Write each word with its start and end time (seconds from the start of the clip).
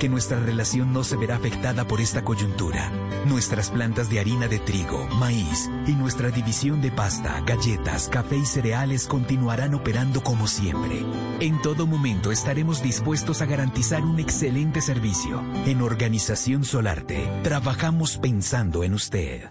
que 0.00 0.08
nuestra 0.08 0.40
relación 0.40 0.92
no 0.92 1.04
se 1.04 1.16
verá 1.16 1.36
afectada 1.36 1.86
por 1.86 2.00
esta 2.00 2.24
coyuntura. 2.24 2.90
Nuestras 3.26 3.70
plantas 3.70 4.10
de 4.10 4.18
harina 4.18 4.48
de 4.48 4.58
trigo, 4.58 5.06
maíz 5.20 5.70
y 5.86 5.92
nuestra 5.92 6.30
división 6.30 6.80
de 6.80 6.90
pasta, 6.90 7.40
galletas, 7.46 8.08
café 8.08 8.36
y 8.36 8.44
cereales 8.44 9.06
continuarán 9.06 9.74
operando 9.74 10.22
como 10.22 10.48
siempre. 10.48 11.04
En 11.38 11.62
todo 11.62 11.86
momento 11.86 12.32
estaremos 12.32 12.82
dispuestos 12.82 13.40
a 13.40 13.46
garantizar 13.46 14.04
un 14.04 14.18
excelente 14.18 14.80
servicio. 14.80 15.42
En 15.64 15.80
Organización 15.80 16.64
Solarte, 16.64 17.28
trabajamos 17.44 18.18
pensando 18.18 18.82
en 18.82 18.94
usted. 18.94 19.50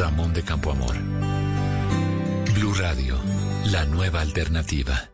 Ramón 0.00 0.32
de 0.32 0.42
Campoamor. 0.42 0.96
Blue 2.54 2.72
Radio, 2.72 3.20
la 3.66 3.84
nueva 3.84 4.22
alternativa. 4.22 5.10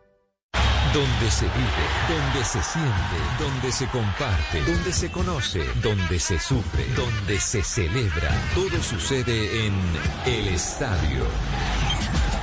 Donde 0.93 1.29
se 1.29 1.43
vive, 1.43 1.85
donde 2.07 2.45
se 2.45 2.63
siente, 2.63 3.17
donde 3.37 3.71
se 3.73 3.85
comparte, 3.87 4.61
donde 4.61 4.93
se 4.93 5.11
conoce, 5.11 5.65
donde 5.83 6.17
se 6.21 6.39
sufre, 6.39 6.85
donde 6.95 7.37
se 7.37 7.63
celebra. 7.63 8.29
Todo 8.55 8.81
sucede 8.81 9.67
en 9.67 9.73
El 10.25 10.47
Estadio. 10.47 11.25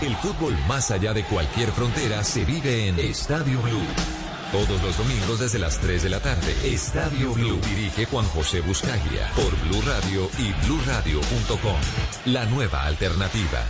El 0.02 0.14
fútbol 0.16 0.54
más 0.68 0.90
allá 0.90 1.14
de 1.14 1.24
cualquier 1.24 1.72
frontera 1.72 2.22
se 2.22 2.44
vive 2.44 2.88
en 2.88 2.98
Estadio 2.98 3.58
Blue. 3.62 4.23
Todos 4.52 4.82
los 4.82 4.96
domingos 4.98 5.40
desde 5.40 5.58
las 5.58 5.78
3 5.80 6.02
de 6.02 6.10
la 6.10 6.20
tarde. 6.20 6.54
Estadio 6.64 7.32
Blue 7.32 7.60
dirige 7.68 8.06
Juan 8.06 8.26
José 8.26 8.60
Buscaglia 8.60 9.30
por 9.34 9.50
Blue 9.68 9.82
Radio 9.82 10.28
y 10.38 10.52
bluradio.com. 10.66 11.80
La 12.26 12.44
nueva 12.46 12.84
alternativa. 12.84 13.64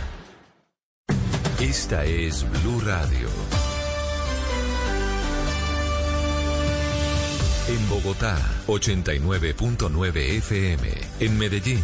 Esta 1.59 2.05
es 2.05 2.45
Blue 2.49 2.81
Radio. 2.81 3.29
En 7.67 7.89
Bogotá, 7.89 8.37
89.9 8.67 10.15
FM. 10.37 10.87
En 11.19 11.37
Medellín, 11.39 11.83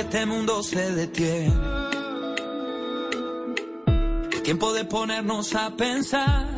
Que 0.00 0.06
este 0.06 0.24
mundo 0.24 0.62
se 0.62 0.92
detiene, 0.92 1.52
es 4.32 4.42
tiempo 4.42 4.72
de 4.72 4.86
ponernos 4.86 5.54
a 5.54 5.76
pensar. 5.76 6.48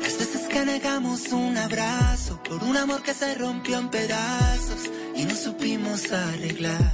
Las 0.00 0.18
veces 0.18 0.48
que 0.48 0.64
negamos 0.64 1.32
un 1.32 1.56
abrazo 1.56 2.40
por 2.44 2.62
un 2.62 2.76
amor 2.76 3.02
que 3.02 3.12
se 3.12 3.34
rompió 3.34 3.78
en 3.78 3.88
pedazos 3.88 4.88
y 5.16 5.24
no 5.24 5.34
supimos 5.34 6.12
arreglar. 6.12 6.92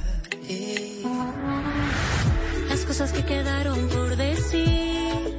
Las 2.69 2.79
cosas 2.85 3.11
que 3.11 3.23
quedaron 3.23 3.87
por 3.89 4.15
decir, 4.15 5.37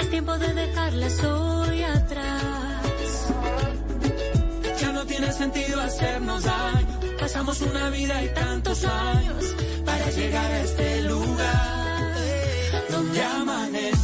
es 0.00 0.10
tiempo 0.10 0.36
de 0.36 0.52
dejarlas 0.54 1.22
hoy 1.22 1.82
atrás. 1.84 2.49
Tiene 5.20 5.34
sentido 5.34 5.78
hacernos 5.82 6.44
daño. 6.44 6.98
Pasamos 7.18 7.60
una 7.60 7.90
vida 7.90 8.24
y 8.24 8.28
tantos 8.28 8.82
años 8.86 9.54
para 9.84 10.10
llegar 10.12 10.50
a 10.50 10.60
este 10.62 11.02
lugar 11.02 12.14
donde 12.90 13.22
amanece. 13.22 13.99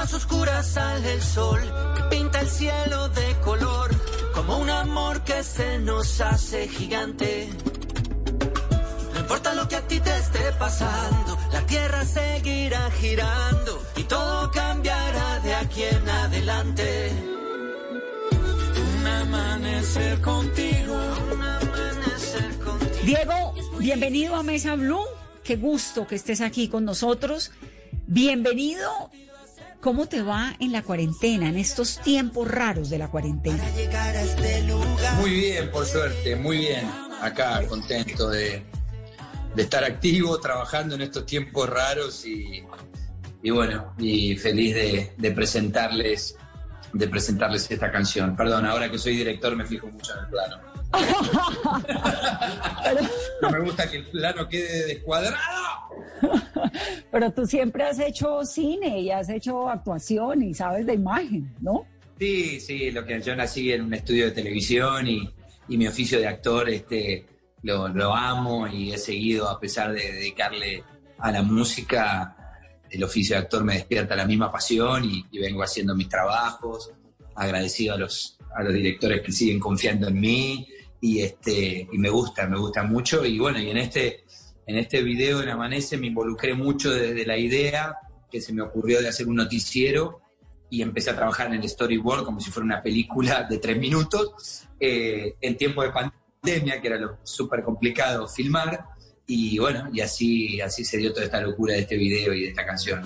Más 0.00 0.14
oscura 0.14 0.62
sale 0.62 1.12
el 1.12 1.22
sol 1.22 1.60
que 1.94 2.02
pinta 2.04 2.40
el 2.40 2.48
cielo 2.48 3.10
de 3.10 3.36
color 3.44 3.90
como 4.34 4.56
un 4.56 4.70
amor 4.70 5.22
que 5.24 5.42
se 5.42 5.78
nos 5.78 6.22
hace 6.22 6.68
gigante. 6.68 7.50
No 9.12 9.20
importa 9.20 9.52
lo 9.52 9.68
que 9.68 9.76
a 9.76 9.86
ti 9.86 10.00
te 10.00 10.16
esté 10.16 10.52
pasando, 10.58 11.36
la 11.52 11.60
tierra 11.66 12.02
seguirá 12.06 12.90
girando 12.92 13.82
y 13.94 14.04
todo 14.04 14.50
cambiará 14.50 15.40
de 15.40 15.54
aquí 15.54 15.82
en 15.82 16.08
adelante. 16.08 17.12
Un 19.00 19.06
amanecer 19.06 20.18
contigo. 20.22 20.98
Diego, 23.04 23.54
bienvenido 23.78 24.34
a 24.34 24.42
Mesa 24.42 24.76
Blue. 24.76 25.04
qué 25.44 25.56
gusto 25.56 26.06
que 26.06 26.14
estés 26.14 26.40
aquí 26.40 26.68
con 26.68 26.86
nosotros. 26.86 27.50
Bienvenido. 28.06 29.10
¿Cómo 29.80 30.06
te 30.06 30.20
va 30.20 30.54
en 30.60 30.72
la 30.72 30.82
cuarentena, 30.82 31.48
en 31.48 31.56
estos 31.56 32.00
tiempos 32.00 32.46
raros 32.46 32.90
de 32.90 32.98
la 32.98 33.08
cuarentena? 33.08 33.64
Muy 35.18 35.30
bien, 35.30 35.70
por 35.70 35.86
suerte, 35.86 36.36
muy 36.36 36.58
bien. 36.58 36.86
Acá 37.22 37.66
contento 37.66 38.28
de, 38.28 38.62
estar 39.56 39.82
activo, 39.82 40.38
trabajando 40.38 40.96
en 40.96 41.00
estos 41.00 41.24
tiempos 41.24 41.66
raros 41.70 42.26
y, 42.26 42.62
bueno, 43.50 43.94
y 43.96 44.36
feliz 44.36 44.74
de, 45.16 45.30
presentarles 45.30 46.36
de 46.92 47.08
presentarles 47.08 47.70
esta 47.70 47.90
canción. 47.90 48.36
Perdón, 48.36 48.66
ahora 48.66 48.90
que 48.90 48.98
soy 48.98 49.16
director 49.16 49.56
me 49.56 49.64
fijo 49.64 49.86
mucho 49.86 50.12
en 50.12 50.24
el 50.24 50.30
plano. 50.30 50.69
No 53.42 53.50
me 53.50 53.60
gusta 53.60 53.90
que 53.90 53.98
el 53.98 54.06
plano 54.06 54.48
quede 54.48 54.86
descuadrado. 54.86 55.38
Pero 57.10 57.32
tú 57.32 57.46
siempre 57.46 57.84
has 57.84 57.98
hecho 57.98 58.44
cine 58.44 59.00
y 59.00 59.10
has 59.10 59.28
hecho 59.28 59.68
actuación 59.68 60.42
y 60.42 60.54
sabes 60.54 60.86
de 60.86 60.94
imagen, 60.94 61.54
¿no? 61.60 61.86
Sí, 62.18 62.60
sí, 62.60 62.90
lo 62.90 63.04
que 63.04 63.20
yo 63.20 63.34
nací 63.34 63.72
en 63.72 63.82
un 63.82 63.94
estudio 63.94 64.26
de 64.26 64.32
televisión 64.32 65.06
y, 65.08 65.30
mi 65.68 65.86
oficio 65.86 66.18
de 66.18 66.26
actor 66.26 66.68
este, 66.68 67.24
lo, 67.62 68.12
amo 68.12 68.66
y 68.66 68.92
he 68.92 68.98
seguido, 68.98 69.48
a 69.48 69.60
pesar 69.60 69.92
de 69.92 70.12
dedicarle 70.14 70.82
a 71.18 71.30
la 71.30 71.42
música, 71.42 72.58
el 72.90 73.04
oficio 73.04 73.36
de 73.36 73.42
actor 73.42 73.62
me 73.62 73.74
despierta 73.74 74.16
la 74.16 74.26
misma 74.26 74.50
pasión 74.50 75.04
y, 75.04 75.24
y 75.30 75.38
vengo 75.38 75.62
haciendo 75.62 75.94
mis 75.94 76.08
trabajos, 76.08 76.90
agradecido 77.36 77.94
a 77.94 77.98
los, 77.98 78.36
a 78.52 78.64
los 78.64 78.74
directores 78.74 79.22
que 79.22 79.30
siguen 79.30 79.60
confiando 79.60 80.08
en 80.08 80.18
mí 80.18 80.66
y, 81.00 81.20
este, 81.20 81.88
y 81.90 81.98
me 81.98 82.10
gusta, 82.10 82.46
me 82.46 82.58
gusta 82.58 82.82
mucho. 82.82 83.24
Y 83.24 83.38
bueno, 83.38 83.58
y 83.58 83.70
en 83.70 83.78
este, 83.78 84.24
en 84.66 84.76
este 84.78 85.02
video 85.02 85.42
en 85.42 85.48
Amanece 85.48 85.96
me 85.96 86.08
involucré 86.08 86.54
mucho 86.54 86.92
desde 86.92 87.26
la 87.26 87.36
idea 87.36 87.96
que 88.30 88.40
se 88.40 88.52
me 88.52 88.62
ocurrió 88.62 89.00
de 89.00 89.08
hacer 89.08 89.26
un 89.26 89.36
noticiero 89.36 90.20
y 90.68 90.82
empecé 90.82 91.10
a 91.10 91.16
trabajar 91.16 91.48
en 91.48 91.54
el 91.54 91.68
storyboard 91.68 92.24
como 92.24 92.40
si 92.40 92.50
fuera 92.50 92.64
una 92.64 92.82
película 92.82 93.42
de 93.42 93.58
tres 93.58 93.76
minutos 93.76 94.68
eh, 94.78 95.34
en 95.40 95.56
tiempo 95.56 95.82
de 95.82 95.90
pandemia, 95.90 96.80
que 96.80 96.86
era 96.86 96.96
lo 96.96 97.18
súper 97.24 97.62
complicado 97.62 98.28
filmar. 98.28 98.86
Y 99.26 99.58
bueno, 99.58 99.88
y 99.92 100.00
así, 100.00 100.60
así 100.60 100.84
se 100.84 100.98
dio 100.98 101.12
toda 101.12 101.24
esta 101.24 101.40
locura 101.40 101.74
de 101.74 101.80
este 101.80 101.96
video 101.96 102.32
y 102.32 102.42
de 102.42 102.48
esta 102.48 102.64
canción. 102.64 103.02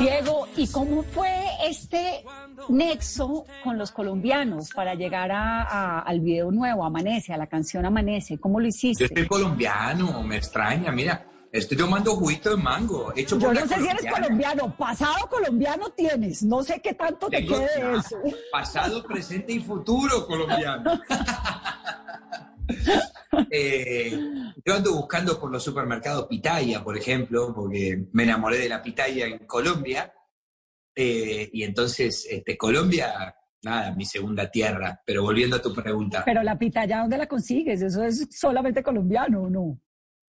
Diego, 0.00 0.48
¿y 0.56 0.66
cómo 0.68 1.02
fue 1.02 1.30
este 1.62 2.24
nexo 2.70 3.44
con 3.62 3.76
los 3.76 3.90
colombianos 3.92 4.70
para 4.70 4.94
llegar 4.94 5.30
al 5.30 6.20
video 6.20 6.50
nuevo, 6.50 6.84
Amanece, 6.84 7.34
a 7.34 7.36
la 7.36 7.46
canción 7.46 7.84
Amanece? 7.84 8.38
¿Cómo 8.38 8.60
lo 8.60 8.66
hiciste? 8.66 9.08
Yo 9.08 9.14
soy 9.14 9.26
colombiano, 9.26 10.22
me 10.22 10.38
extraña, 10.38 10.90
mira. 10.90 11.26
Estoy 11.52 11.76
tomando 11.76 12.14
juguito 12.14 12.50
de 12.50 12.62
mango. 12.62 13.12
Hecho 13.14 13.36
Yo 13.36 13.52
no 13.52 13.66
sé 13.66 13.74
si 13.80 13.88
eres 13.88 14.06
colombiano. 14.10 14.74
Pasado 14.76 15.28
colombiano 15.28 15.90
tienes. 15.90 16.44
No 16.44 16.62
sé 16.62 16.80
qué 16.80 16.94
tanto 16.94 17.28
te 17.28 17.44
quede 17.44 17.66
eso. 17.98 18.16
Pasado, 18.52 19.02
presente 19.02 19.52
y 19.52 19.60
futuro 19.60 20.26
colombiano. 20.26 21.00
Eh, 23.50 24.18
yo 24.64 24.74
ando 24.74 24.94
buscando 24.94 25.38
por 25.38 25.50
los 25.50 25.62
supermercados 25.62 26.26
pitaya, 26.26 26.82
por 26.82 26.96
ejemplo, 26.96 27.52
porque 27.54 28.06
me 28.12 28.24
enamoré 28.24 28.58
de 28.58 28.68
la 28.68 28.82
pitaya 28.82 29.26
en 29.26 29.46
Colombia. 29.46 30.12
Eh, 30.94 31.48
y 31.52 31.62
entonces, 31.62 32.26
este, 32.28 32.56
Colombia, 32.56 33.34
nada, 33.62 33.94
mi 33.94 34.04
segunda 34.04 34.50
tierra. 34.50 35.00
Pero 35.04 35.22
volviendo 35.22 35.56
a 35.56 35.62
tu 35.62 35.74
pregunta. 35.74 36.22
Pero 36.24 36.42
la 36.42 36.58
pitaya, 36.58 37.00
¿dónde 37.00 37.18
la 37.18 37.26
consigues? 37.26 37.82
¿Eso 37.82 38.02
es 38.02 38.28
solamente 38.30 38.82
colombiano 38.82 39.42
o 39.42 39.50
no? 39.50 39.80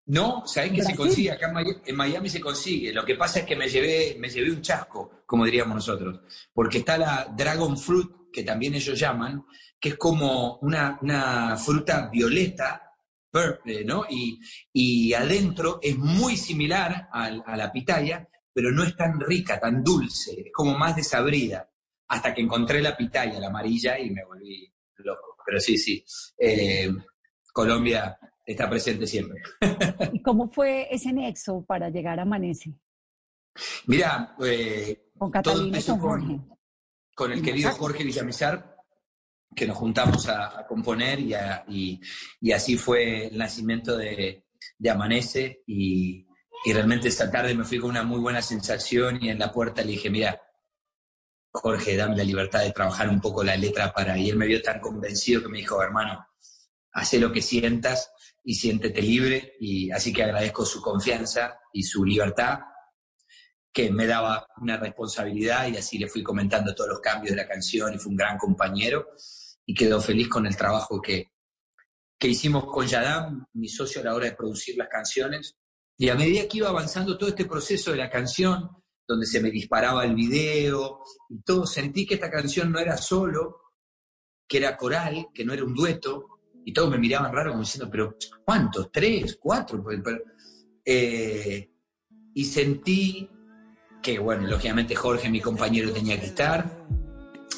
No, 0.07 0.43
¿sabes 0.45 0.71
que 0.71 0.83
se 0.83 0.95
consigue? 0.95 1.31
Acá 1.31 1.53
en 1.85 1.95
Miami, 1.95 2.29
se 2.29 2.39
consigue. 2.39 2.93
Lo 2.93 3.03
que 3.03 3.15
pasa 3.15 3.39
es 3.39 3.45
que 3.45 3.57
me 3.57 3.67
llevé, 3.67 4.15
me 4.17 4.29
llevé 4.29 4.51
un 4.51 4.61
chasco, 4.61 5.23
como 5.25 5.43
diríamos 5.43 5.75
nosotros. 5.75 6.21
Porque 6.53 6.77
está 6.77 6.97
la 6.97 7.33
Dragon 7.35 7.77
Fruit, 7.77 8.09
que 8.31 8.43
también 8.43 8.73
ellos 8.73 8.97
llaman, 8.97 9.45
que 9.77 9.89
es 9.89 9.97
como 9.97 10.59
una, 10.59 10.97
una 11.01 11.57
fruta 11.57 12.07
violeta 12.09 12.86
¿no? 13.85 14.05
Y, 14.09 15.13
adentro 15.13 15.79
es 15.81 15.97
muy 15.97 16.37
similar 16.37 17.09
a, 17.11 17.29
la 17.29 17.71
pitaya, 17.71 18.27
pero 18.53 18.71
no 18.71 18.83
es 18.83 18.95
tan 18.95 19.19
rica, 19.19 19.59
tan 19.59 19.83
dulce, 19.83 20.41
es 20.45 20.51
como 20.53 20.77
más 20.77 20.95
desabrida, 20.95 21.69
hasta 22.07 22.33
que 22.33 22.41
encontré 22.41 22.81
la 22.81 22.95
pitaya, 22.95 23.39
la 23.39 23.47
amarilla, 23.47 23.99
y 23.99 24.09
me 24.09 24.25
volví 24.25 24.73
loco. 24.97 25.37
Pero 25.45 25.59
sí, 25.59 25.77
sí, 25.77 26.03
eh, 26.39 26.89
Colombia 27.53 28.17
está 28.45 28.69
presente 28.69 29.05
siempre. 29.05 29.41
¿Y 30.13 30.21
cómo 30.21 30.49
fue 30.49 30.87
ese 30.89 31.13
nexo 31.13 31.63
para 31.65 31.89
llegar 31.89 32.19
a 32.19 32.23
Amanece? 32.23 32.73
Mira, 33.87 34.35
eh, 34.43 35.09
con 35.17 35.31
Catalina 35.31 35.79
y 35.79 35.83
con 35.83 35.99
Jorge. 35.99 36.39
Con, 37.15 37.31
el 37.31 37.41
querido 37.41 37.71
Jorge 37.71 38.03
Villamizar, 38.03 38.76
que 39.57 39.65
nos 39.65 39.75
juntamos 39.75 40.29
a, 40.29 40.65
componer 40.67 41.19
y, 41.19 41.99
así 42.53 42.77
fue 42.77 43.25
el 43.25 43.37
nacimiento 43.37 43.97
de, 43.97 44.45
de 44.77 44.89
Amanece 44.89 45.63
y, 45.65 46.25
realmente 46.65 47.07
esta 47.07 47.31
tarde 47.31 47.55
me 47.55 47.63
fui 47.63 47.79
con 47.79 47.91
una 47.91 48.03
muy 48.03 48.19
buena 48.19 48.41
sensación 48.41 49.23
y 49.23 49.29
en 49.29 49.39
la 49.39 49.51
puerta 49.51 49.81
le 49.83 49.93
dije, 49.93 50.09
mira, 50.09 50.41
Jorge, 51.49 51.95
dame 51.95 52.17
la 52.17 52.23
libertad 52.25 52.61
de 52.61 52.73
trabajar 52.73 53.09
un 53.09 53.21
poco 53.21 53.41
la 53.41 53.55
letra 53.55 53.93
para... 53.93 54.17
Y 54.17 54.29
él 54.29 54.35
me 54.35 54.47
vio 54.47 54.61
tan 54.61 54.81
convencido 54.81 55.41
que 55.41 55.47
me 55.47 55.59
dijo, 55.59 55.81
hermano, 55.81 56.27
hace 56.91 57.19
lo 57.19 57.31
que 57.31 57.41
sientas 57.41 58.11
y 58.43 58.55
siéntete 58.55 59.01
libre 59.01 59.55
y 59.61 59.89
así 59.91 60.11
que 60.11 60.23
agradezco 60.23 60.65
su 60.65 60.81
confianza 60.81 61.57
y 61.71 61.83
su 61.83 62.03
libertad 62.03 62.59
que 63.71 63.89
me 63.89 64.05
daba 64.05 64.45
una 64.57 64.75
responsabilidad 64.77 65.67
y 65.67 65.77
así 65.77 65.97
le 65.97 66.09
fui 66.09 66.21
comentando 66.21 66.75
todos 66.75 66.89
los 66.89 66.99
cambios 66.99 67.35
de 67.35 67.43
la 67.43 67.47
canción 67.47 67.93
y 67.93 67.97
fue 67.97 68.09
un 68.09 68.17
gran 68.17 68.37
compañero 68.37 69.07
y 69.67 69.75
quedó 69.75 69.99
feliz 70.01 70.29
con 70.29 70.47
el 70.47 70.55
trabajo 70.55 71.01
que, 71.01 71.33
que 72.17 72.29
hicimos 72.29 72.65
con 72.65 72.87
Yadam, 72.87 73.45
mi 73.53 73.67
socio 73.67 74.01
a 74.01 74.05
la 74.05 74.15
hora 74.15 74.25
de 74.27 74.35
producir 74.35 74.77
las 74.77 74.87
canciones. 74.87 75.57
Y 75.97 76.09
a 76.09 76.15
medida 76.15 76.47
que 76.47 76.57
iba 76.57 76.69
avanzando 76.69 77.17
todo 77.17 77.29
este 77.29 77.45
proceso 77.45 77.91
de 77.91 77.97
la 77.97 78.09
canción, 78.09 78.69
donde 79.05 79.25
se 79.25 79.41
me 79.41 79.51
disparaba 79.51 80.05
el 80.05 80.15
video 80.15 81.01
y 81.29 81.41
todo, 81.41 81.65
sentí 81.65 82.05
que 82.05 82.15
esta 82.15 82.31
canción 82.31 82.71
no 82.71 82.79
era 82.79 82.95
solo, 82.95 83.57
que 84.47 84.57
era 84.57 84.77
coral, 84.77 85.27
que 85.33 85.43
no 85.43 85.53
era 85.53 85.65
un 85.65 85.73
dueto, 85.73 86.39
y 86.63 86.71
todos 86.71 86.89
me 86.89 86.97
miraban 86.97 87.33
raro 87.33 87.51
como 87.51 87.63
diciendo, 87.63 87.89
pero 87.91 88.15
¿cuántos? 88.45 88.89
¿Tres? 88.91 89.37
¿Cuatro? 89.39 89.83
Eh, 90.85 91.71
y 92.33 92.45
sentí 92.45 93.29
que, 94.01 94.19
bueno, 94.19 94.47
lógicamente 94.47 94.95
Jorge, 94.95 95.29
mi 95.29 95.41
compañero, 95.41 95.91
tenía 95.91 96.19
que 96.19 96.27
estar, 96.27 96.87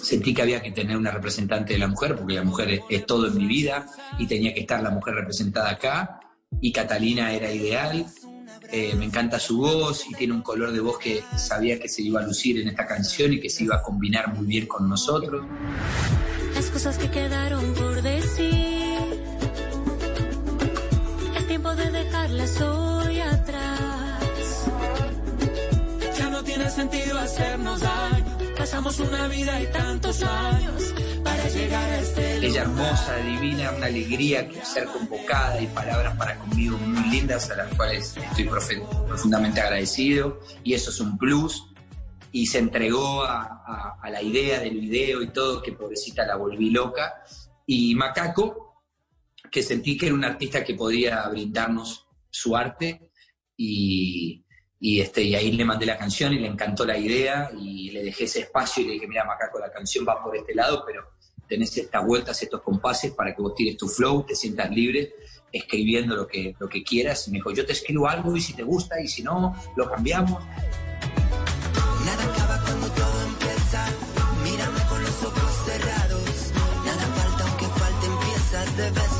sentí 0.02 0.34
que 0.34 0.42
había 0.42 0.62
que 0.62 0.72
tener 0.72 0.98
una 0.98 1.12
representante 1.12 1.74
de 1.74 1.80
la 1.80 1.88
mujer, 1.88 2.16
porque 2.16 2.36
la 2.36 2.44
mujer 2.44 2.82
es, 2.90 3.06
todo 3.06 3.28
en 3.28 3.38
mi 3.38 3.46
vida 3.46 3.86
y 4.18 4.28
tenía 4.28 4.54
que 4.54 4.62
estar 4.62 4.82
la 4.82 4.90
mujer 4.90 5.16
representada 5.16 5.72
acá. 5.72 6.20
Y 6.62 6.72
Catalina 6.72 7.34
era 7.34 7.52
ideal. 7.52 8.06
Eh, 8.72 8.94
me 8.96 9.06
encanta 9.06 9.40
su 9.40 9.58
voz 9.60 10.06
y 10.10 10.14
tiene 10.14 10.34
un 10.34 10.42
color 10.42 10.72
de 10.72 10.80
voz 10.80 11.00
que 11.00 11.24
sabía 11.36 11.80
que 11.80 11.90
se 11.90 12.04
iba 12.04 12.22
a 12.22 12.24
lucir 12.24 12.60
en 12.60 12.68
esta 12.68 12.86
canción 12.86 13.34
y 13.34 13.40
que 13.40 13.50
se 13.50 13.64
iba 13.64 13.78
a 13.78 13.82
combinar 13.82 14.34
muy 14.34 14.46
bien 14.46 14.68
con 14.68 14.88
nosotros. 14.88 15.46
Las 16.54 16.66
cosas 16.68 16.98
que 16.98 17.10
quedaron 17.10 17.74
por 17.74 18.02
decir, 18.02 18.98
el 21.36 21.48
tiempo 21.48 21.76
de 21.76 21.92
dejarlas 21.92 22.62
hoy 22.62 23.20
atrás. 23.22 24.66
Ya 26.18 26.30
no 26.30 26.44
tiene 26.44 26.70
sentido 26.70 27.18
hacernos 27.18 27.80
daño 27.80 28.29
Pasamos 28.70 29.00
una 29.00 29.28
vida 29.28 29.60
y 29.64 29.66
tantos 29.72 30.22
años 30.22 30.94
para 31.24 31.50
llegar 31.50 31.90
a 31.90 32.00
este 32.02 32.46
Ella 32.46 32.62
hermosa, 32.62 33.16
divina, 33.16 33.72
una 33.72 33.88
alegría 33.88 34.48
que 34.48 34.64
ser 34.64 34.86
convocada 34.86 35.60
y 35.60 35.66
palabras 35.66 36.16
para 36.18 36.38
conmigo 36.38 36.78
muy 36.78 37.10
lindas 37.10 37.50
a 37.50 37.56
las 37.56 37.74
cuales 37.74 38.16
estoy 38.16 38.44
profundamente 38.44 39.60
agradecido. 39.60 40.40
Y 40.64 40.76
eso 40.76 40.92
es 40.92 41.00
un 41.00 41.18
plus. 41.18 41.66
Y 42.32 42.46
se 42.46 42.60
entregó 42.60 43.24
a, 43.24 43.98
a, 44.00 44.10
la 44.12 44.22
idea 44.22 44.60
del 44.60 44.80
video 44.80 45.24
y 45.24 45.30
todo, 45.30 45.64
que 45.64 45.72
pobrecita 45.72 46.24
la 46.28 46.36
volví 46.36 46.70
loca. 46.70 47.24
Y 47.66 47.96
Macaco, 47.96 48.84
que 49.50 49.64
sentí 49.64 49.98
que 49.98 50.06
era 50.06 50.16
un 50.16 50.24
artista 50.24 50.64
que 50.64 50.76
podía 50.76 51.28
brindarnos 51.30 52.06
su 52.30 52.56
arte. 52.56 53.10
Y, 53.58 54.46
y, 54.80 55.02
este, 55.02 55.22
y 55.22 55.36
ahí 55.36 55.52
le 55.52 55.66
mandé 55.66 55.86
la 55.86 55.98
canción 55.98 56.32
y 56.34 56.40
le 56.40 56.48
encantó 56.48 56.86
la 56.86 56.98
idea 56.98 57.52
y 57.60 57.92
le 57.92 58.04
dejé 58.04 58.24
ese 58.24 58.42
espacio 58.42 58.84
y 58.84 58.88
le 58.88 58.94
dije, 58.94 59.08
mira 59.08 59.26
Macaco, 59.26 59.60
la 59.60 59.72
canción 59.72 60.06
va 60.08 60.24
por 60.24 60.36
este 60.38 60.56
lado, 60.56 60.84
pero 60.86 61.12
tenés 61.48 61.76
estas 61.78 62.06
vueltas, 62.06 62.42
estos 62.42 62.62
compases 62.62 63.12
para 63.12 63.36
que 63.36 63.42
vos 63.42 63.56
tires 63.56 63.76
tu 63.76 63.88
flow, 63.88 64.24
te 64.26 64.36
sientas 64.36 64.70
libre 64.70 65.14
escribiendo 65.52 66.16
lo 66.16 66.28
que, 66.28 66.56
lo 66.60 66.70
que 66.70 66.84
quieras. 66.84 67.28
Y 67.28 67.32
me 67.32 67.38
dijo, 67.38 67.52
yo 67.52 67.66
te 67.66 67.74
escribo 67.74 68.08
algo 68.08 68.36
y 68.36 68.42
si 68.42 68.54
te 68.54 68.64
gusta 68.64 69.02
y 69.02 69.08
si 69.08 69.24
no, 69.24 69.56
lo 69.76 69.90
cambiamos. 69.90 70.44
Nada 72.06 72.24
acaba 72.24 72.62
cuando 72.62 72.88
todo 72.92 73.22
empieza, 73.24 73.86
mírame 74.44 74.80
con 74.88 75.02
los 75.02 75.24
ojos 75.24 75.52
cerrados, 75.66 76.52
nada 76.86 77.06
falta 77.16 77.44
aunque 77.50 77.66
falten 77.66 78.12
de. 78.78 79.19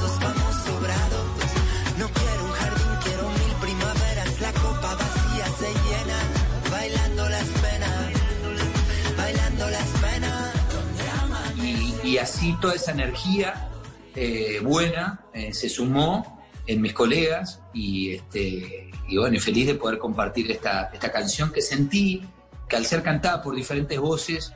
Así 12.20 12.56
toda 12.62 12.76
esa 12.76 12.92
energía 12.92 13.70
eh, 14.16 14.60
buena 14.64 15.26
eh, 15.34 15.54
se 15.54 15.70
sumó 15.70 16.42
en 16.68 16.82
mis 16.82 16.94
colegas 16.94 17.62
y, 17.74 18.14
este, 18.16 18.92
y 19.08 19.18
bueno, 19.18 19.40
feliz 19.40 19.68
de 19.68 19.76
poder 19.76 19.98
compartir 19.98 20.52
esta, 20.52 20.90
esta 20.94 21.12
canción 21.12 21.52
que 21.52 21.62
sentí 21.62 22.24
que 22.68 22.76
al 22.76 22.86
ser 22.86 23.02
cantada 23.02 23.42
por 23.42 23.56
diferentes 23.56 24.00
voces, 24.00 24.54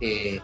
eh, 0.00 0.40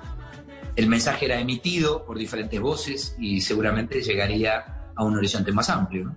el 0.74 0.88
mensaje 0.88 1.26
era 1.26 1.38
emitido 1.38 2.04
por 2.04 2.18
diferentes 2.18 2.58
voces 2.60 3.14
y 3.18 3.40
seguramente 3.42 4.00
llegaría 4.00 4.92
a 4.96 5.04
un 5.04 5.16
horizonte 5.16 5.52
más 5.52 5.68
amplio. 5.68 6.16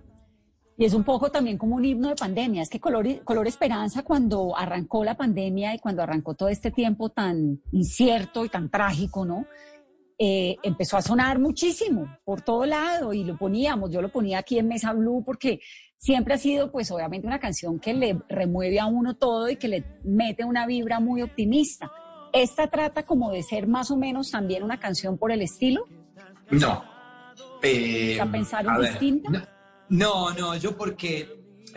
Y 0.78 0.86
es 0.86 0.94
un 0.94 1.04
poco 1.04 1.30
también 1.30 1.58
como 1.58 1.76
un 1.76 1.86
himno 1.86 2.10
de 2.10 2.16
pandemia. 2.16 2.64
Es 2.64 2.70
que 2.70 2.80
Color, 2.80 3.24
Color 3.24 3.48
Esperanza, 3.48 4.04
cuando 4.04 4.58
arrancó 4.58 5.04
la 5.04 5.16
pandemia 5.16 5.76
y 5.76 5.80
cuando 5.80 6.02
arrancó 6.02 6.34
todo 6.34 6.50
este 6.50 6.72
tiempo 6.72 7.10
tan 7.10 7.62
incierto 7.72 8.44
y 8.44 8.50
tan 8.50 8.70
trágico, 8.70 9.26
¿no? 9.26 9.46
Eh, 10.26 10.58
empezó 10.64 10.96
a 10.96 11.02
sonar 11.02 11.38
muchísimo 11.38 12.18
por 12.24 12.40
todo 12.40 12.66
lado 12.66 13.12
y 13.12 13.26
lo 13.26 13.38
poníamos. 13.38 13.92
Yo 13.92 14.02
lo 14.02 14.08
ponía 14.08 14.40
aquí 14.40 14.58
en 14.58 14.70
Mesa 14.70 14.94
Blue 14.94 15.22
porque 15.26 15.60
siempre 15.98 16.36
ha 16.36 16.38
sido, 16.38 16.72
pues 16.72 16.90
obviamente, 16.92 17.28
una 17.28 17.42
canción 17.42 17.78
que 17.78 17.94
le 17.94 18.18
remueve 18.30 18.80
a 18.80 18.86
uno 18.86 19.18
todo 19.18 19.50
y 19.50 19.58
que 19.58 19.68
le 19.68 19.84
mete 20.06 20.46
una 20.46 20.66
vibra 20.66 21.02
muy 21.02 21.22
optimista. 21.24 21.92
¿Esta 22.32 22.68
trata 22.68 23.04
como 23.04 23.34
de 23.34 23.44
ser 23.44 23.68
más 23.68 23.92
o 23.92 23.98
menos 23.98 24.32
también 24.32 24.64
una 24.64 24.80
canción 24.80 25.18
por 25.18 25.30
el 25.30 25.42
estilo? 25.42 25.90
No. 26.52 26.86
Eh, 27.62 28.18
¿A 28.22 28.26
pensar 28.26 28.66
en 28.66 28.82
distinta? 28.82 29.30
No, 29.90 30.34
no, 30.34 30.56
yo 30.56 30.78
porque 30.78 31.28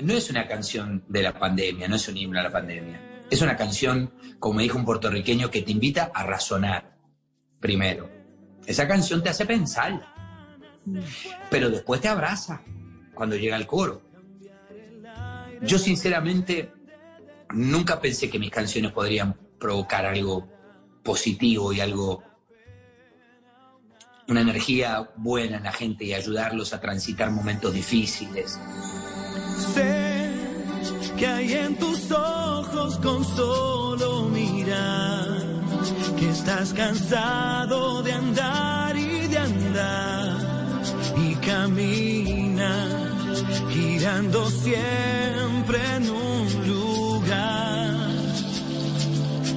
no 0.00 0.12
es 0.12 0.30
una 0.30 0.46
canción 0.46 1.04
de 1.08 1.22
la 1.22 1.36
pandemia, 1.36 1.88
no 1.88 1.96
es 1.96 2.06
un 2.06 2.16
himno 2.16 2.38
a 2.38 2.44
la 2.44 2.52
pandemia. 2.52 3.24
Es 3.28 3.42
una 3.42 3.56
canción, 3.56 4.12
como 4.38 4.60
dijo 4.60 4.78
un 4.78 4.84
puertorriqueño, 4.84 5.50
que 5.50 5.62
te 5.62 5.72
invita 5.72 6.12
a 6.14 6.22
razonar 6.22 6.96
primero. 7.58 8.15
Esa 8.66 8.88
canción 8.88 9.22
te 9.22 9.28
hace 9.28 9.46
pensar, 9.46 10.04
pero 11.50 11.70
después 11.70 12.00
te 12.00 12.08
abraza 12.08 12.60
cuando 13.14 13.36
llega 13.36 13.56
el 13.56 13.66
coro. 13.66 14.02
Yo 15.62 15.78
sinceramente 15.78 16.72
nunca 17.50 18.00
pensé 18.00 18.28
que 18.28 18.38
mis 18.38 18.50
canciones 18.50 18.92
podrían 18.92 19.34
provocar 19.58 20.04
algo 20.04 20.48
positivo 21.02 21.72
y 21.72 21.80
algo, 21.80 22.22
una 24.28 24.40
energía 24.40 25.08
buena 25.16 25.58
en 25.58 25.64
la 25.64 25.72
gente 25.72 26.04
y 26.04 26.12
ayudarlos 26.12 26.74
a 26.74 26.80
transitar 26.80 27.30
momentos 27.30 27.72
difíciles. 27.72 28.58
Sé 29.74 30.30
que 31.16 31.26
hay 31.26 31.52
en 31.52 31.76
tus 31.76 32.10
ojos 32.10 32.98
con 32.98 33.24
solo 33.24 34.24
mirar, 34.24 35.38
que 36.18 36.30
estás 36.30 36.72
cansado 36.74 38.02
de 38.02 38.12
andar 38.12 38.55
y 41.46 41.50
caminar 41.50 42.88
girando 43.70 44.50
siempre 44.50 45.78
en 45.96 46.10
un 46.10 46.68
lugar. 46.68 47.96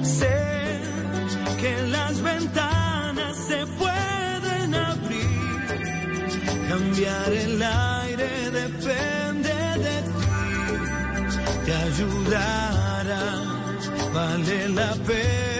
Sé 0.02 0.80
que 1.60 1.82
las 1.88 2.20
ventanas 2.22 3.36
se 3.36 3.66
pueden 3.78 4.74
abrir, 4.74 5.30
cambiar 6.68 7.32
el 7.32 7.62
aire 7.62 8.50
depende 8.50 9.54
de 9.86 9.96
ti, 10.02 10.28
te 11.64 11.72
ayudará, 11.74 13.24
vale 14.14 14.68
la 14.68 14.94
pena 15.06 15.59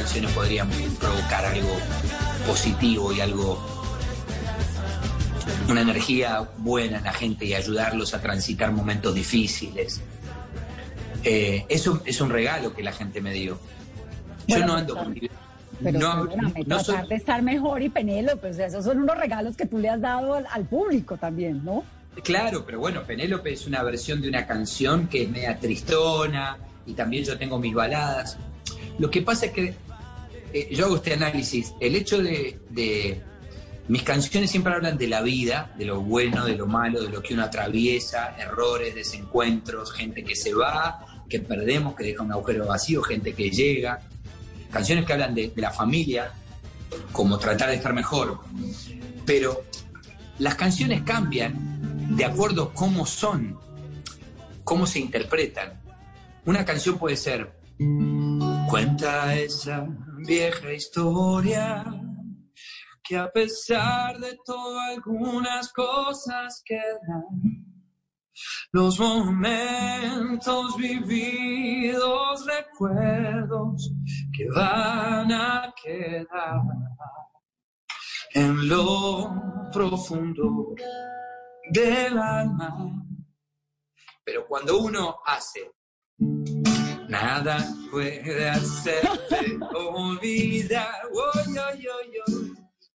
canciones 0.00 0.32
podrían 0.32 0.66
provocar 0.98 1.44
algo 1.44 1.76
positivo 2.46 3.12
y 3.12 3.20
algo, 3.20 3.62
una 5.68 5.82
energía 5.82 6.48
buena 6.56 6.96
en 6.96 7.04
la 7.04 7.12
gente 7.12 7.44
y 7.44 7.52
ayudarlos 7.52 8.14
a 8.14 8.22
transitar 8.22 8.72
momentos 8.72 9.14
difíciles. 9.14 10.00
Eh, 11.22 11.66
es, 11.68 11.86
un, 11.86 12.00
es 12.06 12.18
un 12.22 12.30
regalo 12.30 12.74
que 12.74 12.82
la 12.82 12.92
gente 12.92 13.20
me 13.20 13.34
dio. 13.34 13.58
Yo 14.46 14.64
no 14.64 14.76
ando 14.76 14.96
con... 14.96 15.14
Pero 15.82 15.98
no, 15.98 16.28
tratar 16.66 17.06
de 17.06 17.14
estar 17.14 17.42
mejor 17.42 17.82
y 17.82 17.90
Penélope, 17.90 18.36
pues 18.36 18.58
esos 18.58 18.82
son 18.82 19.02
unos 19.02 19.18
regalos 19.18 19.54
que 19.54 19.66
tú 19.66 19.76
le 19.76 19.90
has 19.90 20.00
dado 20.00 20.34
al, 20.34 20.46
al, 20.50 20.64
público 20.64 21.18
también, 21.18 21.62
¿no? 21.62 21.84
Claro, 22.24 22.64
pero 22.64 22.78
bueno, 22.80 23.02
Penélope 23.02 23.52
es 23.52 23.66
una 23.66 23.82
versión 23.82 24.22
de 24.22 24.30
una 24.30 24.46
canción 24.46 25.08
que 25.08 25.24
es 25.24 25.28
media 25.28 25.58
tristona 25.58 26.56
y 26.86 26.94
también 26.94 27.24
yo 27.24 27.36
tengo 27.36 27.58
mis 27.58 27.74
baladas. 27.74 28.38
Lo 28.98 29.10
que 29.10 29.22
pasa 29.22 29.46
es 29.46 29.52
que 29.52 29.74
eh, 30.52 30.68
yo 30.74 30.86
hago 30.86 30.96
este 30.96 31.14
análisis. 31.14 31.74
El 31.80 31.94
hecho 31.94 32.22
de, 32.22 33.22
Mis 33.88 34.02
canciones 34.02 34.50
siempre 34.50 34.72
hablan 34.72 34.96
de 34.96 35.08
la 35.08 35.20
vida, 35.20 35.74
de 35.76 35.84
lo 35.84 36.00
bueno, 36.00 36.44
de 36.44 36.56
lo 36.56 36.66
malo, 36.66 37.02
de 37.02 37.08
lo 37.08 37.22
que 37.22 37.34
uno 37.34 37.42
atraviesa, 37.42 38.36
errores, 38.38 38.94
desencuentros, 38.94 39.92
gente 39.92 40.22
que 40.22 40.36
se 40.36 40.54
va, 40.54 41.24
que 41.28 41.40
perdemos, 41.40 41.96
que 41.96 42.04
deja 42.04 42.22
un 42.22 42.32
agujero 42.32 42.66
vacío, 42.66 43.02
gente 43.02 43.34
que 43.34 43.50
llega. 43.50 44.00
Canciones 44.70 45.04
que 45.04 45.12
hablan 45.12 45.34
de, 45.34 45.52
la 45.56 45.72
familia, 45.72 46.32
como 47.10 47.38
tratar 47.38 47.70
de 47.70 47.76
estar 47.76 47.92
mejor. 47.92 48.38
Pero 49.26 49.64
las 50.38 50.54
canciones 50.54 51.02
cambian 51.02 52.16
de 52.16 52.24
acuerdo 52.24 52.64
a 52.64 52.74
cómo 52.74 53.06
son, 53.06 53.58
cómo 54.62 54.86
se 54.86 55.00
interpretan. 55.00 55.80
Una 56.44 56.64
canción 56.64 56.96
puede 56.96 57.16
ser 57.16 57.60
Cuenta 58.68 59.34
esa 59.34 59.86
vieja 60.26 60.72
historia 60.72 61.84
que 63.02 63.16
a 63.16 63.30
pesar 63.30 64.18
de 64.18 64.38
todo 64.44 64.78
algunas 64.78 65.72
cosas 65.72 66.62
quedan. 66.64 67.66
Los 68.72 69.00
momentos 69.00 70.76
vividos, 70.76 72.46
recuerdos 72.46 73.92
que 74.32 74.48
van 74.54 75.32
a 75.32 75.74
quedar 75.82 76.62
en 78.34 78.68
lo 78.68 79.68
profundo 79.72 80.74
del 81.72 82.16
alma. 82.16 83.04
Pero 84.24 84.46
cuando 84.46 84.78
uno 84.78 85.18
hace 85.26 85.72
Nada 87.08 87.66
puede 87.90 88.48
hacerte 88.48 89.58
olvidar. 89.74 90.94
Oh, 91.12 91.40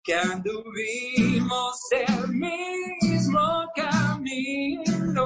que 0.05 0.13
anduvimos 0.13 1.79
el 1.91 2.27
mismo 2.27 3.65
camino. 3.75 5.25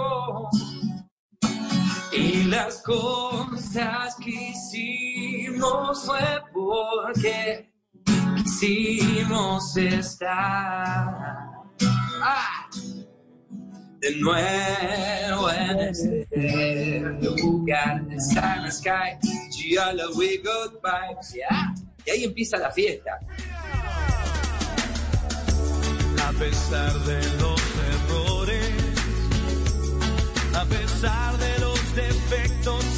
Y 2.13 2.43
las 2.45 2.81
cosas 2.83 4.15
que 4.23 4.51
hicimos 4.51 6.05
fue 6.05 6.41
porque 6.53 7.69
quisimos 8.37 9.75
estar. 9.75 11.17
Ah, 12.21 12.58
de 13.99 14.15
nuevo 14.15 15.51
en 15.51 15.79
este 15.79 16.99
lugar 17.21 18.05
de 18.05 18.19
Sun 18.19 18.71
Sky. 18.71 19.17
Giallo, 19.51 20.11
we 20.15 20.37
goodbye. 20.37 21.17
Yeah. 21.33 21.73
Y 22.05 22.09
ahí 22.11 22.23
empieza 22.23 22.57
la 22.57 22.71
fiesta. 22.71 23.19
A 26.25 26.31
pesar 26.33 26.93
de 26.99 27.21
los 27.41 27.61
errores, 27.93 28.71
a 30.55 30.65
pesar 30.65 31.37
de 31.37 31.59
los 31.59 31.95
defectos 31.95 32.88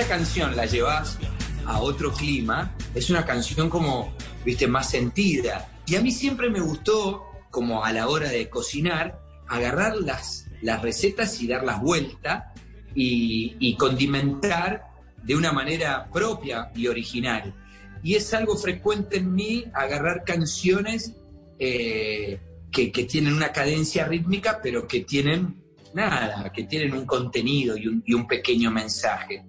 y 0.00 0.54
la 0.54 0.64
llevas 0.64 1.18
a 1.66 1.80
otro 1.80 2.12
clima, 2.12 2.72
es 2.94 3.10
una 3.10 3.26
canción 3.26 3.68
como, 3.68 4.14
viste, 4.44 4.68
más 4.68 4.90
sentida. 4.90 5.68
Y 5.88 5.96
a 5.96 6.00
mí 6.00 6.12
siempre 6.12 6.48
me 6.50 6.60
gustó, 6.60 7.26
como 7.50 7.84
a 7.84 7.92
la 7.92 8.06
hora 8.06 8.28
de 8.28 8.48
cocinar, 8.48 9.18
agarrar 9.48 9.96
las, 9.96 10.46
las 10.62 10.82
recetas 10.82 11.42
y 11.42 11.48
darlas 11.48 11.80
vuelta 11.80 12.54
y, 12.94 13.74
condimentar 13.76 14.84
de 15.24 15.34
una 15.34 15.50
manera 15.50 16.08
propia 16.12 16.70
y 16.76 16.86
original. 16.86 17.52
Y 18.00 18.14
es 18.14 18.32
algo 18.34 18.56
frecuente 18.56 19.16
en 19.16 19.34
mí 19.34 19.64
agarrar 19.74 20.22
canciones 20.24 21.16
eh, 21.58 22.38
que, 22.70 22.88
tienen 22.90 23.34
una 23.34 23.50
cadencia 23.50 24.06
rítmica, 24.06 24.60
pero 24.62 24.86
que 24.86 25.00
tienen 25.00 25.56
nada, 25.92 26.52
que 26.52 26.62
tienen 26.62 26.92
un 26.94 27.04
contenido 27.04 27.76
y 27.76 27.88
un, 27.88 28.04
y 28.06 28.14
un 28.14 28.28
pequeño 28.28 28.70
mensaje. 28.70 29.44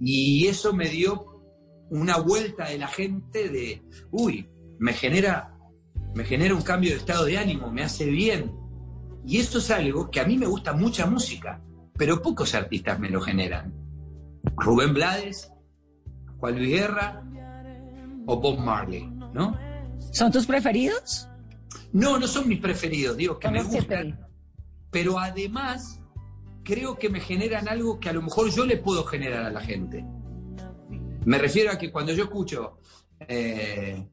Y 0.00 0.46
eso 0.46 0.72
me 0.72 0.88
dio 0.88 1.42
una 1.90 2.18
vuelta 2.18 2.68
de 2.68 2.78
la 2.78 2.88
gente 2.88 3.48
de, 3.48 3.82
uy, 4.10 4.48
me 4.78 4.92
genera, 4.92 5.56
me 6.14 6.24
genera 6.24 6.54
un 6.54 6.62
cambio 6.62 6.90
de 6.90 6.96
estado 6.96 7.24
de 7.24 7.38
ánimo, 7.38 7.70
me 7.70 7.82
hace 7.82 8.06
bien. 8.06 8.52
Y 9.26 9.38
eso 9.38 9.58
es 9.58 9.70
algo 9.70 10.10
que 10.10 10.20
a 10.20 10.26
mí 10.26 10.36
me 10.36 10.46
gusta 10.46 10.72
mucha 10.72 11.06
música, 11.06 11.62
pero 11.96 12.20
pocos 12.20 12.54
artistas 12.54 12.98
me 12.98 13.10
lo 13.10 13.20
generan. 13.20 13.72
Rubén 14.56 14.92
Blades, 14.92 15.50
Juan 16.38 16.56
Luis 16.56 16.70
Guerra 16.70 17.22
o 18.26 18.40
Bob 18.40 18.58
Marley, 18.58 19.08
¿no? 19.32 19.56
¿Son 20.12 20.30
tus 20.30 20.46
preferidos? 20.46 21.28
No, 21.92 22.18
no 22.18 22.26
son 22.26 22.48
mis 22.48 22.60
preferidos, 22.60 23.16
digo 23.16 23.38
que 23.38 23.50
me 23.50 23.62
gustan. 23.62 24.26
Pero 24.90 25.18
además 25.18 26.00
creo 26.64 26.98
que 26.98 27.08
me 27.08 27.20
generan 27.20 27.68
algo 27.68 28.00
que 28.00 28.08
a 28.08 28.12
lo 28.12 28.22
mejor 28.22 28.50
yo 28.50 28.64
le 28.64 28.78
puedo 28.78 29.04
generar 29.04 29.44
a 29.44 29.50
la 29.50 29.60
gente. 29.60 30.04
Me 31.26 31.38
refiero 31.38 31.70
a 31.70 31.78
que 31.78 31.92
cuando 31.92 32.12
yo 32.12 32.24
escucho 32.24 32.78
eh, 33.20 34.08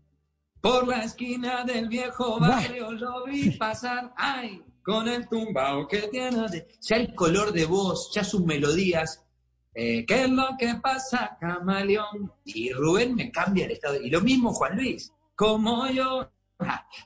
por 0.60 0.88
la 0.88 1.04
esquina 1.04 1.64
del 1.64 1.88
viejo 1.88 2.40
barrio 2.40 2.92
lo 2.92 3.26
vi 3.26 3.52
pasar, 3.52 4.14
ay, 4.16 4.62
con 4.84 5.08
el 5.08 5.28
tumbao 5.28 5.88
que 5.88 6.04
tiene, 6.04 6.48
ya 6.82 6.96
el 6.98 7.16
color 7.16 7.52
de 7.52 7.66
voz, 7.66 8.12
ya 8.14 8.24
sus 8.24 8.44
melodías, 8.46 9.26
eh, 9.74 10.06
¿qué 10.06 10.24
es 10.24 10.30
lo 10.30 10.50
que 10.60 10.76
pasa, 10.76 11.38
camaleón? 11.40 12.32
Y 12.46 12.72
Rubén 12.74 13.16
me 13.16 13.32
cambia 13.32 13.66
el 13.66 13.72
estado. 13.72 14.02
Y 14.02 14.10
lo 14.10 14.22
mismo 14.22 14.54
Juan 14.54 14.76
Luis, 14.76 15.14
como 15.36 15.88
yo, 15.90 16.32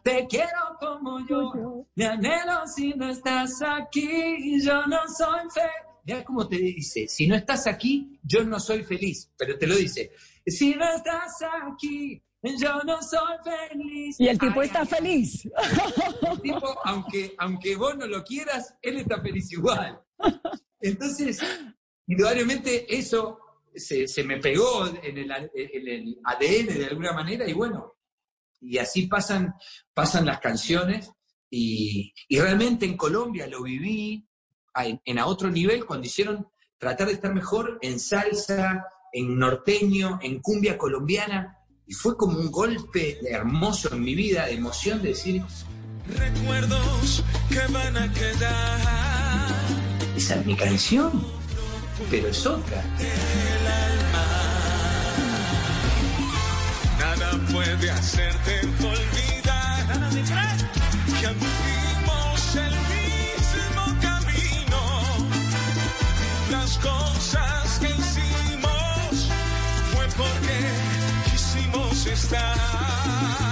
te 0.03 0.27
quiero 0.27 0.77
como 0.79 1.25
yo, 1.27 1.85
me 1.95 2.05
anhelo 2.05 2.65
si 2.67 2.93
no 2.93 3.09
estás 3.09 3.61
aquí, 3.61 4.61
yo 4.63 4.85
no 4.87 5.07
soy 5.07 5.49
feliz. 5.53 5.71
Mira 6.03 6.23
cómo 6.23 6.47
te 6.47 6.57
dice, 6.57 7.07
si 7.07 7.25
no 7.27 7.35
estás 7.35 7.65
aquí, 7.65 8.19
yo 8.21 8.43
no 8.43 8.59
soy 8.59 8.83
feliz, 8.83 9.31
pero 9.37 9.57
te 9.57 9.65
lo 9.65 9.75
dice, 9.75 10.11
si 10.45 10.75
no 10.75 10.85
estás 10.93 11.37
aquí, 11.63 12.21
yo 12.43 12.83
no 12.83 13.01
soy 13.01 13.37
feliz. 13.43 14.19
Y 14.19 14.27
el 14.27 14.37
tipo 14.37 14.61
está 14.61 14.85
feliz. 14.85 15.47
El 16.31 16.41
tipo, 16.41 16.75
aunque, 16.83 17.33
aunque 17.39 17.75
vos 17.75 17.97
no 17.97 18.05
lo 18.05 18.23
quieras, 18.23 18.75
él 18.81 18.97
está 18.97 19.19
feliz 19.19 19.51
igual. 19.51 19.99
Entonces, 20.79 21.39
indudablemente 22.05 22.85
eso 22.95 23.39
se, 23.75 24.23
me 24.23 24.37
pegó 24.37 24.87
en 25.01 25.17
el, 25.17 25.31
en 25.31 25.87
el 25.87 26.19
ADN 26.23 26.77
de 26.77 26.85
alguna 26.85 27.13
manera 27.13 27.47
y 27.49 27.53
bueno, 27.53 27.94
y 28.61 28.77
así 28.77 29.07
pasan, 29.07 29.53
pasan 29.93 30.25
las 30.25 30.39
canciones 30.39 31.11
y, 31.49 32.13
realmente 32.29 32.85
en 32.85 32.97
Colombia 32.97 33.47
lo 33.47 33.63
viví 33.63 34.27
en, 35.05 35.19
a 35.19 35.25
otro 35.25 35.49
nivel 35.49 35.85
cuando 35.85 36.07
hicieron 36.07 36.47
tratar 36.77 37.07
de 37.07 37.13
estar 37.13 37.33
mejor 37.33 37.79
en 37.81 37.99
salsa, 37.99 38.85
en 39.13 39.37
norteño, 39.37 40.19
en 40.21 40.41
cumbia 40.41 40.77
colombiana 40.77 41.57
y 41.87 41.93
fue 41.93 42.17
como 42.17 42.39
un 42.39 42.51
golpe 42.51 43.19
hermoso 43.29 43.93
en 43.93 44.03
mi 44.03 44.15
vida, 44.15 44.45
de 44.47 44.53
emoción 44.53 45.01
de 45.01 45.09
decir... 45.09 45.43
Recuerdos 46.07 47.23
que 47.49 47.71
van 47.71 47.97
a 47.97 48.11
quedar. 48.13 48.79
Esa 50.15 50.35
es 50.35 50.45
mi 50.45 50.55
canción, 50.55 51.25
pero 52.09 52.27
es 52.27 52.45
otra. 52.45 52.83
Puede 57.51 57.91
hacerte 57.91 58.61
olvidar 58.79 59.85
que 61.19 61.27
anduvimos 61.27 62.55
el 62.55 62.75
mismo 62.93 64.01
camino. 64.01 64.81
Las 66.51 66.77
cosas 66.77 67.79
que 67.79 67.89
hicimos 67.89 69.29
fue 69.93 70.07
porque 70.17 70.57
quisimos 71.31 72.05
estar. 72.05 73.44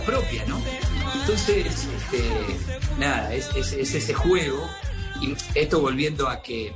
Propia, 0.00 0.44
¿no? 0.46 0.60
Entonces, 1.20 1.66
este, 1.66 2.22
nada, 2.98 3.32
es, 3.34 3.54
ese 3.54 4.14
juego. 4.14 4.68
Y 5.20 5.34
esto 5.54 5.80
volviendo 5.80 6.28
a 6.28 6.42
que 6.42 6.72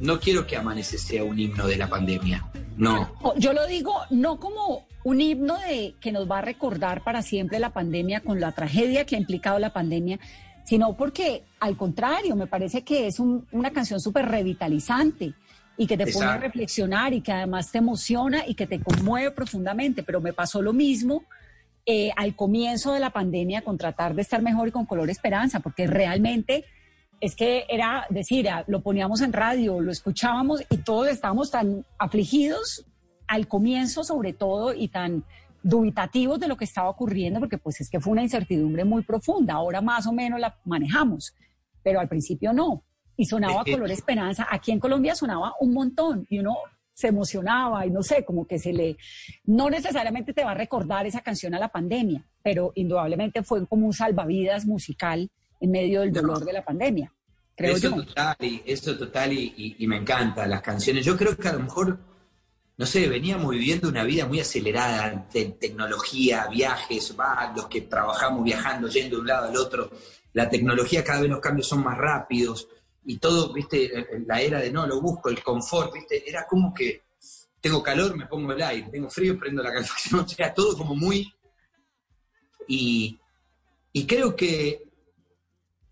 no 0.00 0.18
quiero 0.20 0.46
que 0.46 0.56
Amanece 0.56 0.98
sea 0.98 1.24
un 1.24 1.38
himno 1.38 1.66
de 1.66 1.76
la 1.76 1.88
pandemia. 1.88 2.50
No. 2.76 3.12
Yo 3.36 3.52
lo 3.52 3.66
digo 3.66 3.92
no 4.10 4.38
como 4.38 4.86
un 5.04 5.20
himno 5.20 5.58
de 5.58 5.94
que 6.00 6.12
nos 6.12 6.30
va 6.30 6.38
a 6.38 6.42
recordar 6.42 7.02
para 7.02 7.22
siempre 7.22 7.58
la 7.58 7.70
pandemia 7.70 8.20
con 8.20 8.40
la 8.40 8.52
tragedia 8.52 9.04
que 9.04 9.16
ha 9.16 9.18
implicado 9.18 9.58
la 9.58 9.72
pandemia, 9.72 10.18
sino 10.64 10.96
porque 10.96 11.44
al 11.60 11.76
contrario, 11.76 12.36
me 12.36 12.46
parece 12.46 12.82
que 12.82 13.06
es 13.06 13.18
una 13.18 13.72
canción 13.72 14.00
súper 14.00 14.26
revitalizante 14.26 15.34
y 15.76 15.86
que 15.86 15.96
te 15.96 16.12
pone 16.12 16.26
a 16.26 16.36
reflexionar 16.36 17.12
y 17.14 17.20
que 17.20 17.32
además 17.32 17.70
te 17.70 17.78
emociona 17.78 18.46
y 18.46 18.54
que 18.54 18.66
te 18.66 18.80
conmueve 18.80 19.30
profundamente. 19.30 20.02
Pero 20.02 20.20
me 20.20 20.32
pasó 20.32 20.60
lo 20.60 20.72
mismo 20.72 21.24
eh, 21.90 22.10
al 22.16 22.36
comienzo 22.36 22.92
de 22.92 23.00
la 23.00 23.08
pandemia 23.08 23.62
con 23.62 23.78
tratar 23.78 24.14
de 24.14 24.20
estar 24.20 24.42
mejor 24.42 24.68
y 24.68 24.72
con 24.72 24.84
color 24.84 25.08
esperanza, 25.08 25.60
porque 25.60 25.86
realmente 25.86 26.66
es 27.18 27.34
que 27.34 27.64
era 27.66 28.04
decir, 28.10 28.46
lo 28.66 28.82
poníamos 28.82 29.22
en 29.22 29.32
radio, 29.32 29.80
lo 29.80 29.90
escuchábamos 29.90 30.62
y 30.68 30.76
todos 30.76 31.08
estábamos 31.08 31.50
tan 31.50 31.86
afligidos 31.98 32.84
al 33.26 33.48
comienzo 33.48 34.04
sobre 34.04 34.34
todo 34.34 34.74
y 34.74 34.88
tan 34.88 35.24
dubitativos 35.62 36.38
de 36.38 36.48
lo 36.48 36.58
que 36.58 36.66
estaba 36.66 36.90
ocurriendo, 36.90 37.40
porque 37.40 37.56
pues 37.56 37.80
es 37.80 37.88
que 37.88 38.00
fue 38.00 38.12
una 38.12 38.22
incertidumbre 38.22 38.84
muy 38.84 39.02
profunda, 39.02 39.54
ahora 39.54 39.80
más 39.80 40.06
o 40.06 40.12
menos 40.12 40.38
la 40.38 40.58
manejamos, 40.66 41.34
pero 41.82 42.00
al 42.00 42.08
principio 42.08 42.52
no. 42.52 42.82
Y 43.16 43.24
sonaba 43.24 43.64
color 43.64 43.90
esperanza, 43.90 44.46
aquí 44.50 44.72
en 44.72 44.78
Colombia 44.78 45.14
sonaba 45.14 45.54
un 45.58 45.72
montón 45.72 46.26
y 46.28 46.38
uno 46.38 46.54
se 46.98 47.06
emocionaba 47.06 47.86
y 47.86 47.90
no 47.90 48.02
sé, 48.02 48.24
como 48.24 48.44
que 48.44 48.58
se 48.58 48.72
le, 48.72 48.96
no 49.44 49.70
necesariamente 49.70 50.32
te 50.32 50.42
va 50.42 50.50
a 50.50 50.54
recordar 50.54 51.06
esa 51.06 51.20
canción 51.20 51.54
a 51.54 51.60
la 51.60 51.68
pandemia, 51.68 52.26
pero 52.42 52.72
indudablemente 52.74 53.44
fue 53.44 53.64
como 53.68 53.86
un 53.86 53.92
salvavidas 53.92 54.66
musical 54.66 55.30
en 55.60 55.70
medio 55.70 56.00
del 56.00 56.12
dolor 56.12 56.44
de 56.44 56.52
la 56.52 56.64
pandemia. 56.64 57.14
Creo 57.54 57.76
eso 57.76 57.90
yo. 57.90 58.04
total, 58.04 58.34
y, 58.40 58.62
eso 58.66 58.98
total 58.98 59.32
y, 59.32 59.76
y, 59.78 59.86
me 59.86 59.98
encanta 59.98 60.44
las 60.48 60.60
canciones. 60.60 61.04
Yo 61.04 61.16
creo 61.16 61.36
que 61.36 61.46
a 61.46 61.52
lo 61.52 61.60
mejor, 61.60 62.00
no 62.76 62.84
sé, 62.84 63.08
veníamos 63.08 63.52
viviendo 63.52 63.88
una 63.88 64.02
vida 64.02 64.26
muy 64.26 64.40
acelerada 64.40 65.24
de 65.32 65.44
tecnología, 65.50 66.48
viajes, 66.48 67.14
va, 67.16 67.52
los 67.54 67.68
que 67.68 67.82
trabajamos 67.82 68.42
viajando, 68.42 68.88
yendo 68.88 69.16
de 69.16 69.20
un 69.20 69.28
lado 69.28 69.48
al 69.48 69.56
otro. 69.56 69.88
La 70.32 70.50
tecnología 70.50 71.04
cada 71.04 71.20
vez 71.20 71.30
los 71.30 71.40
cambios 71.40 71.68
son 71.68 71.84
más 71.84 71.96
rápidos 71.96 72.66
y 73.08 73.16
todo, 73.16 73.54
viste, 73.54 74.06
la 74.26 74.42
era 74.42 74.60
de 74.60 74.70
no, 74.70 74.86
lo 74.86 75.00
busco, 75.00 75.30
el 75.30 75.42
confort, 75.42 75.94
viste, 75.94 76.28
era 76.28 76.46
como 76.46 76.74
que 76.74 77.04
tengo 77.58 77.82
calor, 77.82 78.14
me 78.14 78.26
pongo 78.26 78.52
el 78.52 78.60
aire, 78.60 78.90
tengo 78.92 79.08
frío, 79.08 79.38
prendo 79.38 79.62
la 79.62 79.72
calefacción, 79.72 80.20
o 80.26 80.28
sea, 80.28 80.52
todo 80.52 80.76
como 80.76 80.94
muy... 80.94 81.32
Y, 82.66 83.18
y 83.94 84.06
creo 84.06 84.36
que 84.36 84.82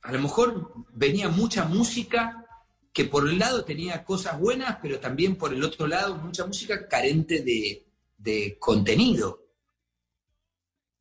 a 0.03 0.13
lo 0.13 0.21
mejor 0.21 0.75
venía 0.93 1.31
mucha 1.31 1.65
música 1.65 2.45
que 2.93 3.07
por 3.07 3.25
un 3.25 3.39
lado 3.39 3.65
tenía 3.65 4.05
cosas 4.05 4.39
buenas, 4.39 4.77
pero 4.83 5.01
también 5.01 5.37
por 5.37 5.55
el 5.55 5.65
otro 5.65 5.87
lado 5.87 6.17
mucha 6.17 6.45
música 6.45 6.87
carente 6.87 7.41
de, 7.41 7.87
de 8.19 8.59
contenido. 8.59 9.43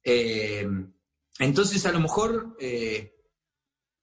Eh, 0.01 0.65
entonces 1.39 1.85
a 1.85 1.91
lo 1.91 1.99
mejor 1.99 2.55
eh, 2.61 3.14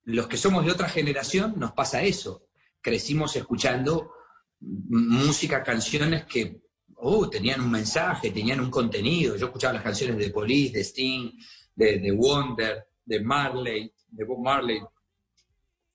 los 0.04 0.26
que 0.26 0.36
somos 0.36 0.64
de 0.64 0.72
otra 0.72 0.88
generación 0.88 1.54
nos 1.58 1.72
pasa 1.72 2.02
eso. 2.02 2.46
Crecimos 2.80 3.36
escuchando 3.36 4.12
música, 4.60 5.62
canciones 5.62 6.24
que 6.24 6.62
oh, 6.96 7.28
tenían 7.28 7.60
un 7.60 7.70
mensaje, 7.70 8.30
tenían 8.30 8.60
un 8.60 8.70
contenido. 8.70 9.36
Yo 9.36 9.46
escuchaba 9.46 9.74
las 9.74 9.82
canciones 9.82 10.16
de 10.18 10.30
Police, 10.30 10.72
de 10.72 10.84
Sting, 10.84 11.30
de, 11.74 12.12
Wonder, 12.12 12.86
de 13.04 13.20
Marley, 13.20 13.92
de 14.08 14.24
Bob 14.24 14.42
Marley, 14.42 14.80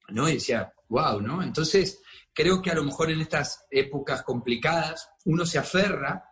¿no? 0.09 0.27
Y 0.29 0.33
decía, 0.33 0.71
wow, 0.89 1.21
¿no? 1.21 1.41
Entonces, 1.41 2.01
creo 2.33 2.61
que 2.61 2.71
a 2.71 2.75
lo 2.75 2.83
mejor 2.83 3.09
en 3.11 3.21
estas 3.21 3.65
épocas 3.71 4.23
complicadas 4.23 5.09
uno 5.25 5.45
se 5.45 5.59
aferra 5.59 6.23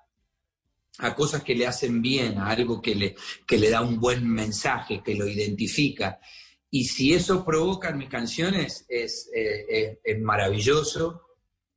a 0.99 1.15
cosas 1.15 1.43
que 1.43 1.55
le 1.55 1.67
hacen 1.67 2.01
bien, 2.01 2.37
a 2.37 2.49
algo 2.49 2.81
que 2.81 2.95
le, 2.95 3.15
que 3.45 3.57
le 3.57 3.69
da 3.69 3.81
un 3.81 3.99
buen 3.99 4.27
mensaje, 4.27 5.01
que 5.03 5.15
lo 5.15 5.27
identifica. 5.27 6.19
Y 6.75 6.83
si 6.83 7.13
eso 7.13 7.45
provoca 7.45 7.87
en 7.87 7.97
mis 7.99 8.09
canciones, 8.09 8.85
es, 8.89 9.31
eh, 9.33 9.97
maravilloso. 10.19 11.21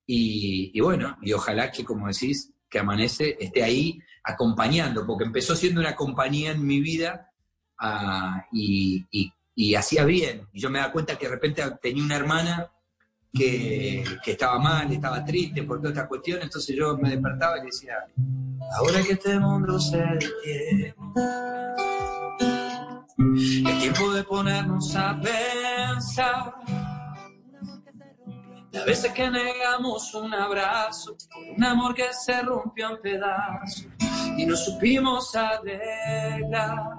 Y, 0.05 0.81
bueno, 0.81 1.17
y 1.23 1.33
ojalá 1.33 1.71
que, 1.71 1.85
como 1.85 2.09
decís, 2.09 2.53
que 2.69 2.81
Amanece 2.81 3.37
esté 3.39 3.63
ahí 3.63 4.01
acompañando, 4.25 5.07
porque 5.07 5.23
empezó 5.23 5.55
siendo 5.55 5.81
una 5.81 5.95
compañía 5.95 6.51
en 6.51 6.67
mi 6.67 6.81
vida 6.81 7.31
ah, 7.79 8.45
y, 8.51 9.07
hacía 9.77 10.05
bien. 10.05 10.49
Y 10.53 10.59
yo 10.59 10.69
me 10.69 10.81
daba 10.81 10.91
cuenta 10.91 11.17
que 11.17 11.27
de 11.27 11.33
repente 11.33 11.63
tenía 11.81 12.03
una 12.03 12.17
hermana 12.17 12.69
que, 13.33 14.03
estaba 14.27 14.59
mal, 14.59 14.93
estaba 14.93 15.25
triste 15.25 15.63
por 15.63 15.79
toda 15.79 15.91
esta 15.91 16.09
cuestión, 16.09 16.43
entonces 16.43 16.75
yo 16.75 16.99
me 16.99 17.11
despertaba 17.11 17.59
y 17.59 17.67
decía, 17.67 17.99
ahora 18.77 19.01
que 19.05 19.13
este 19.13 19.39
mundo 19.39 19.79
se 19.79 19.97
detiene 19.97 20.97
el 23.19 23.79
tiempo 23.81 24.13
de 24.13 24.23
ponernos 24.23 24.95
a 24.95 25.21
pensar. 25.21 26.55
Las 28.71 28.85
veces 28.87 29.13
que 29.13 29.29
negamos 29.29 30.15
un 30.15 30.33
abrazo 30.33 31.17
un 31.57 31.65
amor 31.65 31.95
que 31.95 32.13
se 32.13 32.43
rompió 32.43 32.91
en 32.91 33.03
pedazos 33.03 33.89
y 34.37 34.47
no 34.47 34.57
supimos 34.57 35.35
arreglar. 35.35 36.95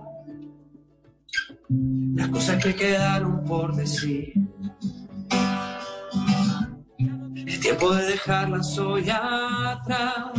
Las 1.70 2.28
cosas 2.30 2.62
que 2.64 2.76
quedaron 2.76 3.46
por 3.46 3.76
decir. 3.76 4.34
El 7.36 7.60
tiempo 7.62 7.94
de 7.94 8.06
dejarlas 8.08 8.78
hoy 8.78 9.10
atrás. 9.10 10.34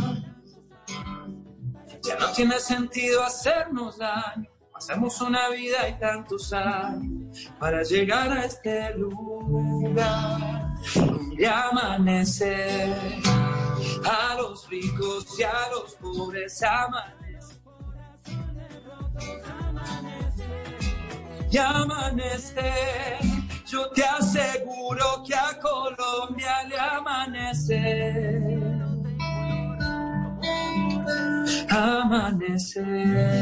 Ya 2.03 2.17
no 2.19 2.31
tiene 2.33 2.59
sentido 2.59 3.23
hacernos 3.23 3.97
daño 3.97 4.51
Pasamos 4.81 5.21
una 5.21 5.49
vida 5.49 5.87
y 5.89 5.93
tantos 5.99 6.51
años 6.53 7.51
para 7.59 7.83
llegar 7.83 8.31
a 8.31 8.45
este 8.45 8.95
lugar 8.95 10.73
donde 10.95 11.47
amanece. 11.47 12.91
A 14.03 14.33
los 14.37 14.67
ricos 14.69 15.39
y 15.39 15.43
a 15.43 15.69
los 15.71 15.93
pobres 15.97 16.63
amanece. 16.63 17.61
Y 21.51 21.57
amanece. 21.59 22.73
Yo 23.67 23.87
te 23.91 24.03
aseguro 24.03 25.21
que 25.27 25.35
a 25.35 25.59
Colombia 25.59 26.63
le 26.63 26.79
amanece. 26.79 28.17
Amanece 31.69 33.41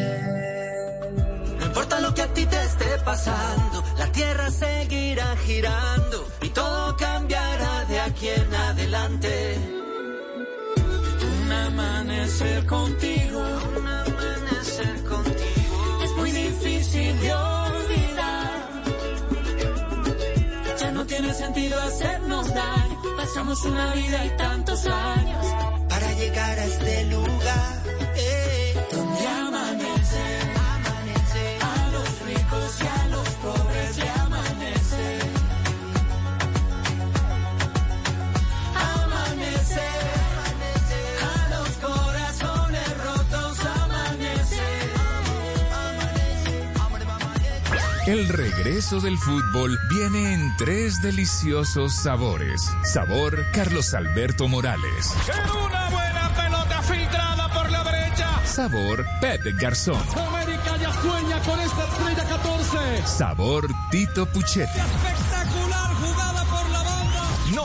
importa 1.80 2.02
lo 2.02 2.14
que 2.14 2.22
a 2.22 2.34
ti 2.34 2.46
te 2.46 2.62
esté 2.62 3.00
pasando, 3.06 3.82
la 3.98 4.12
tierra 4.12 4.52
seguirá 4.52 5.34
girando 5.38 6.28
y 6.42 6.50
todo 6.50 6.98
cambiará 6.98 7.86
de 7.86 8.00
aquí 8.02 8.28
en 8.28 8.54
adelante. 8.54 9.58
Un 11.42 11.52
amanecer 11.52 12.66
contigo, 12.66 13.40
un 13.78 13.88
amanecer 13.88 15.04
contigo 15.06 16.04
es 16.04 16.12
muy 16.18 16.32
difícil 16.32 17.18
de 17.22 17.34
olvidar. 17.34 18.52
Ya 20.82 20.92
no 20.92 21.06
tiene 21.06 21.34
sentido 21.34 21.80
hacernos 21.80 22.54
daño, 22.54 23.02
pasamos 23.16 23.64
una 23.64 23.94
vida 23.94 24.26
y 24.26 24.30
tantos 24.36 24.86
años 24.86 25.46
para 25.88 26.12
llegar 26.12 26.60
a 26.60 26.66
este 26.66 27.06
lugar. 27.06 27.84
Eh, 28.18 28.74
donde 28.92 29.28
amanece. 29.28 29.99
El 48.10 48.28
regreso 48.28 49.00
del 49.00 49.20
fútbol 49.20 49.78
viene 49.88 50.34
en 50.34 50.58
tres 50.58 51.00
deliciosos 51.00 51.94
sabores. 51.94 52.60
Sabor 52.82 53.46
Carlos 53.54 53.94
Alberto 53.94 54.48
Morales. 54.48 55.14
una 55.68 55.90
buena 55.92 56.34
pelota 56.36 56.82
filtrada 56.82 57.54
por 57.54 57.72
la 57.72 57.84
derecha. 57.84 58.44
Sabor 58.48 59.06
Pepe 59.22 59.52
Garzón. 59.52 60.02
América 60.18 60.76
ya 60.78 60.92
sueña 61.04 61.40
con 61.42 61.60
esta 61.60 61.88
estrella 61.88 62.24
14. 62.24 63.06
Sabor 63.06 63.68
Tito 63.92 64.26
Puchetti. 64.26 64.80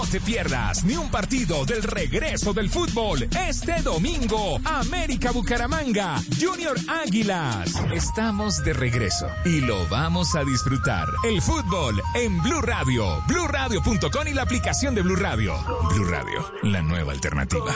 No 0.05 0.11
te 0.11 0.21
pierdas 0.21 0.85
ni 0.85 0.97
un 0.97 1.11
partido 1.11 1.65
del 1.65 1.83
regreso 1.83 2.53
del 2.53 2.69
fútbol 2.69 3.27
este 3.49 3.81
domingo. 3.81 4.61
América 4.63 5.31
Bucaramanga, 5.31 6.21
Junior 6.39 6.77
Águilas. 6.89 7.73
Estamos 7.91 8.63
de 8.65 8.75
regreso 8.75 9.27
y 9.47 9.63
lo 9.63 9.89
vamos 9.89 10.35
a 10.35 10.45
disfrutar. 10.45 11.09
El 11.27 11.41
fútbol 11.41 12.03
en 12.17 12.43
Blue 12.43 12.61
Radio, 12.61 13.23
BlueRadio.com 13.27 14.29
y 14.29 14.35
la 14.35 14.43
aplicación 14.43 14.95
de 14.95 15.01
Blue 15.01 15.17
Radio. 15.17 15.55
Blue 15.95 16.05
Radio, 16.05 16.53
la 16.65 16.83
nueva 16.83 17.13
alternativa. 17.13 17.73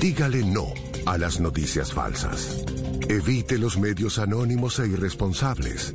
Dígale 0.00 0.44
no 0.44 0.66
a 1.06 1.16
las 1.18 1.38
noticias 1.38 1.92
falsas. 1.92 2.64
Evite 3.08 3.58
los 3.58 3.78
medios 3.78 4.18
anónimos 4.18 4.80
e 4.80 4.88
irresponsables. 4.88 5.94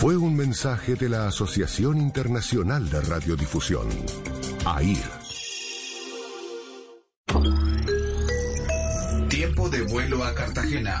Fue 0.00 0.14
un 0.14 0.36
mensaje 0.36 0.94
de 0.94 1.08
la 1.08 1.26
Asociación 1.26 1.96
Internacional 1.96 2.88
de 2.90 3.00
Radiodifusión, 3.00 3.88
AIR. 4.66 4.98
Tiempo 9.30 9.70
de 9.70 9.82
vuelo 9.82 10.22
a 10.22 10.34
Cartagena. 10.34 11.00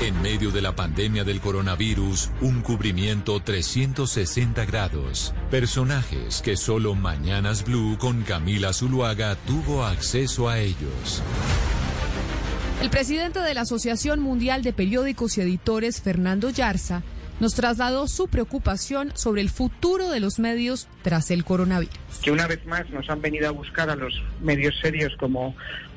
En 0.00 0.20
medio 0.22 0.50
de 0.50 0.60
la 0.60 0.74
pandemia 0.74 1.22
del 1.22 1.40
coronavirus, 1.40 2.30
un 2.40 2.62
cubrimiento 2.62 3.38
360 3.40 4.64
grados. 4.64 5.32
Personajes 5.52 6.42
que 6.42 6.56
solo 6.56 6.96
Mañanas 6.96 7.64
Blue 7.64 7.96
con 7.98 8.22
Camila 8.22 8.72
Zuluaga 8.72 9.36
tuvo 9.46 9.84
acceso 9.84 10.48
a 10.48 10.58
ellos. 10.58 11.22
El 12.82 12.90
presidente 12.90 13.38
de 13.38 13.54
la 13.54 13.60
Asociación 13.60 14.18
Mundial 14.18 14.62
de 14.64 14.72
Periódicos 14.72 15.38
y 15.38 15.42
Editores, 15.42 16.02
Fernando 16.02 16.50
Yarza, 16.50 17.02
nos 17.38 17.54
trasladó 17.54 18.08
su 18.08 18.26
preocupación 18.26 19.12
sobre 19.14 19.42
el 19.42 19.48
futuro 19.48 20.10
de 20.10 20.18
los 20.18 20.40
medios 20.40 20.88
tras 21.02 21.30
el 21.30 21.44
coronavirus. 21.44 21.94
Que 22.20 22.32
una 22.32 22.48
vez 22.48 22.66
más 22.66 22.90
nos 22.90 23.08
han 23.08 23.20
venido 23.20 23.48
a 23.48 23.52
buscar 23.52 23.88
a 23.90 23.94
los 23.94 24.12
medios 24.42 24.74
serios 24.82 25.12
como 25.18 25.54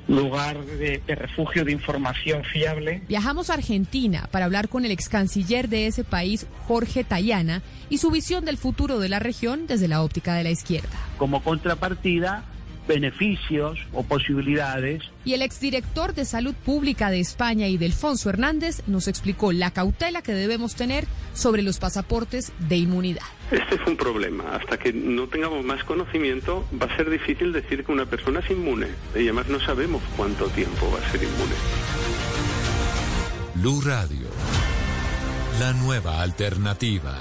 lugar 0.08 0.64
de, 0.66 1.02
de, 1.06 1.16
refugio 1.16 1.66
de 1.66 1.72
información 1.72 2.44
fiable. 2.44 3.02
Viajamos 3.08 3.50
a 3.50 3.56
Argentina 3.56 4.28
para 4.32 4.46
hablar 4.46 4.70
con 4.70 4.86
el 4.86 4.92
ex 4.92 5.10
canciller 5.10 5.70
de 5.70 5.88
ese 5.88 6.04
país, 6.04 6.48
Jorge 6.68 7.04
Tayana, 7.04 7.62
y 7.90 7.98
su 7.98 8.12
visión 8.12 8.46
del 8.46 8.58
futuro 8.58 9.00
de 9.00 9.10
la 9.10 9.20
región 9.20 9.68
desde 9.68 9.88
la 9.88 10.02
óptica 10.02 10.34
de 10.36 10.44
la 10.44 10.50
izquierda. 10.50 10.90
Como 11.18 11.44
contrapartida, 11.44 12.44
beneficios 12.88 13.80
o 13.94 14.04
posibilidades. 14.04 15.04
Y 15.26 15.34
el 15.34 15.42
exdirector 15.42 16.14
de 16.14 16.26
Salud 16.26 16.56
Pública 16.56 17.10
de 17.10 17.20
España, 17.20 17.68
Idelfonso 17.68 18.30
Hernández, 18.30 18.82
nos 18.88 19.08
explicó 19.08 19.52
la 19.52 19.72
cautela 19.72 20.22
que 20.22 20.34
debemos 20.34 20.76
tener 20.76 21.06
sobre 21.34 21.62
los 21.62 21.80
pasaportes 21.80 22.52
de 22.60 22.78
inmunidad. 22.78 23.26
Este 23.52 23.76
es 23.76 23.82
un 23.88 23.98
problema. 23.98 24.56
Hasta 24.56 24.78
que 24.78 24.92
no 24.94 25.28
tengamos 25.28 25.64
más 25.64 25.84
conocimiento, 25.84 26.66
va 26.82 26.88
a 26.88 26.96
ser 26.98 27.10
difícil 27.10 27.54
decir 27.54 27.84
que 27.84 27.92
una 27.92 28.06
persona 28.06 28.40
es 28.40 28.50
inmune. 28.50 28.88
Y 29.16 29.20
además 29.20 29.48
no 29.48 29.60
sabemos 29.60 30.02
cuánto 30.16 30.48
tiempo 30.50 30.92
va 30.92 31.06
a 31.06 31.12
ser 31.12 31.24
inmune. 31.24 31.56
Blue 33.56 33.82
Radio. 33.82 34.28
La 35.60 35.74
nueva 35.74 36.22
alternativa. 36.22 37.20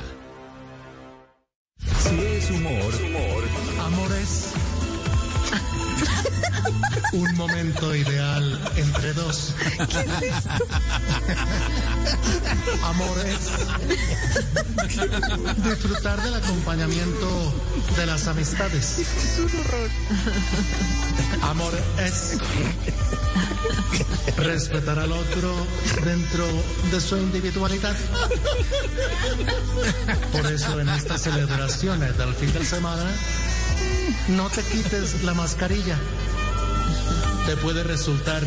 Si 1.79 2.19
es 2.21 2.51
humor, 2.51 2.93
humor. 3.05 3.45
amor 3.81 4.13
es. 4.21 4.66
Un 7.13 7.35
momento 7.37 7.95
ideal 7.95 8.61
entre 8.77 9.13
dos. 9.15 9.55
¿Qué 9.89 10.01
es? 10.27 10.35
Amor 12.83 13.19
es 13.27 13.39
disfrutar 15.65 16.23
del 16.23 16.35
acompañamiento 16.35 17.55
de 17.97 18.07
las 18.07 18.27
amistades. 18.27 18.99
Es 18.99 19.39
un 19.39 19.61
horror. 19.61 19.91
Amor 21.43 21.75
es 21.99 22.39
respetar 24.37 24.99
al 24.99 25.13
otro 25.13 25.55
dentro 26.05 26.47
de 26.91 27.01
su 27.01 27.17
individualidad. 27.17 27.97
Por 30.33 30.53
eso 30.53 30.81
en 30.81 30.89
estas 30.89 31.23
celebraciones 31.23 32.17
del 32.19 32.35
fin 32.35 32.53
de 32.53 32.65
semana, 32.65 33.11
no 34.29 34.49
te 34.51 34.63
quites 34.63 35.23
la 35.23 35.35
mascarilla. 35.35 35.99
Te 37.47 37.57
puede 37.57 37.85
resultar 37.85 38.43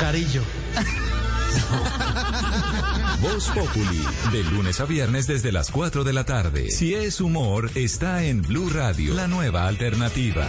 carillo. 0.00 0.42
Voz 3.20 3.48
Populi, 3.48 4.02
de 4.32 4.42
lunes 4.44 4.80
a 4.80 4.86
viernes 4.86 5.26
desde 5.26 5.52
las 5.52 5.70
4 5.70 6.04
de 6.04 6.14
la 6.14 6.24
tarde. 6.24 6.70
Si 6.70 6.94
es 6.94 7.20
humor, 7.20 7.70
está 7.74 8.24
en 8.24 8.40
Blue 8.40 8.70
Radio, 8.70 9.12
la 9.14 9.28
nueva 9.28 9.68
alternativa. 9.68 10.48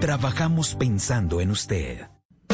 Trabajamos 0.00 0.74
pensando 0.74 1.40
en 1.40 1.50
usted. 1.50 2.08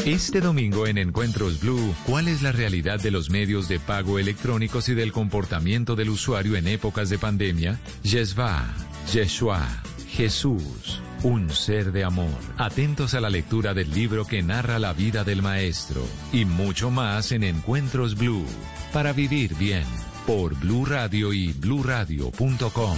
Este 0.05 0.39
domingo 0.39 0.85
en 0.85 0.97
Encuentros 0.97 1.59
Blue, 1.59 1.95
¿cuál 2.05 2.27
es 2.27 2.41
la 2.43 2.51
realidad 2.51 2.99
de 2.99 3.09
los 3.09 3.29
medios 3.29 3.67
de 3.67 3.79
pago 3.79 4.19
electrónicos 4.19 4.87
y 4.89 4.93
del 4.93 5.11
comportamiento 5.11 5.95
del 5.95 6.09
usuario 6.09 6.55
en 6.55 6.67
épocas 6.67 7.09
de 7.09 7.17
pandemia? 7.17 7.79
Yeshua, 8.03 8.65
Yeshua, 9.11 9.65
Jesús, 10.09 11.01
un 11.23 11.49
ser 11.49 11.91
de 11.91 12.03
amor. 12.03 12.39
Atentos 12.57 13.15
a 13.15 13.21
la 13.21 13.31
lectura 13.31 13.73
del 13.73 13.89
libro 13.91 14.25
que 14.25 14.43
narra 14.43 14.77
la 14.77 14.93
vida 14.93 15.23
del 15.23 15.41
Maestro 15.41 16.05
y 16.31 16.45
mucho 16.45 16.91
más 16.91 17.31
en 17.31 17.43
Encuentros 17.43 18.15
Blue, 18.15 18.45
para 18.93 19.11
vivir 19.11 19.55
bien, 19.55 19.85
por 20.27 20.53
Blue 20.55 20.85
Radio 20.85 21.33
y 21.33 21.51
bluradio.com. 21.53 22.97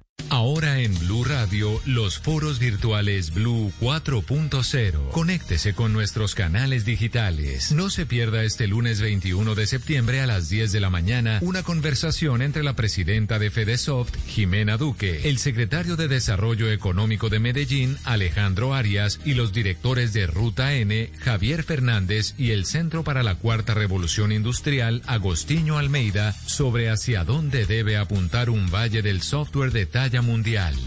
Ahora 0.41 0.79
en 0.79 0.97
Blue 0.97 1.23
Radio, 1.23 1.79
los 1.85 2.17
foros 2.17 2.57
virtuales 2.57 3.31
Blue 3.31 3.71
4.0. 3.79 5.11
Conéctese 5.11 5.75
con 5.75 5.93
nuestros 5.93 6.33
canales 6.33 6.83
digitales. 6.83 7.71
No 7.71 7.91
se 7.91 8.07
pierda 8.07 8.43
este 8.43 8.65
lunes 8.65 9.01
21 9.01 9.53
de 9.53 9.67
septiembre 9.67 10.19
a 10.19 10.25
las 10.25 10.49
10 10.49 10.71
de 10.71 10.79
la 10.79 10.89
mañana 10.89 11.37
una 11.43 11.61
conversación 11.61 12.41
entre 12.41 12.63
la 12.63 12.75
presidenta 12.75 13.37
de 13.37 13.51
Fedesoft, 13.51 14.15
Jimena 14.25 14.77
Duque, 14.77 15.29
el 15.29 15.37
secretario 15.37 15.95
de 15.95 16.07
Desarrollo 16.07 16.71
Económico 16.71 17.29
de 17.29 17.37
Medellín, 17.37 17.99
Alejandro 18.03 18.73
Arias, 18.73 19.19
y 19.23 19.35
los 19.35 19.53
directores 19.53 20.11
de 20.11 20.25
Ruta 20.25 20.73
N, 20.73 21.11
Javier 21.19 21.61
Fernández, 21.61 22.33
y 22.39 22.49
el 22.49 22.65
Centro 22.65 23.03
para 23.03 23.21
la 23.21 23.35
Cuarta 23.35 23.75
Revolución 23.75 24.31
Industrial, 24.31 25.03
Agostinho 25.05 25.77
Almeida, 25.77 26.33
sobre 26.47 26.89
hacia 26.89 27.25
dónde 27.25 27.67
debe 27.67 27.97
apuntar 27.97 28.49
un 28.49 28.71
valle 28.71 29.03
del 29.03 29.21
software 29.21 29.71
de 29.71 29.85
talla 29.85 30.23
mundial. 30.23 30.30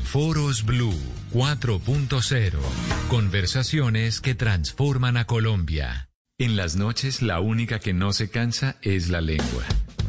Foros 0.04 0.64
Blue 0.64 0.98
4.0. 1.33 2.52
Conversaciones 3.09 4.22
que 4.22 4.35
transforman 4.35 5.18
a 5.18 5.26
Colombia. 5.26 6.09
En 6.38 6.57
las 6.57 6.76
noches 6.76 7.20
la 7.20 7.40
única 7.40 7.78
que 7.78 7.92
no 7.92 8.14
se 8.14 8.30
cansa 8.30 8.76
es 8.80 9.11
la 9.11 9.20
lengua. 9.20 9.64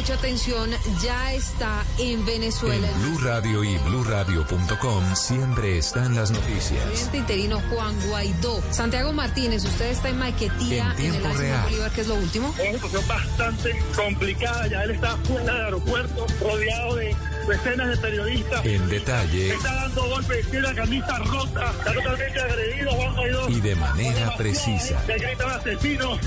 Mucha 0.00 0.14
atención, 0.14 0.70
ya 1.02 1.34
está 1.34 1.84
en 1.98 2.24
Venezuela. 2.24 2.88
En 2.88 3.02
Blue 3.02 3.18
Radio 3.18 3.62
y 3.62 3.76
BlueRadio.com 3.76 5.14
siempre 5.14 5.76
están 5.76 6.14
las 6.14 6.30
noticias. 6.30 6.82
presidente 6.84 7.18
interino 7.18 7.60
Juan 7.68 7.94
Guaidó. 8.08 8.62
Santiago 8.70 9.12
Martínez, 9.12 9.62
usted 9.62 9.90
está 9.90 10.08
en 10.08 10.18
Maquetía, 10.18 10.94
En 10.96 11.04
en, 11.04 11.14
el 11.16 11.36
real. 11.36 11.64
Bolívar, 11.64 11.90
¿qué 11.90 12.00
es 12.00 12.06
lo 12.08 12.14
último? 12.14 12.48
Es 12.58 12.70
una 12.70 12.72
situación 12.72 13.08
bastante 13.08 13.84
complicada. 13.94 14.66
Ya 14.68 14.84
él 14.84 14.92
está 14.92 15.18
fuera 15.18 15.52
del 15.52 15.64
aeropuerto, 15.66 16.26
rodeado 16.40 16.94
de 16.96 17.16
decenas 17.46 17.90
de 17.90 17.96
periodistas. 17.98 18.64
En 18.64 18.88
detalle 18.88 19.52
Está 19.52 19.74
dando 19.74 20.08
golpes, 20.08 20.50
tiene 20.50 20.62
la 20.66 20.74
camisa 20.74 21.18
rota, 21.18 21.74
está 21.78 21.92
totalmente 21.92 22.40
agredido 22.40 22.90
Juan 22.92 23.16
Guaidó. 23.16 23.48
y 23.50 23.60
de 23.60 23.74
manera 23.76 24.34
precisa. 24.38 24.98
Le 25.06 25.18
gritan 25.18 25.50
asesinos, 25.50 26.18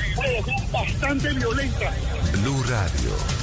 bastante 0.71 1.33
violenta. 1.33 1.91
Blue 2.33 2.63
Radio. 2.69 3.42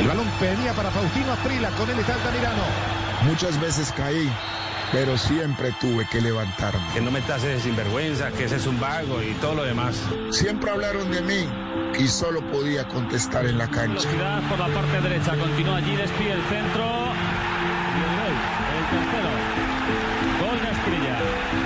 El 0.00 0.08
balón 0.08 0.26
venía 0.40 0.72
para 0.72 0.90
Faustino 0.90 1.32
Aprila. 1.32 1.70
Con 1.70 1.88
él 1.88 1.98
está 1.98 2.14
Altamirano. 2.14 2.62
Muchas 3.26 3.58
veces 3.60 3.92
caí, 3.96 4.30
pero 4.92 5.16
siempre 5.16 5.72
tuve 5.80 6.06
que 6.10 6.20
levantarme. 6.20 6.82
Que 6.92 7.00
no 7.00 7.10
me 7.10 7.20
tases 7.22 7.56
de 7.56 7.60
sinvergüenza, 7.60 8.30
que 8.32 8.44
ese 8.44 8.56
es 8.56 8.66
un 8.66 8.78
vago 8.80 9.22
y 9.22 9.32
todo 9.34 9.54
lo 9.54 9.62
demás. 9.62 9.96
Siempre 10.30 10.70
hablaron 10.70 11.10
de 11.10 11.22
mí 11.22 11.48
y 11.98 12.08
solo 12.08 12.40
podía 12.50 12.86
contestar 12.88 13.46
en 13.46 13.58
la 13.58 13.68
cancha. 13.68 14.08
Velocidad 14.08 14.42
por 14.48 14.58
la 14.58 14.68
parte 14.68 15.00
derecha, 15.00 15.36
continúa 15.36 15.76
allí, 15.76 15.96
despide 15.96 16.32
el 16.32 16.42
centro. 16.42 16.84
Y 17.94 18.00
el 18.02 18.10
gol, 18.18 18.34
el 18.76 18.84
tercero. 18.90 19.30
Gol 20.40 20.60
de. 20.60 20.74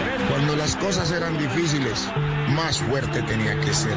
Tres 0.05 0.29
Cuando 0.31 0.57
las 0.57 0.77
cosas 0.77 1.11
eran 1.11 1.37
difíciles, 1.39 2.09
más 2.49 2.79
fuerte 2.79 3.23
tenía 3.23 3.59
que 3.61 3.73
ser. 3.73 3.97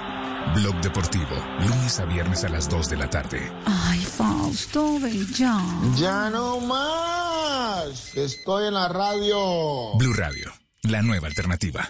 Blog 0.55 0.81
Deportivo, 0.81 1.35
lunes 1.59 1.99
a 1.99 2.05
viernes 2.05 2.43
a 2.43 2.49
las 2.49 2.69
2 2.69 2.89
de 2.89 2.97
la 2.97 3.09
tarde. 3.09 3.51
Ay, 3.65 3.99
Fausto, 4.01 4.99
ven 4.99 5.25
ya. 5.33 5.61
Ya 5.95 6.29
no 6.29 6.59
más. 6.59 8.15
Estoy 8.15 8.67
en 8.67 8.73
la 8.73 8.89
radio. 8.89 9.97
Blue 9.97 10.13
Radio, 10.13 10.51
la 10.83 11.01
nueva 11.01 11.27
alternativa. 11.27 11.87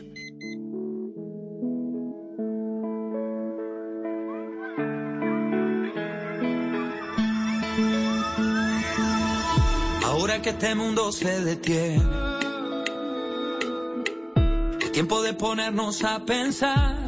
Ahora 10.05 10.41
que 10.41 10.51
este 10.51 10.75
mundo 10.75 11.11
se 11.11 11.41
detiene, 11.43 12.03
es 14.81 14.91
tiempo 14.91 15.23
de 15.23 15.33
ponernos 15.33 16.03
a 16.03 16.23
pensar. 16.25 17.00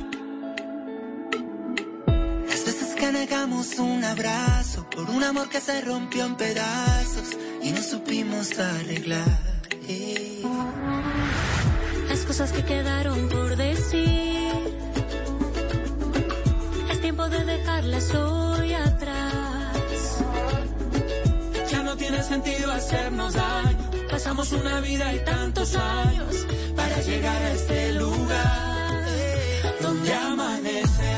Que 3.04 3.12
negamos 3.12 3.80
un 3.80 4.02
abrazo 4.02 4.90
por 4.90 5.10
un 5.10 5.22
amor 5.26 5.50
que 5.50 5.60
se 5.60 5.82
rompió 5.82 6.26
en 6.26 6.36
pedazos 6.36 7.36
y 7.62 7.72
no 7.72 7.82
supimos 7.82 8.58
arreglar. 8.58 9.40
Eh. 9.90 10.42
Las 12.08 12.20
cosas 12.20 12.54
que 12.54 12.64
quedaron 12.64 13.28
por 13.28 13.58
decir. 13.58 14.24
dejarlas 17.46 18.16
hoy 18.16 18.74
atrás. 18.74 20.24
Ya 21.70 21.84
no 21.84 21.98
tiene 21.98 22.24
sentido 22.24 22.72
hacernos 22.72 23.34
daño. 23.34 23.92
Pasamos 24.10 24.52
una 24.54 24.80
vida 24.80 25.14
y 25.14 25.20
tantos 25.26 25.76
años 25.76 26.48
para 26.76 27.02
llegar 27.02 27.42
a 27.42 27.52
este 27.52 27.94
lugar 27.94 29.06
donde 29.82 30.14
amanece. 30.14 31.13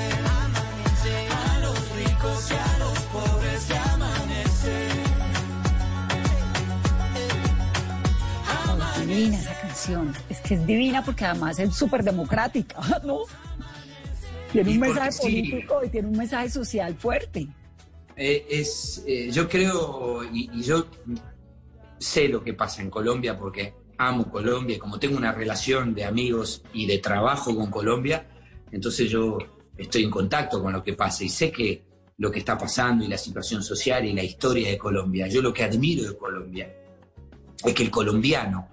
Divina 9.05 9.37
esa 9.37 9.61
canción. 9.61 10.13
Es 10.29 10.41
que 10.41 10.55
es 10.55 10.65
divina 10.65 11.05
porque 11.05 11.25
además 11.25 11.59
es 11.59 11.75
súper 11.75 12.03
democrática, 12.03 12.77
¿no? 13.03 13.19
Tiene 14.51 14.71
un 14.71 14.79
mensaje 14.79 15.11
sí. 15.11 15.21
político 15.21 15.81
y 15.85 15.89
tiene 15.89 16.07
un 16.07 16.17
mensaje 16.17 16.49
social 16.49 16.95
fuerte. 16.95 17.47
Eh, 18.15 18.45
es, 18.49 19.03
eh, 19.05 19.29
yo 19.31 19.47
creo, 19.47 20.23
y, 20.23 20.49
y 20.53 20.63
yo 20.63 20.87
sé 21.99 22.27
lo 22.27 22.43
que 22.43 22.53
pasa 22.53 22.81
en 22.81 22.89
Colombia 22.89 23.37
porque 23.37 23.73
amo 23.97 24.29
Colombia, 24.29 24.75
y 24.75 24.79
como 24.79 24.99
tengo 24.99 25.17
una 25.17 25.31
relación 25.31 25.93
de 25.93 26.05
amigos 26.05 26.63
y 26.73 26.85
de 26.85 26.97
trabajo 26.97 27.55
con 27.55 27.69
Colombia, 27.69 28.27
entonces 28.71 29.09
yo 29.09 29.37
estoy 29.77 30.03
en 30.03 30.11
contacto 30.11 30.61
con 30.61 30.73
lo 30.73 30.83
que 30.83 30.93
pasa 30.93 31.23
y 31.23 31.29
sé 31.29 31.51
que 31.51 31.84
lo 32.17 32.31
que 32.31 32.39
está 32.39 32.57
pasando 32.57 33.03
y 33.03 33.07
la 33.07 33.17
situación 33.17 33.61
social 33.61 34.05
y 34.05 34.13
la 34.13 34.23
historia 34.23 34.69
de 34.69 34.77
Colombia. 34.77 35.27
Yo 35.27 35.41
lo 35.41 35.53
que 35.53 35.63
admiro 35.63 36.03
de 36.07 36.17
Colombia 36.17 36.73
es 37.63 37.73
que 37.73 37.83
el 37.83 37.91
colombiano 37.91 38.67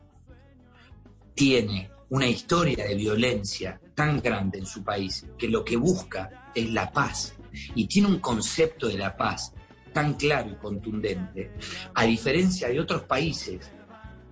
tiene 1.34 1.90
una 2.10 2.28
historia 2.28 2.86
de 2.86 2.94
violencia 2.94 3.80
tan 3.94 4.20
grande 4.20 4.58
en 4.58 4.66
su 4.66 4.84
país 4.84 5.26
que 5.38 5.48
lo 5.48 5.64
que 5.64 5.76
busca 5.76 6.50
es 6.54 6.70
la 6.70 6.92
paz 6.92 7.34
y 7.74 7.86
tiene 7.86 8.08
un 8.08 8.18
concepto 8.18 8.88
de 8.88 8.98
la 8.98 9.16
paz 9.16 9.52
tan 9.92 10.14
claro 10.14 10.50
y 10.50 10.54
contundente, 10.54 11.52
a 11.94 12.04
diferencia 12.04 12.68
de 12.68 12.80
otros 12.80 13.02
países 13.02 13.70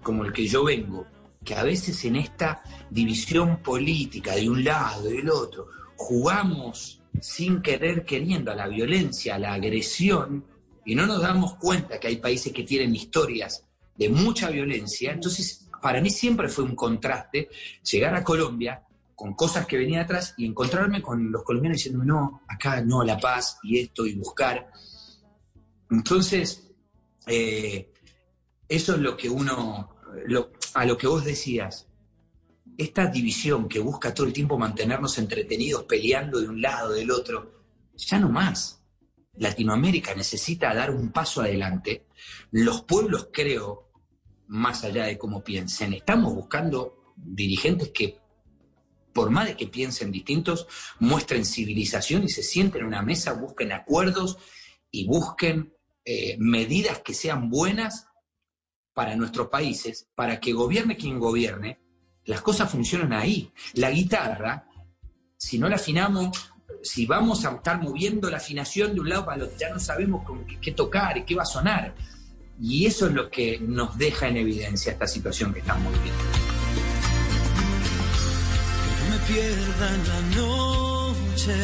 como 0.02 0.24
el 0.24 0.32
que 0.32 0.46
yo 0.46 0.64
vengo, 0.64 1.06
que 1.44 1.54
a 1.54 1.62
veces 1.62 2.02
en 2.04 2.16
esta 2.16 2.62
división 2.88 3.58
política 3.62 4.34
de 4.34 4.48
un 4.48 4.64
lado 4.64 5.10
y 5.10 5.18
del 5.18 5.30
otro, 5.30 5.68
jugamos 5.96 6.99
sin 7.20 7.62
querer 7.62 8.04
queriendo 8.04 8.50
a 8.50 8.54
la 8.54 8.68
violencia, 8.68 9.34
a 9.34 9.38
la 9.38 9.54
agresión, 9.54 10.44
y 10.84 10.94
no 10.94 11.06
nos 11.06 11.22
damos 11.22 11.54
cuenta 11.56 12.00
que 12.00 12.08
hay 12.08 12.16
países 12.16 12.52
que 12.52 12.62
tienen 12.62 12.94
historias 12.94 13.64
de 13.96 14.08
mucha 14.08 14.50
violencia. 14.50 15.12
Entonces, 15.12 15.68
para 15.82 16.00
mí 16.00 16.10
siempre 16.10 16.48
fue 16.48 16.64
un 16.64 16.74
contraste 16.74 17.48
llegar 17.82 18.14
a 18.14 18.24
Colombia 18.24 18.82
con 19.14 19.34
cosas 19.34 19.66
que 19.66 19.76
venían 19.76 20.04
atrás 20.04 20.34
y 20.38 20.46
encontrarme 20.46 21.02
con 21.02 21.30
los 21.30 21.42
colombianos 21.42 21.78
diciendo, 21.78 22.02
no, 22.04 22.42
acá 22.48 22.82
no, 22.82 23.04
la 23.04 23.18
paz 23.18 23.58
y 23.62 23.78
esto 23.78 24.06
y 24.06 24.14
buscar. 24.14 24.70
Entonces, 25.90 26.70
eh, 27.26 27.92
eso 28.66 28.94
es 28.94 29.00
lo 29.00 29.16
que 29.16 29.28
uno, 29.28 29.96
a 30.74 30.84
lo 30.86 30.96
que 30.96 31.06
vos 31.06 31.24
decías, 31.24 31.89
esta 32.80 33.06
división 33.06 33.68
que 33.68 33.78
busca 33.78 34.14
todo 34.14 34.26
el 34.26 34.32
tiempo 34.32 34.58
mantenernos 34.58 35.18
entretenidos 35.18 35.84
peleando 35.84 36.40
de 36.40 36.48
un 36.48 36.62
lado, 36.62 36.94
del 36.94 37.10
otro, 37.10 37.64
ya 37.94 38.18
no 38.18 38.30
más. 38.30 38.82
Latinoamérica 39.34 40.14
necesita 40.14 40.74
dar 40.74 40.90
un 40.90 41.12
paso 41.12 41.42
adelante. 41.42 42.06
Los 42.50 42.82
pueblos, 42.82 43.28
creo, 43.32 43.90
más 44.46 44.82
allá 44.84 45.04
de 45.04 45.18
cómo 45.18 45.44
piensen, 45.44 45.92
estamos 45.92 46.34
buscando 46.34 47.14
dirigentes 47.16 47.90
que, 47.90 48.18
por 49.12 49.28
más 49.28 49.48
de 49.48 49.56
que 49.56 49.66
piensen 49.66 50.10
distintos, 50.10 50.66
muestren 51.00 51.44
civilización 51.44 52.24
y 52.24 52.30
se 52.30 52.42
sienten 52.42 52.80
en 52.80 52.86
una 52.86 53.02
mesa, 53.02 53.34
busquen 53.34 53.72
acuerdos 53.72 54.38
y 54.90 55.06
busquen 55.06 55.74
eh, 56.06 56.36
medidas 56.38 57.00
que 57.00 57.12
sean 57.12 57.50
buenas 57.50 58.06
para 58.94 59.16
nuestros 59.16 59.48
países, 59.48 60.08
para 60.14 60.40
que 60.40 60.54
gobierne 60.54 60.96
quien 60.96 61.18
gobierne, 61.18 61.78
las 62.26 62.40
cosas 62.42 62.70
funcionan 62.70 63.12
ahí. 63.12 63.50
La 63.74 63.90
guitarra, 63.90 64.66
si 65.36 65.58
no 65.58 65.68
la 65.68 65.76
afinamos, 65.76 66.52
si 66.82 67.06
vamos 67.06 67.44
a 67.44 67.50
estar 67.52 67.80
moviendo 67.82 68.30
la 68.30 68.38
afinación 68.38 68.94
de 68.94 69.00
un 69.00 69.08
lado 69.08 69.24
para 69.24 69.36
el 69.36 69.42
otro, 69.44 69.56
ya 69.58 69.70
no 69.70 69.78
sabemos 69.78 70.24
con 70.24 70.46
qué, 70.46 70.72
tocar 70.72 71.18
y 71.18 71.24
qué 71.24 71.34
va 71.34 71.42
a 71.42 71.46
sonar. 71.46 71.94
Y 72.60 72.86
eso 72.86 73.06
es 73.06 73.14
lo 73.14 73.30
que 73.30 73.58
nos 73.60 73.96
deja 73.96 74.28
en 74.28 74.36
evidencia 74.36 74.92
esta 74.92 75.06
situación 75.06 75.52
que 75.52 75.60
estamos 75.60 75.92
viviendo. 75.92 76.24
No 78.98 79.10
me 79.10 79.18
pierda 79.26 79.94
en 79.94 80.08
la 80.08 80.20
noche, 80.36 81.54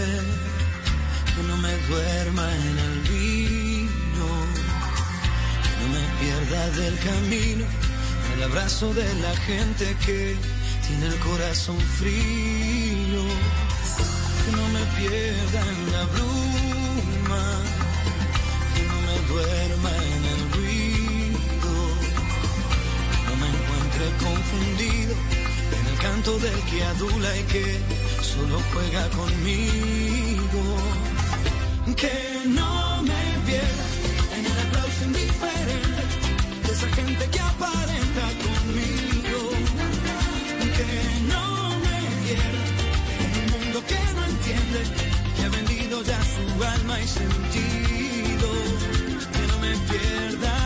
que 1.35 1.43
no 1.43 1.57
me 1.59 1.77
duerma 1.89 2.55
en 2.55 2.79
el 2.79 3.01
vino, 3.03 4.29
que 5.63 5.71
no 5.83 5.89
me 5.93 6.05
pierda 6.21 6.71
del 6.71 6.99
camino, 6.99 7.67
el 8.37 8.43
abrazo 8.43 8.93
de 8.93 9.15
la 9.15 9.35
gente 9.37 9.97
que 10.05 10.37
tiene 10.87 11.07
el 11.07 11.19
corazón 11.21 11.79
frío, 11.99 13.23
que 14.45 14.53
no 14.53 14.69
me 14.69 14.85
pierda 14.99 15.61
en 15.73 15.93
la 15.93 16.05
bruma, 16.15 17.45
que 18.75 18.83
no 18.91 18.97
me 19.09 19.17
duerma 19.33 19.91
en 20.15 20.23
el 20.35 20.43
ruido, 20.55 21.73
que 23.11 23.23
no 23.27 23.35
me 23.41 23.49
encuentre 23.57 24.05
confundido 24.27 25.15
en 25.79 25.87
el 25.93 25.99
canto 25.99 26.39
del 26.39 26.61
que 26.71 26.85
adula 26.85 27.37
y 27.39 27.43
que 27.45 27.79
solo 28.23 28.61
juega 28.73 29.09
conmigo. 29.11 30.63
Que 31.97 32.43
no 32.49 32.76
esa 36.77 36.89
gente 36.89 37.25
que 37.31 37.41
aparenta 37.41 38.25
conmigo. 38.45 39.39
Que 40.77 40.91
no 41.33 41.47
me 41.85 41.99
en 43.25 43.33
un 43.41 43.47
mundo 43.53 43.83
que 43.91 44.01
no 44.17 44.23
entiende, 44.33 44.81
que 45.35 45.43
ha 45.45 45.49
vendido 45.49 46.03
ya 46.03 46.21
su 46.35 46.65
alma 46.65 47.01
y 47.01 47.09
sentido. 47.09 48.49
Que 49.33 49.43
no 49.51 49.59
me 49.65 49.73
pierda 49.89 50.66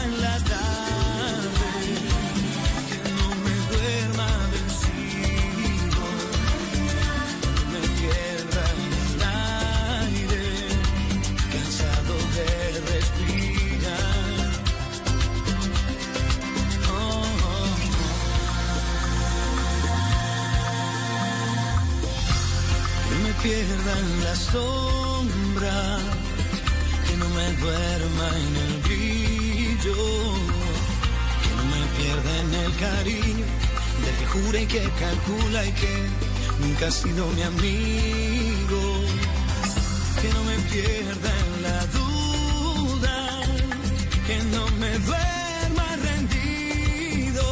pierda 23.51 23.99
en 23.99 24.25
la 24.25 24.37
sombra, 24.37 25.99
que 27.07 27.15
no 27.17 27.29
me 27.39 27.47
duerma 27.63 28.27
en 28.45 28.53
el 28.65 28.75
brillo, 28.87 30.01
que 31.43 31.51
no 31.59 31.65
me 31.73 31.83
pierda 31.99 32.33
en 32.45 32.51
el 32.65 32.73
cariño 32.87 33.47
del 34.03 34.15
que 34.19 34.27
jura 34.35 34.61
y 34.61 34.67
que 34.67 34.83
calcula 35.03 35.67
y 35.67 35.73
que 35.73 35.95
nunca 36.61 36.87
ha 36.87 36.91
sido 36.93 37.27
mi 37.37 37.43
amigo. 37.43 38.83
Que 40.21 40.29
no 40.37 40.43
me 40.51 40.57
pierda 40.73 41.31
en 41.45 41.53
la 41.67 41.79
duda, 41.99 43.17
que 44.27 44.39
no 44.55 44.65
me 44.83 44.93
duerma 45.09 45.89
rendido, 46.09 47.47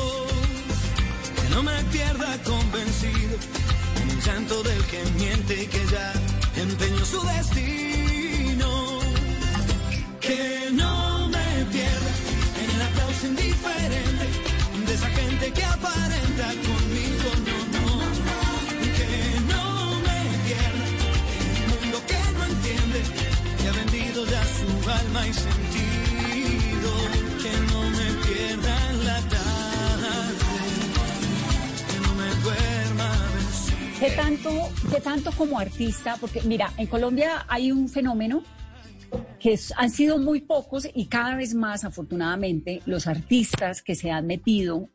que 1.39 1.49
no 1.55 1.63
me 1.63 1.77
pierda 1.95 2.31
convencido 2.45 3.68
del 4.37 4.85
que 4.85 5.03
miente 5.17 5.63
y 5.63 5.67
que 5.67 5.87
ya 5.87 6.13
empeñó 6.55 7.03
su 7.05 7.21
destino. 7.23 9.01
Que 10.21 10.69
no 10.73 11.29
me 11.29 11.65
pierda 11.73 12.13
en 12.63 12.71
el 12.77 12.83
aplauso 12.83 13.27
indiferente 13.27 14.27
de 14.87 14.95
esa 14.95 15.09
gente 15.09 15.51
que 15.51 15.65
aparenta 15.65 16.47
conmigo, 16.69 17.29
no, 17.49 17.59
no. 17.75 17.87
Que 18.99 19.41
no 19.51 19.65
me 20.07 20.21
pierda 20.45 20.85
en 21.33 21.73
un 21.73 21.81
mundo 21.81 21.99
que 22.07 22.21
no 22.37 22.45
entiende, 22.45 23.01
que 23.59 23.69
ha 23.69 23.73
vendido 23.73 24.27
ya 24.27 24.43
su 24.45 24.91
alma 24.91 25.27
y 25.27 25.33
sentido. 25.33 26.91
Que 27.43 27.53
no 27.73 27.81
me 27.91 28.09
pierda 28.27 28.91
en 28.91 29.07
la 29.07 29.21
¿Qué 34.01 34.11
tanto, 34.11 34.51
¿Qué 34.93 35.01
tanto 35.01 35.33
como 35.33 35.59
artista? 35.59 36.17
Porque 36.21 36.41
mira, 36.43 36.73
en 36.77 36.87
Colombia 36.87 37.45
hay 37.49 37.73
un 37.73 37.89
fenómeno 37.89 38.45
que 39.41 39.59
han 39.77 39.91
sido 39.91 40.19
muy 40.19 40.41
pocos 40.41 40.89
y 40.95 41.07
cada 41.07 41.35
vez 41.35 41.53
más, 41.53 41.85
afortunadamente, 41.85 42.81
los 42.87 43.09
artistas 43.09 43.83
que 43.83 43.97
se 43.97 44.13
han 44.13 44.29
metido 44.29 44.89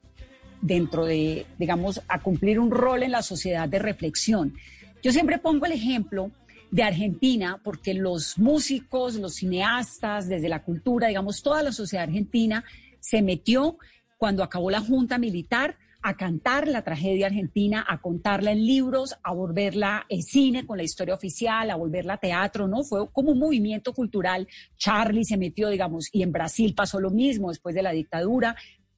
dentro 0.61 1.03
de, 1.03 1.45
digamos, 1.59 2.01
a 2.07 2.21
cumplir 2.21 2.61
un 2.61 2.71
rol 2.71 3.03
en 3.03 3.11
la 3.11 3.23
sociedad 3.23 3.67
de 3.67 3.79
reflexión. 3.79 4.53
Yo 5.01 5.11
siempre 5.11 5.37
pongo 5.37 5.65
el 5.65 5.73
ejemplo 5.73 6.31
de 6.71 6.83
Argentina, 6.83 7.59
porque 7.61 7.93
los 7.93 8.37
músicos, 8.37 9.15
los 9.15 9.35
cineastas, 9.35 10.29
desde 10.29 10.47
la 10.47 10.63
cultura, 10.63 11.09
digamos, 11.09 11.43
toda 11.43 11.61
la 11.61 11.73
sociedad 11.73 12.05
argentina 12.05 12.63
se 13.01 13.21
metió 13.21 13.77
cuando 14.17 14.43
acabó 14.43 14.71
la 14.71 14.79
junta 14.79 15.17
militar 15.17 15.75
a 16.03 16.15
cantar 16.15 16.67
la 16.67 16.83
tragedia 16.83 17.27
argentina, 17.27 17.85
a 17.87 18.01
contarla 18.01 18.51
en 18.51 18.65
libros, 18.65 19.15
a 19.23 19.33
volverla 19.33 20.05
en 20.09 20.21
cine 20.21 20.65
con 20.65 20.77
la 20.77 20.83
historia 20.83 21.15
oficial, 21.15 21.71
a 21.71 21.75
volverla 21.75 22.15
a 22.15 22.17
teatro, 22.17 22.67
¿no? 22.67 22.83
Fue 22.83 23.09
como 23.11 23.31
un 23.31 23.39
movimiento 23.39 23.93
cultural. 23.93 24.47
Charlie 24.75 25.23
se 25.23 25.37
metió, 25.37 25.69
digamos, 25.69 26.09
y 26.11 26.21
en 26.21 26.33
Brasil 26.33 26.75
pasó 26.75 26.99
lo 26.99 27.09
mismo 27.09 27.49
después 27.49 27.73
de 27.73 27.83
la 27.83 27.91
dictadura, 27.91 28.55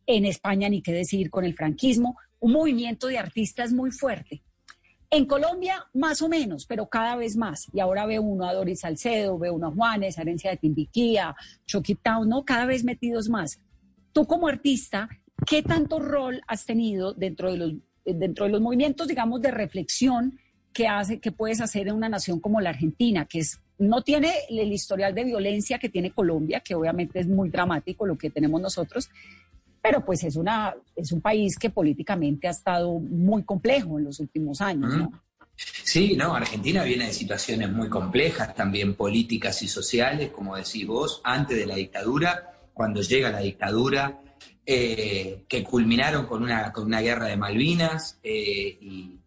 en 0.08 0.26
España 0.26 0.68
ni 0.68 0.82
qué 0.82 0.92
decir 0.92 1.30
con 1.30 1.46
el 1.46 1.56
franquismo, 1.56 2.18
un 2.40 2.54
movimiento 2.54 3.08
de 3.08 3.20
artistas 3.20 3.72
muy 3.72 3.92
fuerte. 3.92 4.44
En 5.12 5.26
Colombia, 5.26 5.86
más 5.94 6.24
o 6.24 6.28
menos, 6.28 6.66
pero 6.66 6.90
cada 6.90 7.16
vez 7.16 7.38
más. 7.38 7.68
Y 7.72 7.80
ahora 7.80 8.08
ve 8.08 8.18
uno 8.18 8.48
a 8.48 8.54
Doris 8.54 8.80
Salcedo, 8.80 9.38
ve 9.38 9.52
uno 9.52 9.68
a 9.68 9.72
Juanes, 9.72 10.18
Herencia 10.18 10.52
de 10.52 10.58
Timbiquía, 10.58 11.36
Town, 12.04 12.28
¿no? 12.28 12.44
Cada 12.44 12.66
vez 12.66 12.84
metidos 12.84 13.30
más. 13.30 13.60
Tú 14.12 14.26
como 14.26 14.48
artista, 14.48 15.08
¿qué 15.46 15.62
tanto 15.64 16.00
rol 16.00 16.42
has 16.48 16.66
tenido 16.66 17.14
dentro 17.14 17.52
de 17.52 17.58
los, 17.58 17.74
dentro 18.06 18.46
de 18.46 18.52
los 18.52 18.62
movimientos, 18.62 19.08
digamos, 19.08 19.42
de 19.42 19.52
reflexión 19.52 20.40
que, 20.74 20.88
hace, 20.88 21.20
que 21.20 21.32
puedes 21.32 21.62
hacer 21.62 21.88
en 21.88 21.96
una 21.96 22.10
nación 22.10 22.40
como 22.40 22.62
la 22.62 22.72
Argentina, 22.72 23.26
que 23.26 23.40
es, 23.40 23.60
no 23.78 24.02
tiene 24.02 24.34
el 24.50 24.72
historial 24.72 25.16
de 25.16 25.24
violencia 25.24 25.80
que 25.80 25.90
tiene 25.90 26.12
Colombia, 26.12 26.60
que 26.60 26.76
obviamente 26.76 27.20
es 27.20 27.28
muy 27.28 27.50
dramático 27.50 28.06
lo 28.06 28.18
que 28.18 28.30
tenemos 28.30 28.62
nosotros, 28.62 29.10
pero 29.82 30.04
pues 30.04 30.24
es, 30.24 30.36
una, 30.36 30.76
es 30.96 31.12
un 31.12 31.22
país 31.22 31.58
que 31.58 31.70
políticamente 31.70 32.48
ha 32.48 32.52
estado 32.52 33.00
muy 33.00 33.44
complejo 33.44 34.00
en 34.00 34.06
los 34.06 34.20
últimos 34.20 34.60
años, 34.62 34.98
¿no? 34.98 35.12
Sí, 35.56 36.16
no, 36.18 36.36
Argentina 36.36 36.84
viene 36.84 37.08
de 37.08 37.14
situaciones 37.14 37.72
muy 37.72 37.88
complejas, 37.88 38.54
también 38.56 38.96
políticas 38.96 39.62
y 39.62 39.68
sociales, 39.70 40.32
como 40.32 40.58
decís 40.58 40.86
vos, 40.86 41.22
antes 41.24 41.58
de 41.58 41.66
la 41.66 41.76
dictadura, 41.76 42.52
cuando 42.74 43.02
llega 43.02 43.32
la 43.32 43.40
dictadura, 43.40 44.20
eh, 44.66 45.46
que 45.48 45.64
culminaron 45.64 46.26
con 46.26 46.42
una, 46.42 46.74
con 46.74 46.86
una 46.86 47.02
guerra 47.02 47.28
de 47.28 47.38
Malvinas 47.38 48.20
eh, 48.24 48.78
y, 48.82 49.20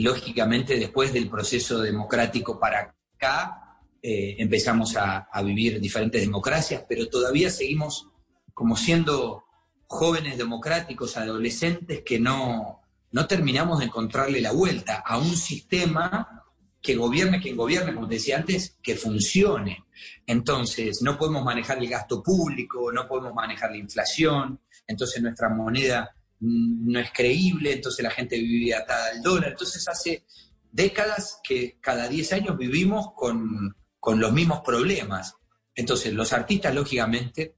lógicamente 0.00 0.78
después 0.78 1.10
del 1.12 1.30
proceso 1.30 1.80
democrático 1.80 2.60
para 2.60 2.94
acá 3.14 3.78
eh, 4.02 4.36
empezamos 4.38 4.94
a, 4.94 5.28
a, 5.32 5.42
vivir 5.42 5.80
diferentes 5.80 6.20
democracias, 6.20 6.84
pero 6.86 7.08
todavía 7.08 7.48
seguimos 7.48 8.08
como 8.52 8.76
siendo 8.76 9.44
jóvenes 9.86 10.36
democráticos, 10.36 11.16
adolescentes 11.16 12.02
que 12.02 12.18
no, 12.18 12.82
no 13.12 13.26
terminamos 13.26 13.78
de 13.78 13.86
encontrarle 13.86 14.40
la 14.40 14.52
vuelta 14.52 15.02
a 15.04 15.18
un 15.18 15.34
sistema 15.36 16.44
que 16.82 16.94
gobierne 16.94 17.40
quien 17.40 17.56
gobierne, 17.56 17.94
como 17.94 18.06
te 18.06 18.14
decía 18.14 18.36
antes, 18.36 18.76
que 18.82 18.94
funcione. 18.94 19.84
Entonces, 20.26 21.02
no 21.02 21.18
podemos 21.18 21.44
manejar 21.44 21.78
el 21.78 21.88
gasto 21.88 22.22
público, 22.22 22.92
no 22.92 23.08
podemos 23.08 23.34
manejar 23.34 23.72
la 23.72 23.78
inflación, 23.78 24.60
entonces 24.86 25.22
nuestra 25.22 25.48
moneda 25.48 26.14
no 26.40 27.00
es 27.00 27.10
creíble, 27.12 27.72
entonces 27.72 28.02
la 28.02 28.10
gente 28.10 28.38
vive 28.38 28.74
atada 28.74 29.10
al 29.12 29.22
dólar. 29.22 29.52
Entonces, 29.52 29.86
hace 29.88 30.24
décadas 30.70 31.40
que 31.42 31.78
cada 31.80 32.08
10 32.08 32.32
años 32.34 32.58
vivimos 32.58 33.08
con, 33.14 33.74
con 33.98 34.20
los 34.20 34.32
mismos 34.32 34.60
problemas. 34.64 35.34
Entonces, 35.74 36.12
los 36.12 36.32
artistas, 36.32 36.74
lógicamente, 36.74 37.56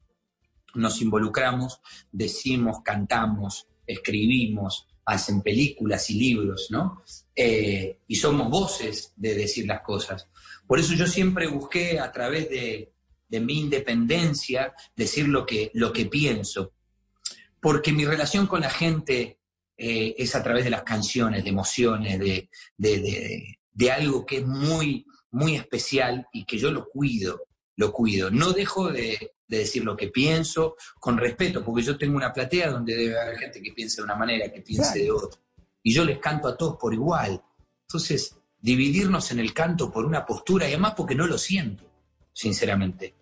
nos 0.74 1.00
involucramos, 1.00 1.80
decimos, 2.12 2.78
cantamos, 2.84 3.66
escribimos, 3.86 4.86
hacen 5.04 5.42
películas 5.42 6.10
y 6.10 6.14
libros, 6.18 6.68
¿no? 6.70 7.02
Eh, 7.34 8.00
y 8.06 8.14
somos 8.16 8.50
voces 8.50 9.12
de 9.16 9.34
decir 9.34 9.66
las 9.66 9.80
cosas. 9.80 10.28
Por 10.66 10.78
eso 10.78 10.94
yo 10.94 11.06
siempre 11.06 11.48
busqué 11.48 11.98
a 11.98 12.12
través 12.12 12.50
de, 12.50 12.92
de 13.28 13.40
mi 13.40 13.58
independencia 13.58 14.74
decir 14.94 15.26
lo 15.28 15.46
que, 15.46 15.70
lo 15.74 15.92
que 15.92 16.06
pienso, 16.06 16.74
porque 17.60 17.92
mi 17.92 18.04
relación 18.04 18.46
con 18.46 18.60
la 18.60 18.70
gente 18.70 19.38
eh, 19.76 20.14
es 20.18 20.34
a 20.34 20.42
través 20.42 20.64
de 20.64 20.70
las 20.70 20.82
canciones, 20.82 21.44
de 21.44 21.50
emociones, 21.50 22.18
de, 22.18 22.50
de, 22.76 23.00
de, 23.00 23.58
de, 23.72 23.90
algo 23.90 24.26
que 24.26 24.38
es 24.38 24.46
muy, 24.46 25.06
muy 25.30 25.54
especial 25.54 26.26
y 26.32 26.44
que 26.44 26.58
yo 26.58 26.70
lo 26.70 26.88
cuido, 26.88 27.42
lo 27.76 27.92
cuido. 27.92 28.30
No 28.30 28.52
dejo 28.52 28.90
de, 28.90 29.34
decir 29.46 29.82
lo 29.82 29.96
que 29.96 30.08
pienso 30.08 30.76
con 31.00 31.16
respeto, 31.16 31.64
porque 31.64 31.82
yo 31.82 31.96
tengo 31.96 32.16
una 32.16 32.34
platea 32.34 32.70
donde 32.70 32.94
debe 32.94 33.18
haber 33.18 33.38
gente 33.38 33.62
que 33.62 33.72
piense 33.72 33.96
de 33.96 34.04
una 34.04 34.14
manera, 34.14 34.52
que 34.52 34.60
piense 34.60 34.92
claro. 34.92 35.04
de 35.04 35.10
otra. 35.10 35.40
Y 35.82 35.94
yo 35.94 36.04
les 36.04 36.18
canto 36.18 36.48
a 36.48 36.56
todos 36.56 36.76
por 36.76 36.92
igual. 36.92 37.42
Entonces, 37.88 38.36
dividirnos 38.60 39.30
en 39.30 39.38
el 39.38 39.54
canto 39.54 39.90
por 39.90 40.04
una 40.04 40.26
postura, 40.26 40.66
y 40.66 40.72
además 40.72 40.94
porque 40.96 41.14
no 41.14 41.26
lo 41.26 41.38
siento, 41.38 41.90
sinceramente. 42.32 43.14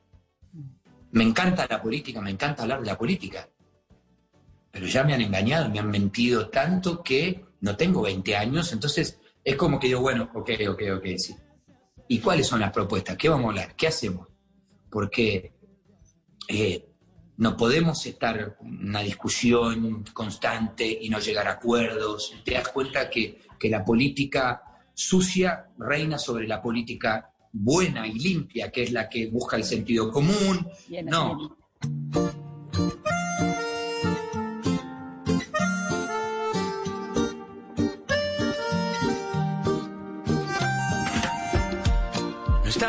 Me 1.12 1.22
encanta 1.22 1.66
la 1.68 1.80
política, 1.80 2.20
me 2.20 2.30
encanta 2.30 2.62
hablar 2.62 2.80
de 2.80 2.86
la 2.86 2.98
política, 2.98 3.48
pero 4.76 4.88
ya 4.88 5.04
me 5.04 5.14
han 5.14 5.22
engañado, 5.22 5.70
me 5.70 5.78
han 5.78 5.88
mentido 5.88 6.50
tanto 6.50 7.02
que 7.02 7.46
no 7.62 7.78
tengo 7.78 8.02
20 8.02 8.36
años, 8.36 8.74
entonces 8.74 9.18
es 9.42 9.56
como 9.56 9.80
que 9.80 9.86
digo, 9.86 10.02
bueno, 10.02 10.28
ok, 10.34 10.50
ok, 10.68 10.82
ok, 10.98 11.06
sí. 11.16 11.34
¿Y 12.08 12.18
cuáles 12.18 12.46
son 12.46 12.60
las 12.60 12.72
propuestas? 12.72 13.16
¿Qué 13.16 13.30
vamos 13.30 13.46
a 13.46 13.48
hablar? 13.48 13.74
¿Qué 13.74 13.86
hacemos? 13.86 14.28
Porque 14.90 15.54
eh, 16.46 16.90
no 17.38 17.56
podemos 17.56 18.04
estar 18.04 18.54
en 18.60 18.88
una 18.88 19.00
discusión 19.00 20.04
constante 20.12 20.86
y 20.86 21.08
no 21.08 21.20
llegar 21.20 21.48
a 21.48 21.52
acuerdos. 21.52 22.34
Te 22.44 22.52
das 22.52 22.68
cuenta 22.68 23.08
que, 23.08 23.40
que 23.58 23.70
la 23.70 23.82
política 23.82 24.62
sucia 24.92 25.70
reina 25.78 26.18
sobre 26.18 26.46
la 26.46 26.60
política 26.60 27.32
buena 27.50 28.06
y 28.06 28.18
limpia, 28.18 28.70
que 28.70 28.82
es 28.82 28.92
la 28.92 29.08
que 29.08 29.28
busca 29.28 29.56
el 29.56 29.64
sentido 29.64 30.12
común. 30.12 30.68
Bien, 30.86 31.06
no. 31.06 31.56
No 32.12 32.35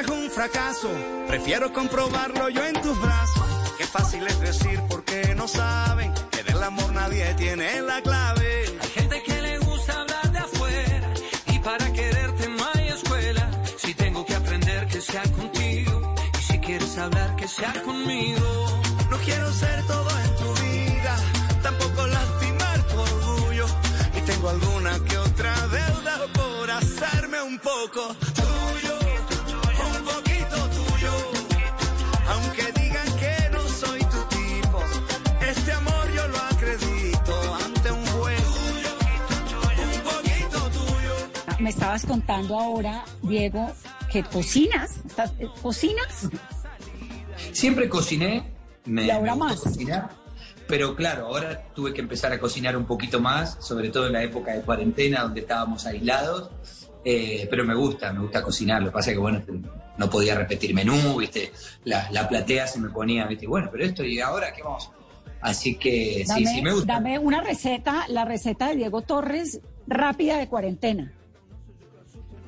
es 0.00 0.08
un 0.08 0.30
fracaso, 0.30 0.88
prefiero 1.26 1.72
comprobarlo 1.72 2.48
yo 2.48 2.64
en 2.64 2.80
tus 2.80 2.98
brazos. 3.00 3.44
Qué 3.76 3.84
fácil 3.84 4.26
es 4.26 4.40
decir 4.40 4.80
porque 4.88 5.34
no 5.36 5.46
saben 5.46 6.12
que 6.30 6.42
del 6.42 6.62
amor 6.62 6.90
nadie 6.92 7.34
tiene 7.34 7.82
la 7.82 8.00
clave. 8.00 8.64
Hay 8.80 8.88
gente 8.88 9.22
que 9.22 9.42
le 9.42 9.58
gusta 9.58 10.00
hablar 10.00 10.32
de 10.32 10.38
afuera 10.38 11.12
y 11.46 11.58
para 11.58 11.92
quererte 11.92 12.48
no 12.48 12.64
hay 12.74 12.88
escuela. 12.88 13.50
Si 13.78 13.94
tengo 13.94 14.24
que 14.24 14.34
aprender 14.34 14.86
que 14.86 15.00
sea 15.00 15.22
contigo 15.22 16.14
y 16.38 16.42
si 16.42 16.58
quieres 16.60 16.98
hablar 16.98 17.36
que 17.36 17.48
sea 17.48 17.72
conmigo. 17.82 18.82
No 19.10 19.18
quiero 19.18 19.52
ser 19.52 19.86
todo 19.86 20.10
en 20.24 20.36
tu 20.36 20.62
vida, 20.62 21.16
tampoco 21.62 22.06
lastimar 22.06 22.82
tu 22.88 23.00
orgullo. 23.00 23.66
Y 24.16 24.20
tengo 24.22 24.48
alguna 24.48 24.98
que 25.04 25.18
otra 25.18 25.54
deuda 25.68 26.26
por 26.32 26.70
hacerme 26.70 27.42
un 27.42 27.58
poco 27.58 28.16
estabas 41.96 42.06
contando 42.06 42.56
ahora, 42.58 43.04
Diego, 43.22 43.68
que 44.12 44.22
cocinas. 44.22 45.00
¿Estás- 45.04 45.32
eh, 45.40 45.48
¿Cocinas? 45.60 46.28
Siempre 47.52 47.88
cociné, 47.88 48.44
me, 48.84 49.06
Y 49.06 49.10
ahora 49.10 49.34
me 49.34 49.40
más. 49.40 49.60
cocinar, 49.60 50.10
pero 50.68 50.94
claro, 50.94 51.26
ahora 51.26 51.64
tuve 51.74 51.92
que 51.92 52.00
empezar 52.00 52.32
a 52.32 52.38
cocinar 52.38 52.76
un 52.76 52.84
poquito 52.84 53.18
más, 53.20 53.56
sobre 53.60 53.88
todo 53.88 54.06
en 54.06 54.12
la 54.12 54.22
época 54.22 54.52
de 54.52 54.60
cuarentena 54.60 55.22
donde 55.22 55.40
estábamos 55.40 55.84
aislados, 55.86 56.50
eh, 57.04 57.48
pero 57.50 57.64
me 57.64 57.74
gusta, 57.74 58.12
me 58.12 58.20
gusta 58.20 58.40
cocinar, 58.42 58.82
lo 58.82 58.90
que 58.90 58.92
pasa 58.94 59.10
es 59.10 59.16
que 59.16 59.20
bueno, 59.20 59.42
no 59.98 60.08
podía 60.10 60.36
repetir 60.36 60.72
menú, 60.74 61.16
viste, 61.18 61.50
la, 61.84 62.08
la 62.12 62.28
platea 62.28 62.68
se 62.68 62.78
me 62.78 62.90
ponía, 62.90 63.26
viste, 63.26 63.48
bueno, 63.48 63.68
pero 63.72 63.84
esto 63.84 64.04
y 64.04 64.20
ahora 64.20 64.52
qué 64.52 64.62
vamos. 64.62 64.90
Así 65.40 65.74
que 65.76 66.24
sí, 66.24 66.44
Dame, 66.44 66.46
sí 66.46 66.62
me 66.62 66.72
gusta. 66.72 66.92
dame 66.92 67.18
una 67.18 67.40
receta, 67.42 68.04
la 68.08 68.24
receta 68.24 68.68
de 68.68 68.76
Diego 68.76 69.00
Torres 69.02 69.60
rápida 69.88 70.36
de 70.38 70.46
cuarentena. 70.46 71.14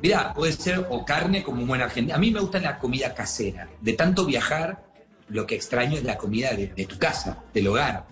Mira, 0.02 0.34
puede 0.34 0.52
ser 0.52 0.84
o 0.90 1.04
carne 1.04 1.44
como 1.44 1.62
un 1.62 1.68
buen 1.68 1.80
argentino. 1.80 2.16
A 2.16 2.18
mí 2.18 2.32
me 2.32 2.40
gusta 2.40 2.58
la 2.58 2.76
comida 2.76 3.14
casera. 3.14 3.68
De 3.80 3.92
tanto 3.92 4.26
viajar, 4.26 4.84
lo 5.28 5.46
que 5.46 5.54
extraño 5.54 5.96
es 5.96 6.02
la 6.02 6.18
comida 6.18 6.52
de, 6.52 6.86
tu 6.86 6.98
casa, 6.98 7.44
del 7.54 7.68
hogar. 7.68 8.08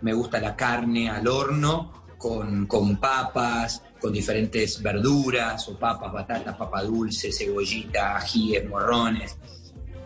Me 0.00 0.12
gusta 0.12 0.40
la 0.40 0.56
carne 0.56 1.08
al 1.08 1.28
horno 1.28 1.92
con, 2.18 2.66
con 2.66 2.96
papas, 2.96 3.84
con 4.00 4.12
diferentes 4.12 4.82
verduras, 4.82 5.68
o 5.68 5.78
papas, 5.78 6.12
batatas, 6.12 6.56
papa 6.56 6.82
dulce, 6.82 7.30
cebollita, 7.30 8.16
ajíes, 8.16 8.68
morrones. 8.68 9.38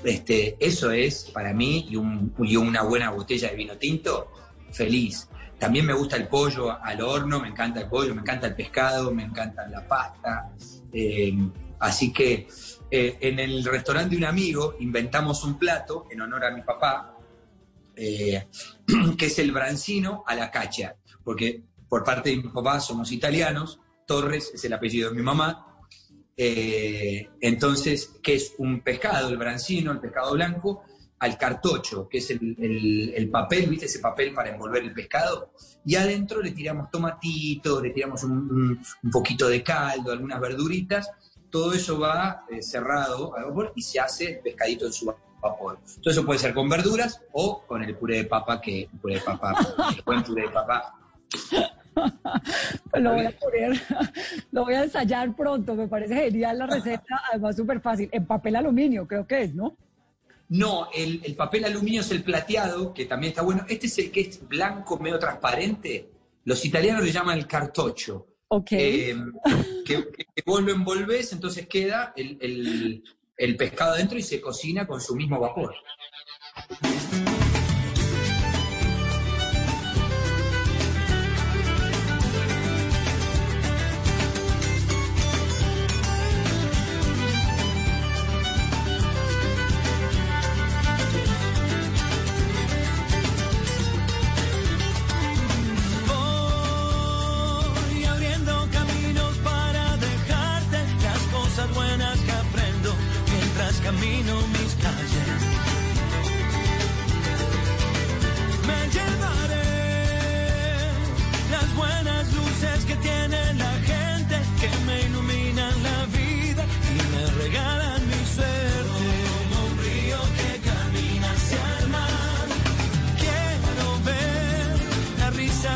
Este, 0.04 0.56
eso 0.60 0.90
es 0.90 1.30
para 1.32 1.54
mí 1.54 1.86
y 1.88 2.56
una 2.56 2.82
buena 2.82 3.10
botella 3.10 3.48
de 3.48 3.56
vino 3.56 3.78
tinto, 3.78 4.30
feliz. 4.70 5.28
También 5.62 5.86
me 5.86 5.92
gusta 5.92 6.16
el 6.16 6.26
pollo 6.26 6.72
al 6.82 7.00
horno, 7.00 7.38
me 7.38 7.46
encanta 7.46 7.78
el 7.78 7.88
pollo, 7.88 8.12
me 8.16 8.22
encanta 8.22 8.48
el 8.48 8.56
pescado, 8.56 9.14
me 9.14 9.22
encanta 9.22 9.64
la 9.68 9.86
pasta. 9.86 10.50
Eh, 10.92 11.38
así 11.78 12.12
que 12.12 12.48
eh, 12.90 13.16
en 13.20 13.38
el 13.38 13.64
restaurante 13.64 14.10
de 14.10 14.16
un 14.16 14.24
amigo 14.24 14.74
inventamos 14.80 15.44
un 15.44 15.56
plato 15.60 16.08
en 16.10 16.20
honor 16.20 16.46
a 16.46 16.50
mi 16.50 16.62
papá, 16.62 17.16
eh, 17.94 18.48
que 19.16 19.26
es 19.26 19.38
el 19.38 19.52
brancino 19.52 20.24
a 20.26 20.34
la 20.34 20.50
cacha, 20.50 20.96
porque 21.22 21.62
por 21.88 22.02
parte 22.02 22.30
de 22.30 22.38
mi 22.38 22.48
papá 22.48 22.80
somos 22.80 23.12
italianos, 23.12 23.78
Torres 24.04 24.50
es 24.52 24.64
el 24.64 24.72
apellido 24.72 25.10
de 25.10 25.14
mi 25.14 25.22
mamá, 25.22 25.68
entonces, 26.36 28.16
que 28.20 28.34
es 28.34 28.54
un 28.58 28.80
pescado, 28.80 29.28
el 29.28 29.36
brancino, 29.36 29.92
el 29.92 30.00
pescado 30.00 30.32
blanco, 30.32 30.82
al 31.22 31.38
cartocho, 31.38 32.08
que 32.08 32.18
es 32.18 32.30
el, 32.30 32.56
el- 32.58 33.14
el 33.14 33.30
papel, 33.30 33.70
¿viste? 33.70 33.86
Ese 33.86 34.00
papel 34.00 34.34
para 34.34 34.50
envolver 34.50 34.82
el 34.82 34.92
pescado. 34.92 35.52
Y 35.84 35.94
adentro 35.94 36.42
le 36.42 36.50
tiramos 36.50 36.90
tomatitos, 36.90 37.80
le 37.80 37.90
tiramos 37.90 38.24
un, 38.24 38.82
poquito 39.12 39.48
de 39.48 39.62
caldo, 39.62 40.10
algunas 40.10 40.40
verduritas. 40.40 41.08
Todo 41.48 41.74
eso 41.74 42.00
va 42.00 42.44
eh, 42.50 42.60
cerrado 42.60 43.36
al 43.36 43.44
vapor 43.44 43.72
y 43.76 43.82
se 43.82 44.00
hace 44.00 44.32
el 44.32 44.38
pescadito 44.40 44.86
en 44.86 44.92
su 44.92 45.06
vapor. 45.40 45.78
Todo 46.02 46.10
eso 46.12 46.26
puede 46.26 46.40
ser 46.40 46.52
con 46.54 46.68
verduras 46.68 47.20
o 47.32 47.62
con 47.68 47.84
el 47.84 47.96
puré 47.96 48.16
de 48.16 48.24
papa, 48.24 48.60
que 48.60 48.88
puré 49.00 49.14
de 49.14 49.20
papa, 49.20 49.54
buen 50.04 50.24
papa. 50.52 50.98
Pues 52.90 53.02
lo 53.02 53.12
voy 53.14 53.26
a 53.26 53.38
poner, 53.38 53.80
lo 54.50 54.64
voy 54.64 54.74
a 54.74 54.82
ensayar 54.84 55.36
pronto, 55.36 55.76
me 55.76 55.86
parece 55.86 56.16
genial 56.16 56.58
la 56.58 56.66
receta, 56.66 57.20
además 57.30 57.54
súper 57.54 57.80
fácil, 57.80 58.08
en 58.10 58.26
papel 58.26 58.56
aluminio 58.56 59.06
creo 59.06 59.24
que 59.26 59.42
es, 59.42 59.54
¿no? 59.54 59.76
No, 60.54 60.88
el, 60.94 61.22
el 61.24 61.34
papel 61.34 61.64
aluminio 61.64 62.02
es 62.02 62.10
el 62.10 62.22
plateado, 62.22 62.92
que 62.92 63.06
también 63.06 63.30
está 63.30 63.40
bueno. 63.40 63.64
Este 63.68 63.86
es 63.86 63.96
el 63.98 64.10
que 64.10 64.20
es 64.20 64.46
blanco, 64.46 64.98
medio 64.98 65.18
transparente. 65.18 66.10
Los 66.44 66.62
italianos 66.66 67.02
le 67.04 67.10
llaman 67.10 67.38
el 67.38 67.46
cartocho. 67.46 68.26
Ok. 68.48 68.72
Eh, 68.72 69.16
que, 69.86 70.08
que- 70.12 70.42
vos 70.44 70.62
lo 70.62 70.72
envolvés, 70.72 71.32
entonces 71.32 71.66
queda 71.66 72.12
el, 72.16 72.36
el- 72.42 73.04
el 73.38 73.56
pescado 73.56 73.92
adentro 73.94 74.18
y 74.18 74.22
se 74.22 74.42
cocina 74.42 74.86
con 74.86 75.00
su 75.00 75.16
mismo 75.16 75.40
vapor. 75.40 75.74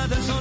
brothers 0.09 0.36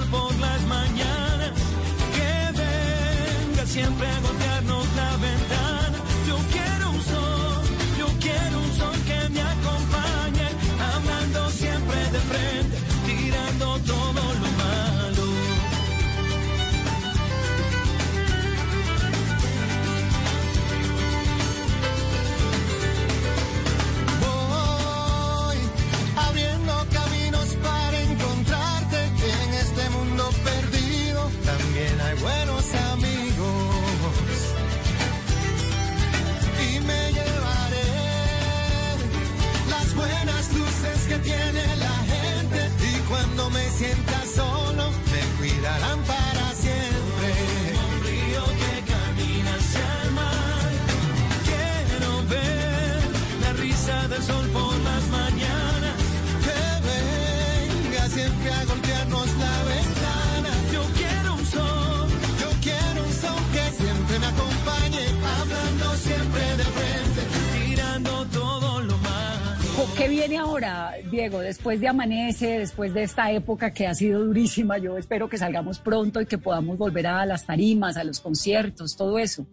viene 70.28 70.42
ahora, 70.42 70.94
Diego? 71.12 71.40
Después 71.40 71.80
de 71.80 71.88
Amanece, 71.88 72.60
después 72.60 72.94
de 72.94 73.04
esta 73.04 73.32
época 73.32 73.72
que 73.72 73.86
ha 73.88 73.94
sido 73.94 74.24
durísima, 74.26 74.78
yo 74.78 74.98
espero 74.98 75.30
que 75.30 75.38
salgamos 75.38 75.80
pronto 75.80 76.20
y 76.22 76.26
que 76.26 76.38
podamos 76.38 76.78
volver 76.78 77.06
a 77.08 77.26
las 77.26 77.46
tarimas, 77.46 77.96
a 77.98 78.04
los 78.04 78.20
conciertos, 78.20 78.96
todo 78.96 79.20
eso. 79.20 79.46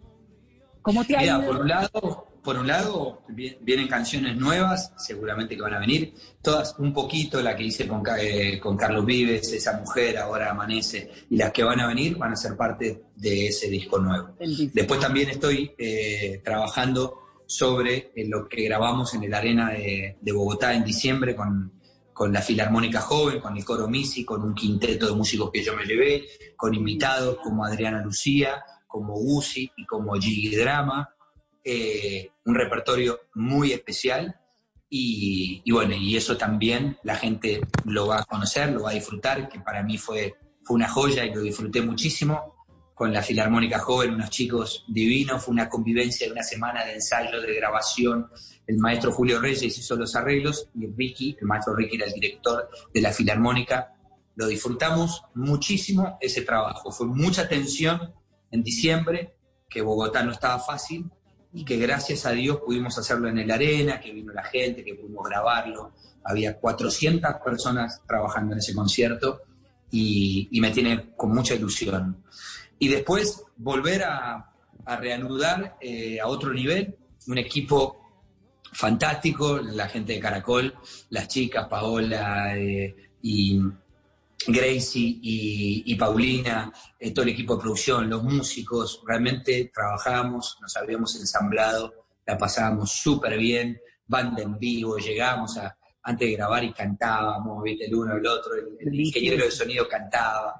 ¿Cómo 0.81 1.05
te 1.05 1.15
ha 1.15 1.19
Mira, 1.19 1.37
ido? 1.37 1.45
por 1.47 1.61
un 1.61 1.67
lado, 1.67 2.27
por 2.43 2.57
un 2.57 2.67
lado 2.67 3.21
vi- 3.29 3.55
vienen 3.61 3.87
canciones 3.87 4.35
nuevas, 4.35 4.91
seguramente 4.97 5.55
que 5.55 5.61
van 5.61 5.75
a 5.75 5.79
venir, 5.79 6.13
todas 6.41 6.75
un 6.79 6.91
poquito, 6.91 7.41
la 7.41 7.55
que 7.55 7.63
hice 7.63 7.87
con, 7.87 8.03
eh, 8.19 8.59
con 8.59 8.75
Carlos 8.75 9.05
Vives, 9.05 9.53
esa 9.53 9.77
mujer, 9.79 10.17
ahora 10.17 10.49
amanece, 10.51 11.09
y 11.29 11.37
las 11.37 11.51
que 11.51 11.63
van 11.63 11.79
a 11.81 11.87
venir 11.87 12.17
van 12.17 12.33
a 12.33 12.35
ser 12.35 12.57
parte 12.57 13.03
de 13.15 13.47
ese 13.47 13.69
disco 13.69 13.99
nuevo. 13.99 14.35
Después 14.73 14.99
también 14.99 15.29
estoy 15.29 15.71
eh, 15.77 16.41
trabajando 16.43 17.19
sobre 17.53 18.11
eh, 18.15 18.27
lo 18.27 18.47
que 18.47 18.63
grabamos 18.63 19.13
en 19.13 19.23
el 19.23 19.33
Arena 19.33 19.69
de, 19.69 20.31
Bogotá 20.33 20.73
en 20.73 20.83
diciembre 20.83 21.35
con, 21.35 21.73
con 22.11 22.33
la 22.33 22.41
Filarmónica 22.41 23.01
Joven, 23.01 23.39
con 23.39 23.55
el 23.55 23.63
Coro 23.63 23.87
Misi, 23.87 24.25
con 24.25 24.43
un 24.43 24.55
quinteto 24.55 25.07
de 25.07 25.13
músicos 25.13 25.51
que 25.51 25.63
yo 25.63 25.75
me 25.75 25.85
llevé, 25.85 26.25
con 26.55 26.73
invitados 26.73 27.37
como 27.43 27.63
Adriana 27.63 28.01
Lucía, 28.01 28.63
como 28.87 29.13
Uzi 29.15 29.71
y 29.77 29.85
como 29.85 30.13
Gigi 30.13 30.55
Drama, 30.55 31.09
eh, 31.63 32.31
un 32.45 32.55
repertorio 32.55 33.19
muy 33.35 33.71
especial 33.71 34.35
y, 34.89 35.61
y 35.63 35.71
bueno, 35.71 35.95
y 35.95 36.15
eso 36.15 36.37
también 36.37 36.97
la 37.03 37.15
gente 37.15 37.61
lo 37.85 38.07
va 38.07 38.19
a 38.19 38.25
conocer, 38.25 38.71
lo 38.71 38.83
va 38.83 38.91
a 38.91 38.93
disfrutar, 38.93 39.47
que 39.49 39.59
para 39.59 39.81
mí 39.83 39.97
fue, 39.97 40.35
fue 40.63 40.75
una 40.75 40.89
joya 40.89 41.25
y 41.25 41.33
lo 41.33 41.41
disfruté 41.41 41.81
muchísimo. 41.81 42.62
Con 42.93 43.11
la 43.11 43.23
Filarmónica 43.23 43.79
Joven, 43.79 44.13
unos 44.13 44.29
chicos 44.29 44.85
divinos, 44.87 45.43
fue 45.43 45.53
una 45.53 45.67
convivencia 45.67 46.27
de 46.27 46.33
una 46.33 46.43
semana 46.43 46.85
de 46.85 46.93
ensayo, 46.93 47.41
de 47.41 47.55
grabación. 47.55 48.29
El 48.67 48.77
maestro 48.77 49.11
Julio 49.11 49.41
Reyes 49.41 49.77
hizo 49.77 49.95
los 49.95 50.15
arreglos 50.15 50.69
y 50.75 50.87
Ricky, 50.87 51.35
el 51.39 51.47
maestro 51.47 51.75
Ricky 51.75 51.95
era 51.95 52.05
el 52.05 52.13
director 52.13 52.69
de 52.93 53.01
la 53.01 53.11
Filarmónica. 53.11 53.93
Lo 54.35 54.47
disfrutamos 54.47 55.23
muchísimo 55.33 56.17
ese 56.21 56.41
trabajo. 56.41 56.91
Fue 56.91 57.07
mucha 57.07 57.47
tensión 57.47 58.13
en 58.51 58.63
diciembre, 58.63 59.35
que 59.67 59.81
Bogotá 59.81 60.23
no 60.23 60.31
estaba 60.31 60.59
fácil 60.59 61.09
y 61.51 61.65
que 61.65 61.77
gracias 61.77 62.25
a 62.25 62.31
Dios 62.31 62.59
pudimos 62.63 62.97
hacerlo 62.97 63.27
en 63.27 63.39
el 63.39 63.49
arena, 63.49 63.99
que 63.99 64.11
vino 64.11 64.31
la 64.31 64.43
gente, 64.43 64.83
que 64.83 64.93
pudimos 64.93 65.27
grabarlo. 65.27 65.93
Había 66.23 66.59
400 66.59 67.35
personas 67.43 68.01
trabajando 68.07 68.53
en 68.53 68.59
ese 68.59 68.75
concierto 68.75 69.41
y, 69.89 70.47
y 70.51 70.61
me 70.61 70.69
tiene 70.71 71.13
con 71.15 71.31
mucha 71.33 71.55
ilusión. 71.55 72.23
Y 72.83 72.89
después 72.89 73.45
volver 73.55 74.03
a, 74.03 74.51
a 74.83 74.95
reanudar 74.97 75.77
eh, 75.79 76.19
a 76.19 76.27
otro 76.27 76.53
nivel, 76.53 76.93
un 77.27 77.37
equipo 77.37 77.97
fantástico, 78.73 79.57
la 79.59 79.87
gente 79.87 80.11
de 80.11 80.19
Caracol, 80.19 80.75
las 81.09 81.29
chicas, 81.29 81.65
Paola 81.69 82.57
eh, 82.57 82.93
y 83.21 83.57
Gracie 84.47 85.17
y, 85.21 85.83
y 85.85 85.95
Paulina, 85.95 86.73
eh, 86.99 87.13
todo 87.13 87.23
el 87.23 87.31
equipo 87.31 87.55
de 87.55 87.61
producción, 87.61 88.09
los 88.09 88.21
músicos, 88.21 89.01
realmente 89.07 89.71
trabajamos, 89.73 90.57
nos 90.59 90.75
habíamos 90.75 91.15
ensamblado, 91.15 91.93
la 92.25 92.37
pasábamos 92.37 92.91
súper 92.91 93.37
bien, 93.37 93.79
banda 94.05 94.41
en 94.43 94.59
vivo, 94.59 94.97
llegamos 94.97 95.57
a, 95.57 95.73
antes 96.03 96.27
de 96.27 96.35
grabar 96.35 96.65
y 96.65 96.73
cantábamos, 96.73 97.63
¿viste? 97.63 97.85
el 97.85 97.95
uno, 97.95 98.17
el 98.17 98.27
otro, 98.27 98.55
el, 98.55 98.75
el 98.85 98.99
ingeniero 98.99 99.45
de 99.45 99.51
sonido 99.51 99.87
cantaba. 99.87 100.53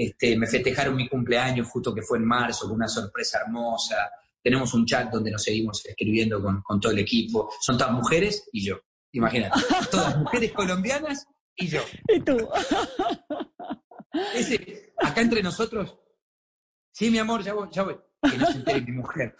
Este, 0.00 0.38
me 0.38 0.46
festejaron 0.46 0.94
mi 0.94 1.08
cumpleaños 1.08 1.66
justo 1.66 1.92
que 1.92 2.02
fue 2.02 2.18
en 2.18 2.24
marzo, 2.24 2.68
con 2.68 2.76
una 2.76 2.86
sorpresa 2.86 3.40
hermosa. 3.40 4.08
Tenemos 4.40 4.72
un 4.72 4.86
chat 4.86 5.10
donde 5.10 5.32
nos 5.32 5.42
seguimos 5.42 5.84
escribiendo 5.84 6.40
con, 6.40 6.62
con 6.62 6.78
todo 6.78 6.92
el 6.92 7.00
equipo. 7.00 7.50
Son 7.60 7.76
todas 7.76 7.92
mujeres 7.92 8.48
y 8.52 8.64
yo. 8.64 8.78
Imagínate, 9.10 9.60
todas 9.90 10.16
mujeres 10.16 10.52
colombianas 10.52 11.26
y 11.56 11.66
yo. 11.66 11.80
¿Y 12.06 12.20
tú? 12.20 12.48
Ese, 14.36 14.94
acá 14.98 15.20
entre 15.20 15.42
nosotros, 15.42 15.98
sí, 16.92 17.10
mi 17.10 17.18
amor, 17.18 17.42
ya 17.42 17.54
voy, 17.54 17.68
ya 17.72 17.82
voy. 17.82 17.96
Que 18.22 18.38
no 18.38 18.46
se 18.46 18.58
entere 18.58 18.80
mi 18.82 18.92
mujer. 18.92 19.34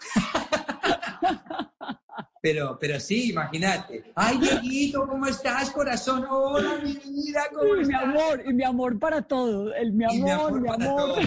Pero, 2.41 2.77
pero 2.79 2.99
sí, 2.99 3.31
imagínate. 3.31 4.11
Ay, 4.15 4.37
Dieguito, 4.37 5.05
¿cómo 5.07 5.25
estás, 5.25 5.71
corazón? 5.71 6.25
Hola, 6.29 6.75
mi 6.83 6.93
vida, 6.93 7.41
¿cómo 7.53 7.75
Y 7.75 7.85
mi 7.85 7.93
amor, 7.93 8.41
y 8.45 8.53
mi 8.53 8.63
amor 8.63 8.97
para 8.99 9.21
todo. 9.21 9.73
El 9.75 9.91
mi 9.93 10.05
Y 10.09 10.21
mi 10.21 10.29
amor, 10.31 10.47
amor 10.47 10.61
mi 10.61 10.67
para 10.69 10.85
amor. 10.85 10.97
todos. 11.01 11.25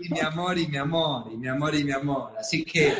Y 0.00 0.08
mi 0.12 0.20
amor, 0.20 0.58
y 0.58 0.66
mi 0.68 0.76
amor, 0.76 1.32
y 1.32 1.36
mi 1.36 1.48
amor, 1.48 1.74
y 1.74 1.84
mi 1.84 1.92
amor. 1.92 2.32
Así 2.38 2.64
que 2.64 2.92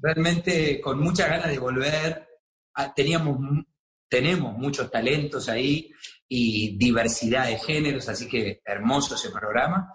realmente 0.00 0.80
con 0.80 1.00
muchas 1.00 1.28
ganas 1.28 1.48
de 1.48 1.58
volver. 1.58 2.26
Ah, 2.74 2.92
Teníamos, 2.94 3.38
tenemos 4.08 4.56
muchos 4.56 4.90
talentos 4.90 5.48
ahí 5.50 5.90
y 6.28 6.78
diversidad 6.78 7.46
de 7.46 7.58
géneros, 7.58 8.08
así 8.08 8.26
que 8.26 8.62
hermoso 8.64 9.14
ese 9.16 9.28
programa. 9.30 9.94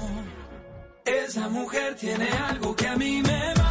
Esa 1.05 1.49
mujer 1.49 1.95
tiene 1.95 2.29
algo 2.29 2.75
que 2.75 2.87
a 2.87 2.95
mí 2.95 3.21
me 3.21 3.53
mata. 3.55 3.70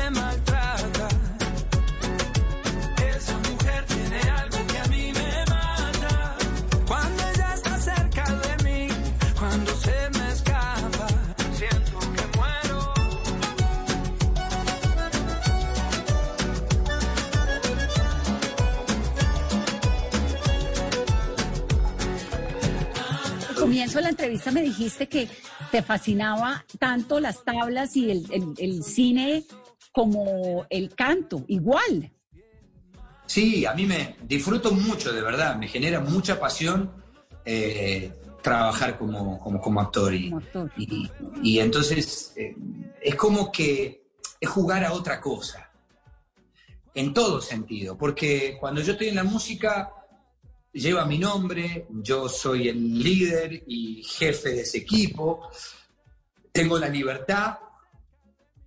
entrevista 24.21 24.51
me 24.51 24.61
dijiste 24.61 25.07
que 25.09 25.27
te 25.71 25.81
fascinaba 25.81 26.63
tanto 26.77 27.19
las 27.19 27.43
tablas 27.43 27.95
y 27.95 28.11
el, 28.11 28.25
el- 28.31 28.53
el 28.59 28.83
cine 28.83 29.43
como 29.91 30.65
el 30.69 30.93
canto, 30.93 31.43
igual. 31.47 32.11
Sí, 33.25 33.65
a 33.65 33.73
mí 33.73 33.85
me 33.87 34.15
disfruto 34.27 34.71
mucho, 34.73 35.11
de 35.11 35.21
verdad, 35.23 35.55
me 35.55 35.67
genera 35.67 35.99
mucha 36.01 36.39
pasión 36.39 36.91
eh, 37.45 38.13
trabajar 38.43 38.95
como, 38.99 39.39
como, 39.39 39.59
como 39.59 39.81
actor. 39.81 40.13
Y, 40.13 40.31
y, 40.77 41.09
y 41.41 41.59
entonces 41.59 42.33
eh, 42.35 42.55
es 43.01 43.15
como 43.15 43.51
que 43.51 44.03
es 44.39 44.49
jugar 44.49 44.83
a 44.85 44.93
otra 44.93 45.19
cosa, 45.19 45.71
en 46.93 47.11
todo 47.13 47.41
sentido, 47.41 47.97
porque 47.97 48.57
cuando 48.59 48.81
yo 48.81 48.91
estoy 48.93 49.07
en 49.07 49.15
la 49.15 49.23
música 49.23 49.91
lleva 50.73 51.05
mi 51.05 51.17
nombre, 51.17 51.87
yo 51.89 52.29
soy 52.29 52.69
el 52.69 53.03
líder 53.03 53.63
y 53.67 54.03
jefe 54.03 54.49
de 54.49 54.61
ese 54.61 54.79
equipo, 54.79 55.49
tengo 56.51 56.77
la 56.77 56.87
libertad 56.87 57.57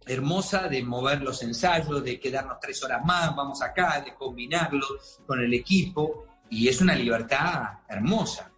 hermosa 0.06 0.68
de 0.68 0.82
mover 0.82 1.22
los 1.22 1.42
ensayos, 1.42 2.04
de 2.04 2.20
quedarnos 2.20 2.58
tres 2.60 2.82
horas 2.82 3.04
más, 3.04 3.34
vamos 3.34 3.62
acá, 3.62 4.02
de 4.04 4.14
combinarlo 4.14 4.86
con 5.26 5.40
el 5.40 5.54
equipo, 5.54 6.26
y 6.50 6.68
es 6.68 6.80
una 6.80 6.94
libertad 6.94 7.80
hermosa. 7.88 8.52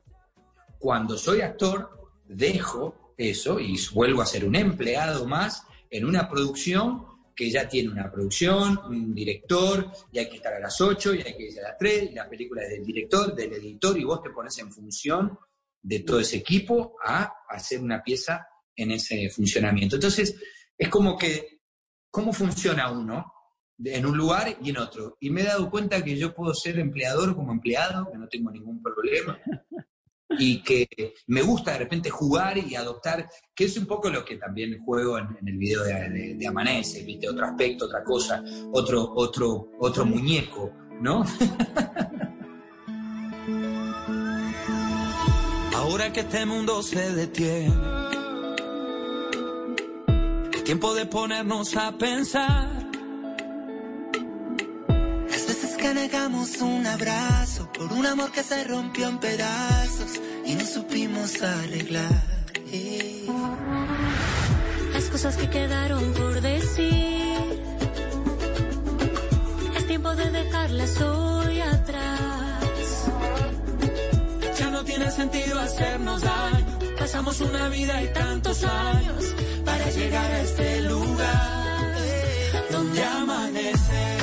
Cuando 0.78 1.16
soy 1.16 1.40
actor, 1.40 2.11
dejo 2.26 3.14
eso 3.16 3.61
y 3.61 3.78
vuelvo 3.92 4.22
a 4.22 4.26
ser 4.26 4.44
un 4.44 4.57
empleado 4.57 5.26
más 5.26 5.64
en 5.90 6.05
una 6.05 6.28
producción 6.28 7.07
que 7.37 7.51
ya 7.51 7.68
tiene 7.68 7.91
una 7.91 8.11
producción, 8.11 8.80
un 8.87 9.14
director, 9.14 9.93
y 10.11 10.18
hay 10.18 10.28
que 10.28 10.37
estar 10.37 10.55
a 10.55 10.59
las 10.59 10.80
8, 10.80 11.14
y 11.14 11.18
hay 11.20 11.37
que 11.37 11.51
ir 11.51 11.61
a 11.61 11.68
las 11.68 11.78
3, 11.78 12.11
y 12.11 12.14
la 12.14 12.28
película 12.28 12.62
es 12.62 12.70
del 12.70 12.84
director, 12.84 13.34
del 13.34 13.53
editor, 13.53 13.99
y 13.99 14.05
vos 14.05 14.22
te 14.22 14.30
pones 14.30 14.57
en 14.59 14.72
función 14.72 15.39
de 15.82 16.01
todo 16.01 16.18
ese 16.18 16.39
equipo 16.39 16.97
a 17.05 17.30
hacer 17.49 17.80
una 17.80 18.03
pieza 18.03 18.49
en 18.74 18.93
ese 18.93 19.28
funcionamiento. 19.28 19.97
Entonces, 19.97 20.34
es 20.78 20.89
como 20.89 21.16
que 21.16 21.61
cómo 22.11 22.32
funciona 22.32 22.91
uno 22.91 23.32
en 23.84 24.07
un 24.07 24.16
lugar 24.16 24.57
y 24.62 24.70
en 24.70 24.78
otro. 24.78 25.18
Y 25.20 25.28
me 25.28 25.43
he 25.43 25.45
dado 25.45 25.70
cuenta 25.70 26.03
que 26.03 26.16
yo 26.16 26.34
puedo 26.34 26.55
ser 26.55 26.78
empleador 26.78 27.37
como 27.37 27.53
empleado, 27.53 28.11
que 28.11 28.18
no 28.18 28.28
tengo 28.28 28.51
ningún 28.51 28.82
problema. 28.82 29.39
Y 30.39 30.62
que 30.62 30.87
me 31.26 31.43
gusta 31.43 31.72
de 31.72 31.78
repente 31.78 32.11
jugar 32.11 32.59
y 32.59 32.74
adoptar, 32.74 33.28
que 33.55 33.64
es 33.64 33.76
un 33.76 33.87
poco 33.87 34.11
lo 34.11 34.24
que 34.24 34.37
también 34.37 34.78
juego 34.84 35.18
en, 35.18 35.28
el 35.47 35.57
video 35.57 35.82
de, 35.82 36.09
de, 36.11 36.34
de 36.34 36.47
Amanece, 36.47 37.03
¿viste? 37.05 37.28
Otro 37.28 37.47
aspecto, 37.47 37.87
otra 37.87 38.03
cosa, 38.05 38.43
otro, 38.72 39.12
otro, 39.14 39.70
otro 39.78 40.05
muñeco, 40.05 40.72
¿no? 41.01 41.24
Ahora 45.74 46.12
que 46.12 46.20
este 46.20 46.45
mundo 46.45 46.82
se 46.82 47.14
detiene, 47.14 47.72
es 50.53 50.64
tiempo 50.64 50.95
de 50.95 51.07
ponernos 51.07 51.76
a 51.76 51.97
pensar. 51.97 52.91
Las 55.30 55.47
veces 55.47 55.76
que 55.76 55.95
negamos 55.95 56.61
un 56.61 56.87
abrazo 56.87 57.55
por 57.77 57.93
un 57.93 58.07
amor 58.07 58.31
que 58.33 58.43
se 58.43 58.64
rompió 58.64 59.09
en 59.09 59.18
pedazos 59.18 60.20
y 60.45 60.55
no 60.55 60.64
supimos 60.64 61.43
arreglar. 61.43 62.22
Eh. 62.72 63.27
Las 64.93 65.05
cosas 65.05 65.37
que 65.37 65.49
quedaron 65.51 66.12
por 66.14 66.41
decir. 66.41 67.61
Es 69.77 69.87
tiempo 69.87 70.14
de 70.14 70.31
dejarlas 70.31 71.01
hoy 71.01 71.61
atrás. 71.61 73.05
Ya 74.59 74.70
no 74.70 74.85
tiene 74.85 75.11
sentido 75.11 75.61
hacernos 75.61 76.22
daño. 76.22 76.79
Pasamos 76.99 77.41
una 77.41 77.68
vida 77.68 78.03
y 78.03 78.09
tantos 78.12 78.64
años 78.64 79.24
para 79.64 79.91
llegar 79.91 80.31
a 80.31 80.41
este 80.41 80.81
lugar 80.83 81.95
donde 82.70 83.05
amanece. 83.05 84.16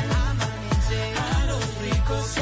A 1.16 1.46
los 1.46 1.64
ricos 1.82 2.38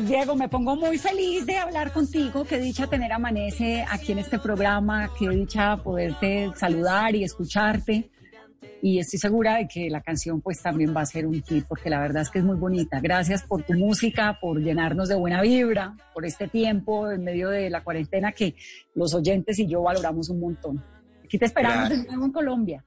Pues 0.00 0.08
Diego, 0.08 0.34
me 0.34 0.48
pongo 0.48 0.76
muy 0.76 0.96
feliz 0.96 1.44
de 1.44 1.58
hablar 1.58 1.92
contigo. 1.92 2.46
Qué 2.46 2.58
dicha 2.58 2.86
tener 2.86 3.12
Amanece 3.12 3.84
aquí 3.86 4.12
en 4.12 4.20
este 4.20 4.38
programa. 4.38 5.10
Qué 5.18 5.28
dicha 5.28 5.76
poderte 5.76 6.50
saludar 6.56 7.14
y 7.14 7.22
escucharte. 7.22 8.10
Y 8.80 8.98
estoy 8.98 9.18
segura 9.18 9.56
de 9.56 9.68
que 9.68 9.90
la 9.90 10.00
canción 10.00 10.40
pues 10.40 10.62
también 10.62 10.96
va 10.96 11.02
a 11.02 11.04
ser 11.04 11.26
un 11.26 11.42
hit 11.42 11.66
porque 11.68 11.90
la 11.90 12.00
verdad 12.00 12.22
es 12.22 12.30
que 12.30 12.38
es 12.38 12.44
muy 12.46 12.56
bonita. 12.56 12.98
Gracias 12.98 13.42
por 13.42 13.62
tu 13.62 13.74
música, 13.74 14.38
por 14.40 14.58
llenarnos 14.58 15.10
de 15.10 15.16
buena 15.16 15.42
vibra, 15.42 15.94
por 16.14 16.24
este 16.24 16.48
tiempo 16.48 17.10
en 17.10 17.22
medio 17.22 17.50
de 17.50 17.68
la 17.68 17.84
cuarentena 17.84 18.32
que 18.32 18.54
los 18.94 19.12
oyentes 19.12 19.58
y 19.58 19.66
yo 19.66 19.82
valoramos 19.82 20.30
un 20.30 20.40
montón. 20.40 20.82
Aquí 21.22 21.36
te 21.36 21.44
esperamos 21.44 21.90
de 21.90 21.98
nuevo 22.04 22.24
en 22.24 22.32
Colombia. 22.32 22.82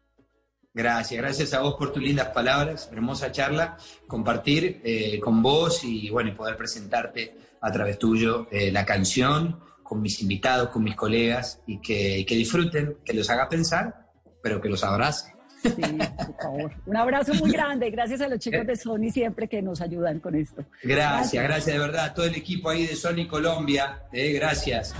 Gracias, 0.73 1.21
gracias 1.21 1.53
a 1.53 1.61
vos 1.61 1.75
por 1.75 1.93
tus 1.93 2.01
lindas 2.01 2.29
palabras, 2.29 2.89
hermosa 2.91 3.31
charla, 3.31 3.77
compartir 4.07 4.81
eh, 4.83 5.19
con 5.19 5.43
vos 5.43 5.83
y 5.83 6.09
bueno, 6.09 6.35
poder 6.35 6.57
presentarte 6.57 7.35
a 7.61 7.71
través 7.71 7.99
tuyo 7.99 8.47
eh, 8.51 8.71
la 8.71 8.83
canción 8.83 9.59
con 9.83 10.01
mis 10.01 10.19
invitados, 10.21 10.69
con 10.69 10.83
mis 10.83 10.95
colegas 10.95 11.61
y 11.67 11.79
que, 11.79 12.25
que 12.27 12.35
disfruten, 12.35 12.97
que 13.05 13.13
los 13.13 13.29
haga 13.29 13.47
pensar, 13.47 14.07
pero 14.41 14.59
que 14.59 14.67
los 14.67 14.83
abrace. 14.83 15.33
Sí, 15.61 15.69
por 15.79 16.35
favor. 16.41 16.71
Un 16.85 16.97
abrazo 16.97 17.33
muy 17.35 17.51
grande. 17.51 17.89
Gracias 17.89 18.19
a 18.21 18.27
los 18.27 18.39
chicos 18.39 18.65
de 18.65 18.75
Sony 18.75 19.11
siempre 19.11 19.47
que 19.47 19.61
nos 19.61 19.79
ayudan 19.79 20.19
con 20.19 20.35
esto. 20.35 20.65
Gracias, 20.81 21.43
gracias, 21.43 21.73
de 21.73 21.79
verdad 21.79 22.05
a 22.05 22.13
todo 22.13 22.25
el 22.25 22.35
equipo 22.35 22.69
ahí 22.69 22.87
de 22.87 22.95
Sony 22.95 23.27
Colombia, 23.29 24.03
eh, 24.11 24.33
gracias. 24.33 24.93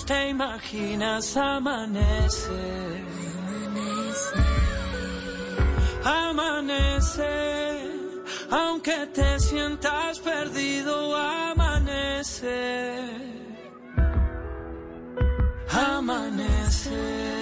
Te 0.00 0.30
imaginas 0.30 1.36
amanece. 1.36 3.04
Amanece. 6.02 7.82
Aunque 8.50 9.06
te 9.14 9.38
sientas 9.38 10.18
perdido, 10.18 11.14
amanece. 11.14 12.58
Amanece. 15.70 17.41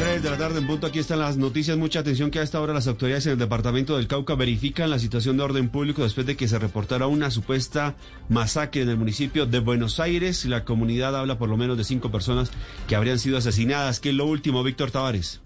3 0.00 0.22
de 0.22 0.30
la 0.30 0.38
tarde 0.38 0.60
en 0.60 0.66
punto, 0.66 0.86
aquí 0.86 0.98
están 0.98 1.18
las 1.18 1.36
noticias. 1.36 1.76
Mucha 1.76 2.00
atención 2.00 2.30
que 2.30 2.38
a 2.38 2.42
esta 2.42 2.58
hora 2.58 2.72
las 2.72 2.86
autoridades 2.86 3.26
en 3.26 3.32
el 3.32 3.38
departamento 3.38 3.98
del 3.98 4.06
Cauca 4.06 4.34
verifican 4.34 4.88
la 4.88 4.98
situación 4.98 5.36
de 5.36 5.42
orden 5.42 5.68
público 5.68 6.02
después 6.02 6.26
de 6.26 6.38
que 6.38 6.48
se 6.48 6.58
reportara 6.58 7.06
una 7.06 7.30
supuesta 7.30 7.96
masacre 8.30 8.80
en 8.80 8.88
el 8.88 8.96
municipio 8.96 9.44
de 9.44 9.58
Buenos 9.58 10.00
Aires. 10.00 10.46
La 10.46 10.64
comunidad 10.64 11.14
habla 11.14 11.36
por 11.36 11.50
lo 11.50 11.58
menos 11.58 11.76
de 11.76 11.84
cinco 11.84 12.10
personas 12.10 12.50
que 12.88 12.96
habrían 12.96 13.18
sido 13.18 13.36
asesinadas. 13.36 14.00
¿Qué 14.00 14.08
es 14.08 14.14
lo 14.14 14.24
último, 14.24 14.62
Víctor 14.62 14.90
Tavares? 14.90 15.42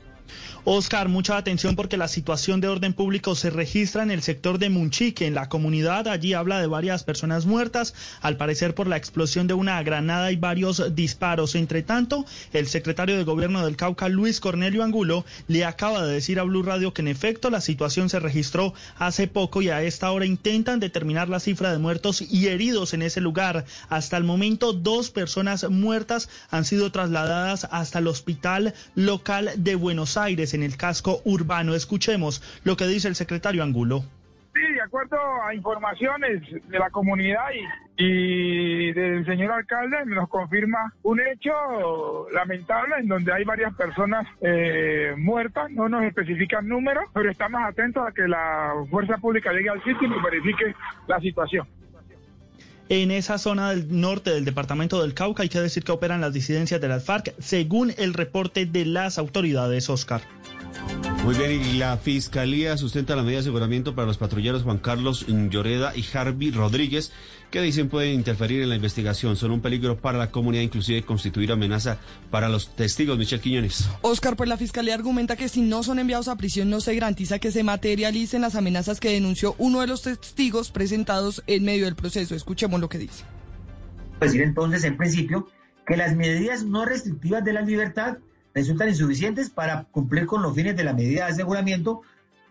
Oscar, 0.66 1.10
mucha 1.10 1.36
atención 1.36 1.76
porque 1.76 1.98
la 1.98 2.08
situación 2.08 2.62
de 2.62 2.68
orden 2.68 2.94
público 2.94 3.34
se 3.34 3.50
registra 3.50 4.02
en 4.02 4.10
el 4.10 4.22
sector 4.22 4.58
de 4.58 4.70
Munchique, 4.70 5.26
en 5.26 5.34
la 5.34 5.50
comunidad. 5.50 6.08
Allí 6.08 6.32
habla 6.32 6.58
de 6.58 6.66
varias 6.66 7.04
personas 7.04 7.44
muertas, 7.44 7.92
al 8.22 8.38
parecer 8.38 8.74
por 8.74 8.86
la 8.86 8.96
explosión 8.96 9.46
de 9.46 9.52
una 9.52 9.82
granada 9.82 10.32
y 10.32 10.36
varios 10.36 10.94
disparos. 10.94 11.54
Entre 11.54 11.82
tanto, 11.82 12.24
el 12.54 12.66
secretario 12.66 13.18
de 13.18 13.24
Gobierno 13.24 13.62
del 13.62 13.76
Cauca, 13.76 14.08
Luis 14.08 14.40
Cornelio 14.40 14.82
Angulo, 14.82 15.26
le 15.48 15.66
acaba 15.66 16.02
de 16.02 16.14
decir 16.14 16.40
a 16.40 16.44
Blue 16.44 16.62
Radio 16.62 16.94
que 16.94 17.02
en 17.02 17.08
efecto 17.08 17.50
la 17.50 17.60
situación 17.60 18.08
se 18.08 18.18
registró 18.18 18.72
hace 18.96 19.28
poco 19.28 19.60
y 19.60 19.68
a 19.68 19.82
esta 19.82 20.10
hora 20.12 20.24
intentan 20.24 20.80
determinar 20.80 21.28
la 21.28 21.40
cifra 21.40 21.72
de 21.72 21.78
muertos 21.78 22.22
y 22.22 22.46
heridos 22.46 22.94
en 22.94 23.02
ese 23.02 23.20
lugar. 23.20 23.66
Hasta 23.90 24.16
el 24.16 24.24
momento, 24.24 24.72
dos 24.72 25.10
personas 25.10 25.68
muertas 25.68 26.30
han 26.50 26.64
sido 26.64 26.90
trasladadas 26.90 27.68
hasta 27.70 27.98
el 27.98 28.06
hospital 28.06 28.72
local 28.94 29.50
de 29.58 29.74
Buenos 29.74 30.16
Aires 30.16 30.53
en 30.55 30.62
el 30.62 30.76
casco 30.76 31.20
urbano. 31.24 31.74
Escuchemos 31.74 32.42
lo 32.64 32.76
que 32.76 32.86
dice 32.86 33.09
el 33.09 33.14
secretario 33.14 33.62
Angulo. 33.62 34.05
Sí, 34.55 34.61
de 34.72 34.82
acuerdo 34.82 35.16
a 35.44 35.52
informaciones 35.52 36.42
de 36.68 36.78
la 36.78 36.88
comunidad 36.90 37.46
y, 37.96 38.92
del 38.92 39.26
señor 39.26 39.50
alcalde, 39.50 40.07
nos 40.07 40.28
confirma 40.28 40.92
un 41.02 41.20
hecho 41.20 42.28
lamentable 42.32 42.94
en 43.00 43.09
donde 43.09 43.32
hay 43.32 43.42
varias 43.42 43.74
personas 43.74 44.28
eh, 44.40 45.12
muertas, 45.16 45.72
no 45.72 45.88
nos 45.88 46.05
especifican 46.05 46.68
números, 46.68 47.05
pero 47.12 47.30
estamos 47.30 47.62
atentos 47.64 48.07
a 48.07 48.12
que 48.12 48.28
la 48.28 48.74
fuerza 48.90 49.18
pública 49.18 49.52
llegue 49.52 49.70
al 49.70 49.82
sitio 49.82 50.07
y 50.07 50.22
verifique 50.22 50.74
la 51.09 51.18
situación. 51.18 51.66
En 52.89 53.11
esa 53.11 53.39
zona 53.39 53.70
del 53.70 54.01
norte 54.01 54.30
del 54.30 54.45
departamento 54.45 55.01
del 55.01 55.14
Cauca 55.14 55.43
hay 55.43 55.49
que 55.49 55.61
decir 55.61 55.85
que 55.85 55.93
operan 55.93 56.20
las 56.20 56.35
disidencias 56.35 56.80
de 56.80 56.89
las 56.89 57.05
FARC, 57.05 57.35
según 57.39 57.95
el 57.97 58.12
reporte 58.12 58.66
de 58.66 58.85
las 58.85 59.16
autoridades, 59.18 59.89
Oscar. 59.89 60.22
Muy 61.24 61.35
bien, 61.35 61.53
y 61.53 61.78
la 61.78 61.97
Fiscalía 61.97 62.76
sustenta 62.76 63.16
la 63.16 63.22
medida 63.22 63.37
de 63.37 63.41
aseguramiento 63.41 63.95
para 63.95 64.07
los 64.07 64.18
patrulleros 64.18 64.62
Juan 64.64 64.76
Carlos 64.76 65.24
Lloreda 65.26 65.97
y 65.97 66.05
Harvey 66.12 66.51
Rodríguez, 66.51 67.12
que 67.55 67.62
dicen 67.62 67.88
pueden 67.88 68.14
interferir 68.14 68.62
en 68.62 68.68
la 68.68 68.74
investigación. 68.74 69.36
Son 69.36 69.52
un 69.52 69.61
peligro 69.61 69.96
para 69.96 70.18
la 70.18 70.32
comunidad, 70.32 70.64
inclusive 70.64 71.05
constituir 71.05 71.52
amenaza 71.52 71.98
para 72.28 72.48
los 72.48 72.74
testigos. 72.74 73.16
Michel 73.16 73.40
Quiñones. 73.40 73.88
Oscar, 74.02 74.34
pues 74.34 74.48
la 74.48 74.57
Fiscalía 74.57 74.94
argumenta 74.94 75.36
que 75.36 75.48
si 75.48 75.62
no 75.62 75.84
son 75.84 76.00
enviados 76.00 76.26
a 76.26 76.34
prisión 76.34 76.68
no 76.68 76.80
se 76.80 76.92
garantiza 76.96 77.38
que 77.38 77.52
se 77.52 77.62
materialicen 77.62 78.40
las 78.40 78.57
amenazas 78.57 78.98
que 78.98 79.11
denunció 79.11 79.55
uno 79.59 79.82
de 79.82 79.86
los 79.86 80.02
testigos 80.02 80.72
presentados 80.72 81.44
en 81.46 81.62
medio 81.62 81.84
del 81.84 81.94
proceso. 81.94 82.34
Escuchemos 82.34 82.80
lo 82.80 82.88
que 82.88 82.98
dice. 82.98 83.22
Decir 84.20 84.42
entonces, 84.42 84.82
en 84.82 84.96
principio, 84.96 85.46
que 85.86 85.96
las 85.96 86.16
medidas 86.16 86.64
no 86.64 86.84
restrictivas 86.84 87.44
de 87.44 87.52
la 87.52 87.62
libertad 87.62 88.18
resultan 88.52 88.88
insuficientes 88.88 89.48
para 89.48 89.84
cumplir 89.92 90.26
con 90.26 90.42
los 90.42 90.57
fines 90.57 90.76
de 90.76 90.82
la 90.82 90.92
medida 90.92 91.26
de 91.26 91.32
aseguramiento, 91.34 92.02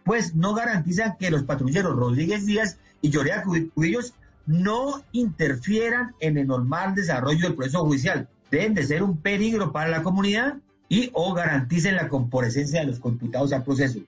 pues 0.06 0.34
no 0.34 0.54
garantizan 0.54 1.18
que 1.20 1.30
los 1.30 1.44
patrulleros 1.44 1.94
Rodríguez 1.94 2.46
Díaz 2.46 2.78
y 3.02 3.10
Llorea 3.10 3.44
Cubillos 3.44 4.14
no 4.46 5.04
interfieran 5.12 6.16
en 6.20 6.38
el 6.38 6.48
normal 6.48 6.96
desarrollo 6.96 7.48
del 7.48 7.56
proceso 7.56 7.86
judicial. 7.86 8.28
Deben 8.52 8.74
de 8.74 8.86
ser 8.86 9.04
un 9.04 9.18
peligro 9.18 9.72
para 9.72 9.90
la 9.90 10.04
comunidad 10.04 10.58
y 10.90 11.10
o 11.14 11.34
garanticen 11.34 11.96
la 11.96 12.10
comparecencia 12.10 12.82
de 12.82 12.88
los 12.88 13.00
computados 13.00 13.52
al 13.54 13.64
proceso. 13.64 14.00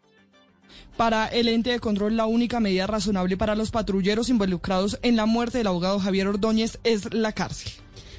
Para 0.97 1.27
el 1.27 1.47
ente 1.47 1.71
de 1.71 1.79
control, 1.79 2.15
la 2.15 2.25
única 2.25 2.59
medida 2.59 2.87
razonable 2.87 3.37
para 3.37 3.55
los 3.55 3.71
patrulleros 3.71 4.29
involucrados 4.29 4.99
en 5.01 5.15
la 5.15 5.25
muerte 5.25 5.57
del 5.57 5.67
abogado 5.67 5.99
Javier 5.99 6.27
Ordóñez 6.27 6.79
es 6.83 7.13
la 7.13 7.31
cárcel. 7.31 7.71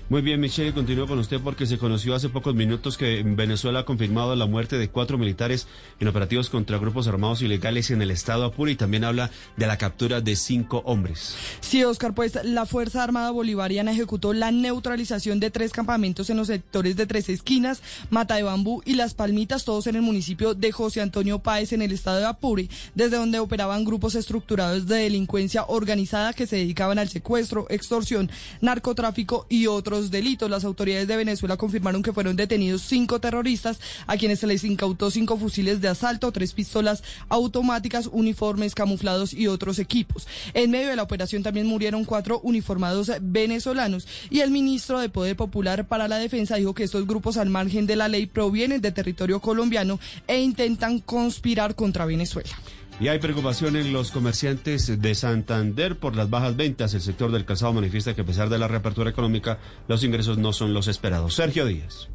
Muy 0.08 0.22
bien, 0.22 0.38
Michelle, 0.38 0.72
continúo 0.72 1.08
con 1.08 1.18
usted 1.18 1.40
porque 1.40 1.66
se 1.66 1.78
conoció 1.78 2.14
hace 2.14 2.28
pocos 2.28 2.54
minutos 2.54 2.96
que 2.96 3.24
Venezuela 3.26 3.80
ha 3.80 3.84
confirmado 3.84 4.36
la 4.36 4.46
muerte 4.46 4.78
de 4.78 4.88
cuatro 4.88 5.18
militares 5.18 5.66
en 5.98 6.06
operativos 6.06 6.48
contra 6.48 6.78
grupos 6.78 7.08
armados 7.08 7.42
ilegales 7.42 7.90
en 7.90 8.00
el 8.02 8.12
estado 8.12 8.44
Apure 8.44 8.70
y 8.70 8.76
también 8.76 9.02
habla 9.02 9.32
de 9.56 9.66
la 9.66 9.78
captura 9.78 10.20
de 10.20 10.36
cinco 10.36 10.80
hombres. 10.84 11.34
Sí, 11.58 11.82
Oscar, 11.82 12.14
pues 12.14 12.38
la 12.44 12.66
Fuerza 12.66 13.02
Armada 13.02 13.32
Bolivariana 13.32 13.90
ejecutó 13.90 14.32
la 14.32 14.52
neutralización 14.52 15.40
de 15.40 15.50
tres 15.50 15.72
campamentos 15.72 16.30
en 16.30 16.36
los 16.36 16.46
sectores 16.46 16.94
de 16.94 17.06
Tres 17.06 17.28
Esquinas, 17.28 17.82
Mata 18.08 18.36
de 18.36 18.44
Bambú 18.44 18.82
y 18.84 18.94
Las 18.94 19.14
Palmitas, 19.14 19.64
todos 19.64 19.88
en 19.88 19.96
el 19.96 20.02
municipio 20.02 20.54
de 20.54 20.70
José 20.70 21.00
Antonio 21.00 21.40
Páez 21.40 21.72
en 21.72 21.82
el 21.82 21.90
estado 21.90 22.18
de 22.18 22.26
Apure, 22.26 22.68
desde 22.94 23.16
donde 23.16 23.40
operaban 23.40 23.84
grupos 23.84 24.14
estructurados 24.14 24.86
de 24.86 24.98
delincuencia 24.98 25.64
organizada 25.66 26.32
que 26.32 26.46
se 26.46 26.54
dedicaban 26.54 27.00
al 27.00 27.08
secuestro, 27.08 27.66
extorsión, 27.70 28.30
narcotráfico 28.60 29.46
y 29.48 29.66
otros 29.66 29.95
delitos. 30.10 30.50
Las 30.50 30.64
autoridades 30.64 31.08
de 31.08 31.16
Venezuela 31.16 31.56
confirmaron 31.56 32.02
que 32.02 32.12
fueron 32.12 32.36
detenidos 32.36 32.82
cinco 32.82 33.20
terroristas 33.20 33.80
a 34.06 34.16
quienes 34.16 34.40
se 34.40 34.46
les 34.46 34.64
incautó 34.64 35.10
cinco 35.10 35.36
fusiles 35.36 35.80
de 35.80 35.88
asalto, 35.88 36.32
tres 36.32 36.52
pistolas 36.52 37.02
automáticas, 37.28 38.08
uniformes 38.12 38.74
camuflados 38.74 39.32
y 39.32 39.48
otros 39.48 39.78
equipos. 39.78 40.26
En 40.54 40.70
medio 40.70 40.88
de 40.88 40.96
la 40.96 41.02
operación 41.02 41.42
también 41.42 41.66
murieron 41.66 42.04
cuatro 42.04 42.40
uniformados 42.40 43.10
venezolanos 43.20 44.06
y 44.30 44.40
el 44.40 44.50
ministro 44.50 45.00
de 45.00 45.08
Poder 45.08 45.36
Popular 45.36 45.86
para 45.86 46.08
la 46.08 46.18
Defensa 46.18 46.56
dijo 46.56 46.74
que 46.74 46.84
estos 46.84 47.06
grupos 47.06 47.36
al 47.36 47.50
margen 47.50 47.86
de 47.86 47.96
la 47.96 48.08
ley 48.08 48.26
provienen 48.26 48.80
de 48.80 48.92
territorio 48.92 49.40
colombiano 49.40 49.98
e 50.26 50.40
intentan 50.40 51.00
conspirar 51.00 51.74
contra 51.74 52.06
Venezuela. 52.06 52.50
Y 52.98 53.08
hay 53.08 53.18
preocupación 53.18 53.76
en 53.76 53.92
los 53.92 54.10
comerciantes 54.10 55.02
de 55.02 55.14
Santander 55.14 55.98
por 55.98 56.16
las 56.16 56.30
bajas 56.30 56.56
ventas. 56.56 56.94
El 56.94 57.02
sector 57.02 57.30
del 57.30 57.44
calzado 57.44 57.74
manifiesta 57.74 58.14
que 58.14 58.22
a 58.22 58.24
pesar 58.26 58.48
de 58.48 58.58
la 58.58 58.68
reapertura 58.68 59.10
económica, 59.10 59.58
los 59.86 60.02
ingresos 60.02 60.38
no 60.38 60.54
son 60.54 60.72
los 60.72 60.88
esperados. 60.88 61.34
Sergio 61.34 61.66
Díaz. 61.66 62.08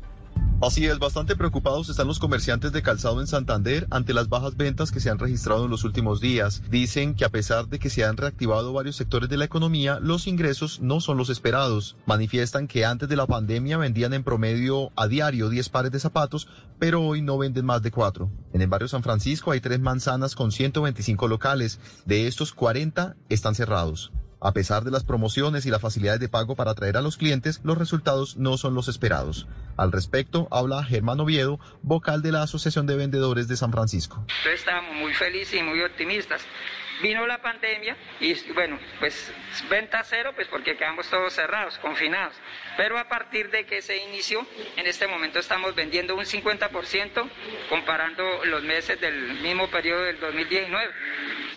Así 0.61 0.85
es, 0.85 0.99
bastante 0.99 1.35
preocupados 1.35 1.89
están 1.89 2.05
los 2.05 2.19
comerciantes 2.19 2.71
de 2.71 2.83
calzado 2.83 3.19
en 3.19 3.25
Santander 3.25 3.87
ante 3.89 4.13
las 4.13 4.29
bajas 4.29 4.55
ventas 4.55 4.91
que 4.91 4.99
se 4.99 5.09
han 5.09 5.17
registrado 5.17 5.65
en 5.65 5.71
los 5.71 5.83
últimos 5.83 6.21
días. 6.21 6.61
Dicen 6.69 7.15
que 7.15 7.25
a 7.25 7.29
pesar 7.29 7.67
de 7.67 7.79
que 7.79 7.89
se 7.89 8.05
han 8.05 8.15
reactivado 8.15 8.71
varios 8.71 8.95
sectores 8.95 9.27
de 9.27 9.37
la 9.37 9.45
economía, 9.45 9.99
los 9.99 10.27
ingresos 10.27 10.79
no 10.79 11.01
son 11.01 11.17
los 11.17 11.31
esperados. 11.31 11.95
Manifiestan 12.05 12.67
que 12.67 12.85
antes 12.85 13.09
de 13.09 13.15
la 13.15 13.25
pandemia 13.25 13.79
vendían 13.79 14.13
en 14.13 14.23
promedio 14.23 14.91
a 14.95 15.07
diario 15.07 15.49
10 15.49 15.67
pares 15.69 15.91
de 15.91 15.99
zapatos, 15.99 16.47
pero 16.77 17.01
hoy 17.01 17.23
no 17.23 17.39
venden 17.39 17.65
más 17.65 17.81
de 17.81 17.89
4. 17.89 18.29
En 18.53 18.61
el 18.61 18.67
barrio 18.67 18.87
San 18.87 19.01
Francisco 19.01 19.49
hay 19.49 19.61
tres 19.61 19.79
manzanas 19.79 20.35
con 20.35 20.51
125 20.51 21.27
locales. 21.27 21.79
De 22.05 22.27
estos, 22.27 22.53
40 22.53 23.15
están 23.29 23.55
cerrados. 23.55 24.11
A 24.43 24.53
pesar 24.53 24.83
de 24.83 24.89
las 24.89 25.03
promociones 25.03 25.67
y 25.67 25.69
las 25.69 25.81
facilidades 25.81 26.19
de 26.19 26.27
pago 26.27 26.55
para 26.55 26.71
atraer 26.71 26.97
a 26.97 27.01
los 27.01 27.15
clientes, 27.15 27.61
los 27.63 27.77
resultados 27.77 28.37
no 28.37 28.57
son 28.57 28.73
los 28.73 28.87
esperados. 28.87 29.47
Al 29.77 29.91
respecto, 29.91 30.47
habla 30.49 30.83
Germán 30.83 31.19
Oviedo, 31.19 31.59
vocal 31.83 32.23
de 32.23 32.31
la 32.31 32.41
Asociación 32.41 32.87
de 32.87 32.95
Vendedores 32.95 33.47
de 33.47 33.55
San 33.55 33.71
Francisco. 33.71 34.25
Estamos 34.51 34.95
muy 34.95 35.13
felices 35.13 35.59
y 35.59 35.61
muy 35.61 35.79
optimistas. 35.83 36.41
Vino 37.03 37.27
la 37.27 37.39
pandemia 37.39 37.95
y 38.19 38.33
bueno, 38.53 38.79
pues 38.99 39.31
venta 39.69 40.03
cero, 40.03 40.31
pues 40.35 40.47
porque 40.47 40.75
quedamos 40.75 41.07
todos 41.07 41.33
cerrados, 41.33 41.77
confinados. 41.77 42.33
Pero 42.77 42.97
a 42.97 43.07
partir 43.07 43.49
de 43.51 43.65
que 43.65 43.81
se 43.81 43.97
inició, 43.97 44.45
en 44.77 44.87
este 44.87 45.07
momento 45.07 45.39
estamos 45.39 45.75
vendiendo 45.75 46.15
un 46.15 46.25
50% 46.25 47.29
comparando 47.69 48.23
los 48.45 48.63
meses 48.63 48.99
del 48.99 49.41
mismo 49.41 49.69
periodo 49.69 50.03
del 50.03 50.19
2019. 50.19 50.91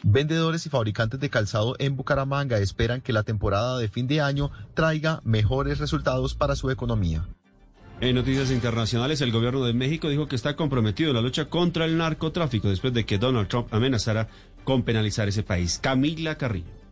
Vendedores 0.03 0.67
y 0.67 0.71
fabricantes 0.71 1.19
de 1.21 1.31
calzado 1.31 1.77
en 1.79 1.97
Bucaramanga 1.97 2.59
esperan 2.59 3.01
que 3.01 3.13
la 3.13 3.23
temporada 3.23 3.79
de 3.79 3.89
fin 3.89 4.07
de 4.07 4.21
año 4.21 4.51
traiga 4.75 5.21
mejores 5.25 5.79
resultados 5.79 6.35
para 6.35 6.57
su 6.57 6.71
economía. 6.71 7.27
En 8.01 8.17
noticias 8.17 8.51
internacionales, 8.51 9.21
el 9.21 9.31
gobierno 9.31 9.65
de 9.65 9.73
México 9.73 10.09
dijo 10.09 10.27
que 10.27 10.37
está 10.37 10.57
comprometido 10.57 11.11
en 11.11 11.17
la 11.17 11.23
lucha 11.23 11.47
contra 11.47 11.85
el 11.85 11.97
narcotráfico 11.97 12.69
después 12.69 12.93
de 12.93 13.07
que 13.07 13.19
Donald 13.19 13.49
Trump 13.49 13.73
amenazara 13.73 14.29
con 14.65 14.83
penalizar 14.83 15.29
ese 15.29 15.43
país. 15.43 15.79
Camila 15.81 16.37
Carrillo. 16.37 16.84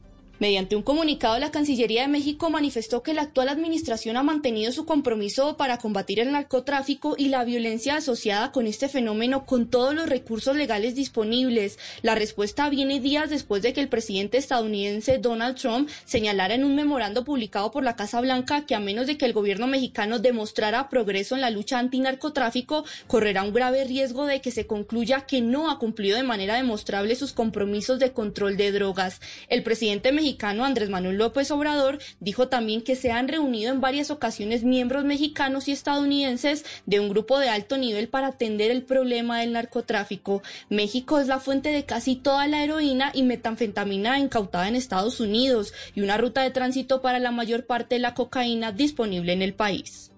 Mediante 0.42 0.74
un 0.74 0.82
comunicado, 0.82 1.38
la 1.38 1.52
Cancillería 1.52 2.02
de 2.02 2.08
México 2.08 2.50
manifestó 2.50 3.04
que 3.04 3.14
la 3.14 3.22
actual 3.22 3.48
administración 3.48 4.16
ha 4.16 4.24
mantenido 4.24 4.72
su 4.72 4.84
compromiso 4.84 5.56
para 5.56 5.78
combatir 5.78 6.18
el 6.18 6.32
narcotráfico 6.32 7.14
y 7.16 7.28
la 7.28 7.44
violencia 7.44 7.94
asociada 7.94 8.50
con 8.50 8.66
este 8.66 8.88
fenómeno 8.88 9.46
con 9.46 9.70
todos 9.70 9.94
los 9.94 10.08
recursos 10.08 10.56
legales 10.56 10.96
disponibles. 10.96 11.78
La 12.02 12.16
respuesta 12.16 12.68
viene 12.70 12.98
días 12.98 13.30
después 13.30 13.62
de 13.62 13.72
que 13.72 13.80
el 13.80 13.88
presidente 13.88 14.36
estadounidense 14.36 15.18
Donald 15.18 15.56
Trump 15.56 15.88
señalara 16.06 16.56
en 16.56 16.64
un 16.64 16.74
memorando 16.74 17.22
publicado 17.22 17.70
por 17.70 17.84
la 17.84 17.94
Casa 17.94 18.20
Blanca 18.20 18.66
que 18.66 18.74
a 18.74 18.80
menos 18.80 19.06
de 19.06 19.16
que 19.16 19.26
el 19.26 19.34
gobierno 19.34 19.68
mexicano 19.68 20.18
demostrara 20.18 20.88
progreso 20.88 21.36
en 21.36 21.42
la 21.42 21.50
lucha 21.50 21.78
antinarcotráfico, 21.78 22.84
correrá 23.06 23.44
un 23.44 23.52
grave 23.52 23.84
riesgo 23.84 24.26
de 24.26 24.40
que 24.40 24.50
se 24.50 24.66
concluya 24.66 25.20
que 25.20 25.40
no 25.40 25.70
ha 25.70 25.78
cumplido 25.78 26.16
de 26.16 26.24
manera 26.24 26.56
demostrable 26.56 27.14
sus 27.14 27.32
compromisos 27.32 28.00
de 28.00 28.10
control 28.10 28.56
de 28.56 28.72
drogas. 28.72 29.20
El 29.48 29.62
presidente 29.62 30.10
mexicano 30.10 30.31
Andrés 30.40 30.90
Manuel 30.90 31.16
López 31.16 31.50
Obrador 31.50 31.98
dijo 32.20 32.48
también 32.48 32.82
que 32.82 32.96
se 32.96 33.10
han 33.12 33.28
reunido 33.28 33.72
en 33.72 33.80
varias 33.80 34.10
ocasiones 34.10 34.64
miembros 34.64 35.04
mexicanos 35.04 35.68
y 35.68 35.72
estadounidenses 35.72 36.64
de 36.86 37.00
un 37.00 37.08
grupo 37.08 37.38
de 37.38 37.48
alto 37.48 37.78
nivel 37.78 38.08
para 38.08 38.28
atender 38.28 38.70
el 38.70 38.82
problema 38.82 39.40
del 39.40 39.52
narcotráfico. 39.52 40.42
México 40.68 41.18
es 41.18 41.26
la 41.26 41.40
fuente 41.40 41.70
de 41.70 41.84
casi 41.84 42.16
toda 42.16 42.46
la 42.46 42.62
heroína 42.62 43.10
y 43.14 43.22
metanfetamina 43.22 44.18
incautada 44.18 44.68
en 44.68 44.76
Estados 44.76 45.20
Unidos 45.20 45.72
y 45.94 46.00
una 46.00 46.16
ruta 46.16 46.42
de 46.42 46.50
tránsito 46.50 47.02
para 47.02 47.18
la 47.18 47.30
mayor 47.30 47.66
parte 47.66 47.96
de 47.96 48.00
la 48.00 48.14
cocaína 48.14 48.72
disponible 48.72 49.32
en 49.32 49.42
el 49.42 49.54
país. 49.54 50.10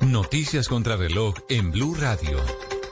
Noticias 0.00 0.68
contra 0.68 0.96
reloj 0.96 1.34
en 1.48 1.70
Blue 1.70 1.94
Radio. 1.94 2.38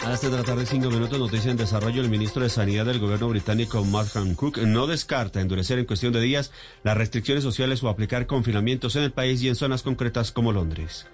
A 0.02 0.08
las 0.08 0.20
3 0.20 0.32
de 0.32 0.38
la 0.38 0.44
tarde, 0.44 0.64
5 0.64 0.88
minutos, 0.88 1.18
noticia 1.18 1.50
en 1.50 1.58
desarrollo. 1.58 2.00
El 2.00 2.08
ministro 2.08 2.42
de 2.42 2.48
Sanidad 2.48 2.86
del 2.86 3.00
gobierno 3.00 3.28
británico, 3.28 3.84
Mark 3.84 4.08
Hancock, 4.14 4.56
no 4.56 4.86
descarta 4.86 5.42
endurecer 5.42 5.78
en 5.78 5.84
cuestión 5.84 6.14
de 6.14 6.22
días 6.22 6.52
las 6.82 6.96
restricciones 6.96 7.44
sociales 7.44 7.82
o 7.82 7.88
aplicar 7.90 8.26
confinamientos 8.26 8.96
en 8.96 9.02
el 9.02 9.12
país 9.12 9.42
y 9.42 9.48
en 9.48 9.56
zonas 9.56 9.82
concretas 9.82 10.32
como 10.32 10.52
Londres. 10.52 11.06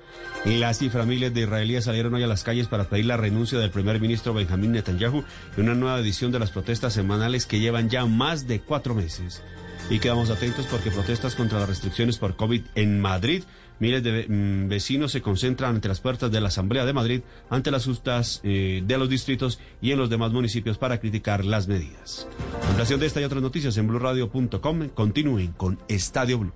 Las 0.44 0.78
cifras 0.78 1.04
miles 1.04 1.34
de 1.34 1.40
israelíes 1.40 1.84
salieron 1.84 2.14
hoy 2.14 2.22
a 2.22 2.28
las 2.28 2.44
calles 2.44 2.68
para 2.68 2.84
pedir 2.84 3.06
la 3.06 3.16
renuncia 3.16 3.58
del 3.58 3.72
primer 3.72 4.00
ministro 4.00 4.32
Benjamín 4.34 4.70
Netanyahu 4.70 5.24
en 5.56 5.64
una 5.64 5.74
nueva 5.74 5.98
edición 5.98 6.30
de 6.30 6.38
las 6.38 6.52
protestas 6.52 6.92
semanales 6.92 7.46
que 7.46 7.58
llevan 7.58 7.90
ya 7.90 8.06
más 8.06 8.46
de 8.46 8.60
cuatro 8.60 8.94
meses. 8.94 9.42
Y 9.90 9.98
quedamos 9.98 10.30
atentos 10.30 10.66
porque 10.66 10.92
protestas 10.92 11.34
contra 11.34 11.58
las 11.58 11.68
restricciones 11.68 12.18
por 12.18 12.36
COVID 12.36 12.62
en 12.76 13.00
Madrid 13.00 13.42
Miles 13.78 14.02
de 14.02 14.26
mm, 14.28 14.68
vecinos 14.68 15.12
se 15.12 15.22
concentran 15.22 15.76
ante 15.76 15.88
las 15.88 16.00
puertas 16.00 16.30
de 16.30 16.40
la 16.40 16.48
Asamblea 16.48 16.84
de 16.84 16.92
Madrid, 16.92 17.20
ante 17.50 17.70
las 17.70 17.84
justas 17.84 18.40
eh, 18.42 18.82
de 18.86 18.98
los 18.98 19.08
distritos 19.08 19.58
y 19.80 19.92
en 19.92 19.98
los 19.98 20.10
demás 20.10 20.32
municipios 20.32 20.78
para 20.78 20.98
criticar 21.00 21.44
las 21.44 21.68
medidas. 21.68 22.28
Ampliación 22.68 23.00
de 23.00 23.06
esta 23.06 23.20
y 23.20 23.24
otras 23.24 23.42
noticias 23.42 23.76
en 23.76 23.88
blurradio.com. 23.88 24.88
Continúen 24.94 25.52
con 25.52 25.78
Estadio 25.88 26.38
Blue. 26.38 26.52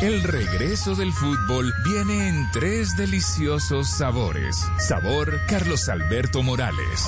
El 0.00 0.22
regreso 0.22 0.94
del 0.94 1.12
fútbol 1.12 1.74
viene 1.84 2.28
en 2.28 2.50
tres 2.52 2.96
deliciosos 2.96 3.86
sabores. 3.86 4.56
Sabor 4.78 5.38
Carlos 5.46 5.90
Alberto 5.90 6.42
Morales. 6.42 7.06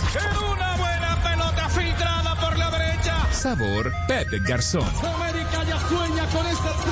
una 0.52 0.76
buena 0.76 1.22
pelota 1.22 1.68
filtrada 1.70 2.34
por 2.38 2.58
la 2.58 2.70
derecha. 2.70 3.32
Sabor 3.32 3.90
Pepe 4.06 4.40
Garzón. 4.46 4.84
América 5.02 5.64
ya 5.64 5.78
sueña 5.88 6.26
con 6.26 6.46
esta 6.46 6.70
estrella 6.70 6.91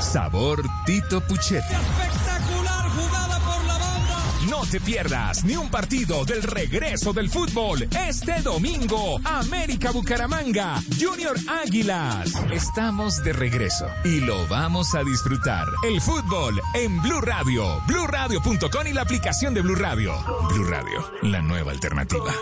Sabor 0.00 0.62
Tito 0.86 1.20
Puchetti. 1.20 1.74
Espectacular 1.74 2.88
jugada 2.90 3.38
por 3.40 3.64
la 3.64 3.78
banda. 3.78 4.16
No 4.48 4.66
te 4.66 4.80
pierdas 4.80 5.44
ni 5.44 5.56
un 5.56 5.70
partido 5.70 6.24
del 6.24 6.42
regreso 6.42 7.12
del 7.12 7.28
fútbol 7.30 7.86
este 8.08 8.40
domingo. 8.42 9.20
América 9.24 9.90
Bucaramanga, 9.90 10.82
Junior 10.98 11.36
Águilas. 11.64 12.32
Estamos 12.50 13.22
de 13.22 13.32
regreso 13.32 13.86
y 14.04 14.20
lo 14.20 14.46
vamos 14.48 14.94
a 14.94 15.04
disfrutar. 15.04 15.66
El 15.86 16.00
fútbol 16.00 16.60
en 16.74 17.00
Blue 17.02 17.20
Radio, 17.20 17.80
BlueRadio.com 17.86 18.86
y 18.86 18.92
la 18.92 19.02
aplicación 19.02 19.54
de 19.54 19.60
Blue 19.60 19.76
Radio. 19.76 20.14
Blue 20.50 20.64
Radio, 20.64 21.12
la 21.22 21.42
nueva 21.42 21.72
alternativa. 21.72 22.32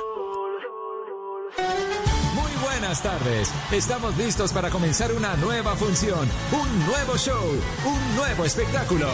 Buenas 2.89 3.03
tardes. 3.03 3.53
Estamos 3.71 4.17
listos 4.17 4.51
para 4.51 4.71
comenzar 4.71 5.13
una 5.13 5.37
nueva 5.37 5.77
función, 5.77 6.27
un 6.51 6.87
nuevo 6.87 7.19
show, 7.19 7.45
un 7.85 8.17
nuevo 8.17 8.47
espectáculo. 8.47 9.07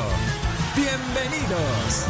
Bienvenidos. 0.77 2.07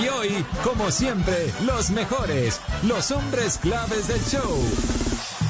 Y 0.00 0.08
hoy, 0.10 0.46
como 0.62 0.92
siempre, 0.92 1.52
los 1.66 1.90
mejores, 1.90 2.60
los 2.84 3.10
hombres 3.10 3.58
claves 3.58 4.06
del 4.06 4.24
show. 4.26 4.64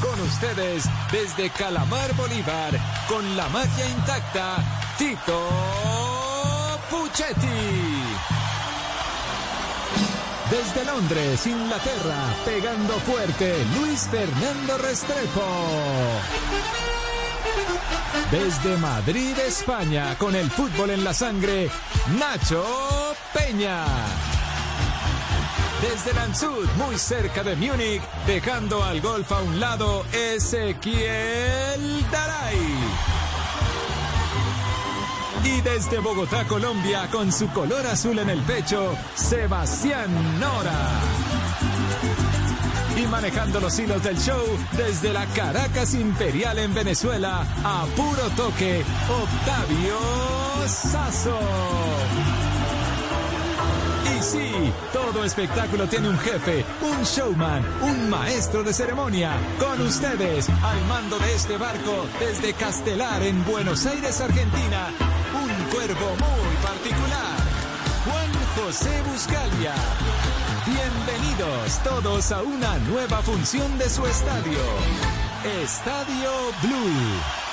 Con 0.01 0.19
ustedes, 0.23 0.85
desde 1.13 1.51
Calamar 1.51 2.15
Bolívar, 2.15 2.73
con 3.09 3.37
la 3.37 3.47
magia 3.51 3.91
intacta, 3.91 4.57
Tito 4.97 5.51
Puchetti. 6.89 7.90
Desde 10.51 10.85
Londres, 10.85 11.47
Inglaterra, 11.47 12.35
pegando 12.45 12.95
fuerte, 13.01 13.55
Luis 13.79 14.09
Fernando 14.11 14.79
Restrepo. 14.79 15.47
Desde 18.33 18.77
Madrid, 18.79 19.39
España, 19.47 20.17
con 20.19 20.35
el 20.35 20.51
fútbol 20.51 20.91
en 20.91 21.05
la 21.05 21.15
sangre, 21.15 21.71
Nacho 22.19 22.65
Peña. 23.33 23.85
Desde 25.81 26.13
Landshut, 26.15 26.71
muy 26.77 26.99
cerca 26.99 27.43
de 27.43 27.57
Múnich, 27.57 28.03
dejando 28.27 28.83
al 28.85 29.01
golf 29.01 29.31
a 29.33 29.41
un 29.41 29.61
lado, 29.61 30.05
Ezequiel 30.13 32.05
Daray. 32.11 33.10
Y 35.45 35.61
desde 35.63 35.99
Bogotá, 35.99 36.45
Colombia, 36.47 37.09
con 37.11 37.33
su 37.33 37.49
color 37.49 37.87
azul 37.87 38.19
en 38.19 38.31
el 38.31 38.41
pecho, 38.43 38.95
Sebastián 39.15 40.39
Nora. 40.39 41.01
Y 42.97 43.07
manejando 43.07 43.61
los 43.61 43.79
hilos 43.79 44.03
del 44.03 44.19
show, 44.19 44.45
desde 44.77 45.13
la 45.13 45.25
Caracas 45.27 45.95
Imperial 45.95 46.59
en 46.59 46.75
Venezuela, 46.75 47.47
a 47.65 47.87
puro 47.97 48.29
toque, 48.37 48.85
Octavio 49.09 49.99
Sazo. 50.67 51.39
Sí, 54.21 54.71
todo 54.93 55.25
espectáculo 55.25 55.87
tiene 55.87 56.11
un 56.11 56.19
jefe, 56.19 56.65
un 56.83 57.03
showman, 57.05 57.65
un 57.81 58.11
maestro 58.11 58.63
de 58.63 58.75
ceremonia. 58.75 59.33
Con 59.59 59.81
ustedes, 59.81 60.47
al 60.63 60.85
mando 60.87 61.19
de 61.19 61.35
este 61.35 61.57
barco, 61.57 62.07
desde 62.21 62.53
Castelar 62.53 63.23
en 63.23 63.43
Buenos 63.47 63.87
Aires, 63.87 64.21
Argentina, 64.21 64.89
un 65.33 65.65
cuervo 65.71 66.11
muy 66.11 66.57
particular, 66.63 67.39
Juan 68.05 68.31
José 68.57 69.03
Buscalia. 69.11 69.75
Bienvenidos 70.67 71.79
todos 71.83 72.31
a 72.31 72.43
una 72.43 72.79
nueva 72.91 73.23
función 73.23 73.79
de 73.79 73.89
su 73.89 74.07
estadio, 74.07 74.61
Estadio 75.63 76.31
Blue. 76.63 77.50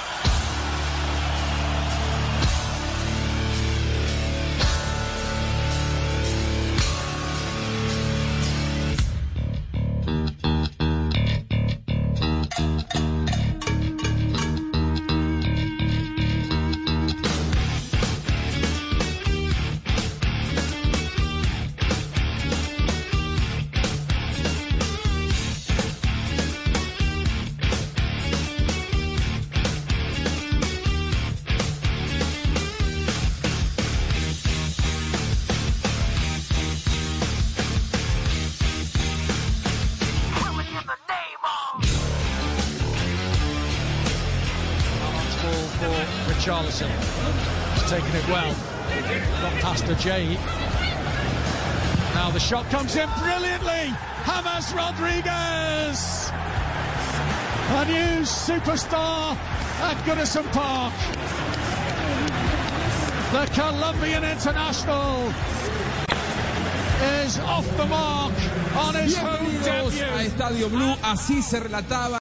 Shot 52.47 52.69
comes 52.69 52.95
in 52.95 53.09
brilliantly. 53.19 53.93
James 54.57 54.73
Rodriguez. 54.73 56.31
A 57.69 57.85
new 57.85 58.23
superstar 58.25 59.35
at 59.81 59.97
Goodison 60.05 60.45
Park. 60.51 60.93
The 63.33 63.45
Colombian 63.53 64.23
international 64.23 65.31
is 67.23 67.37
off 67.39 67.67
the 67.77 67.85
mark 67.85 68.33
on 68.77 68.95
his 68.95 69.15
home 69.17 69.51
debut. 69.63 70.03
a 70.03 70.23
Estadio 70.23 70.69
Blue, 70.69 70.95
así 71.03 71.41
se 71.41 71.59
relataba. 71.59 72.15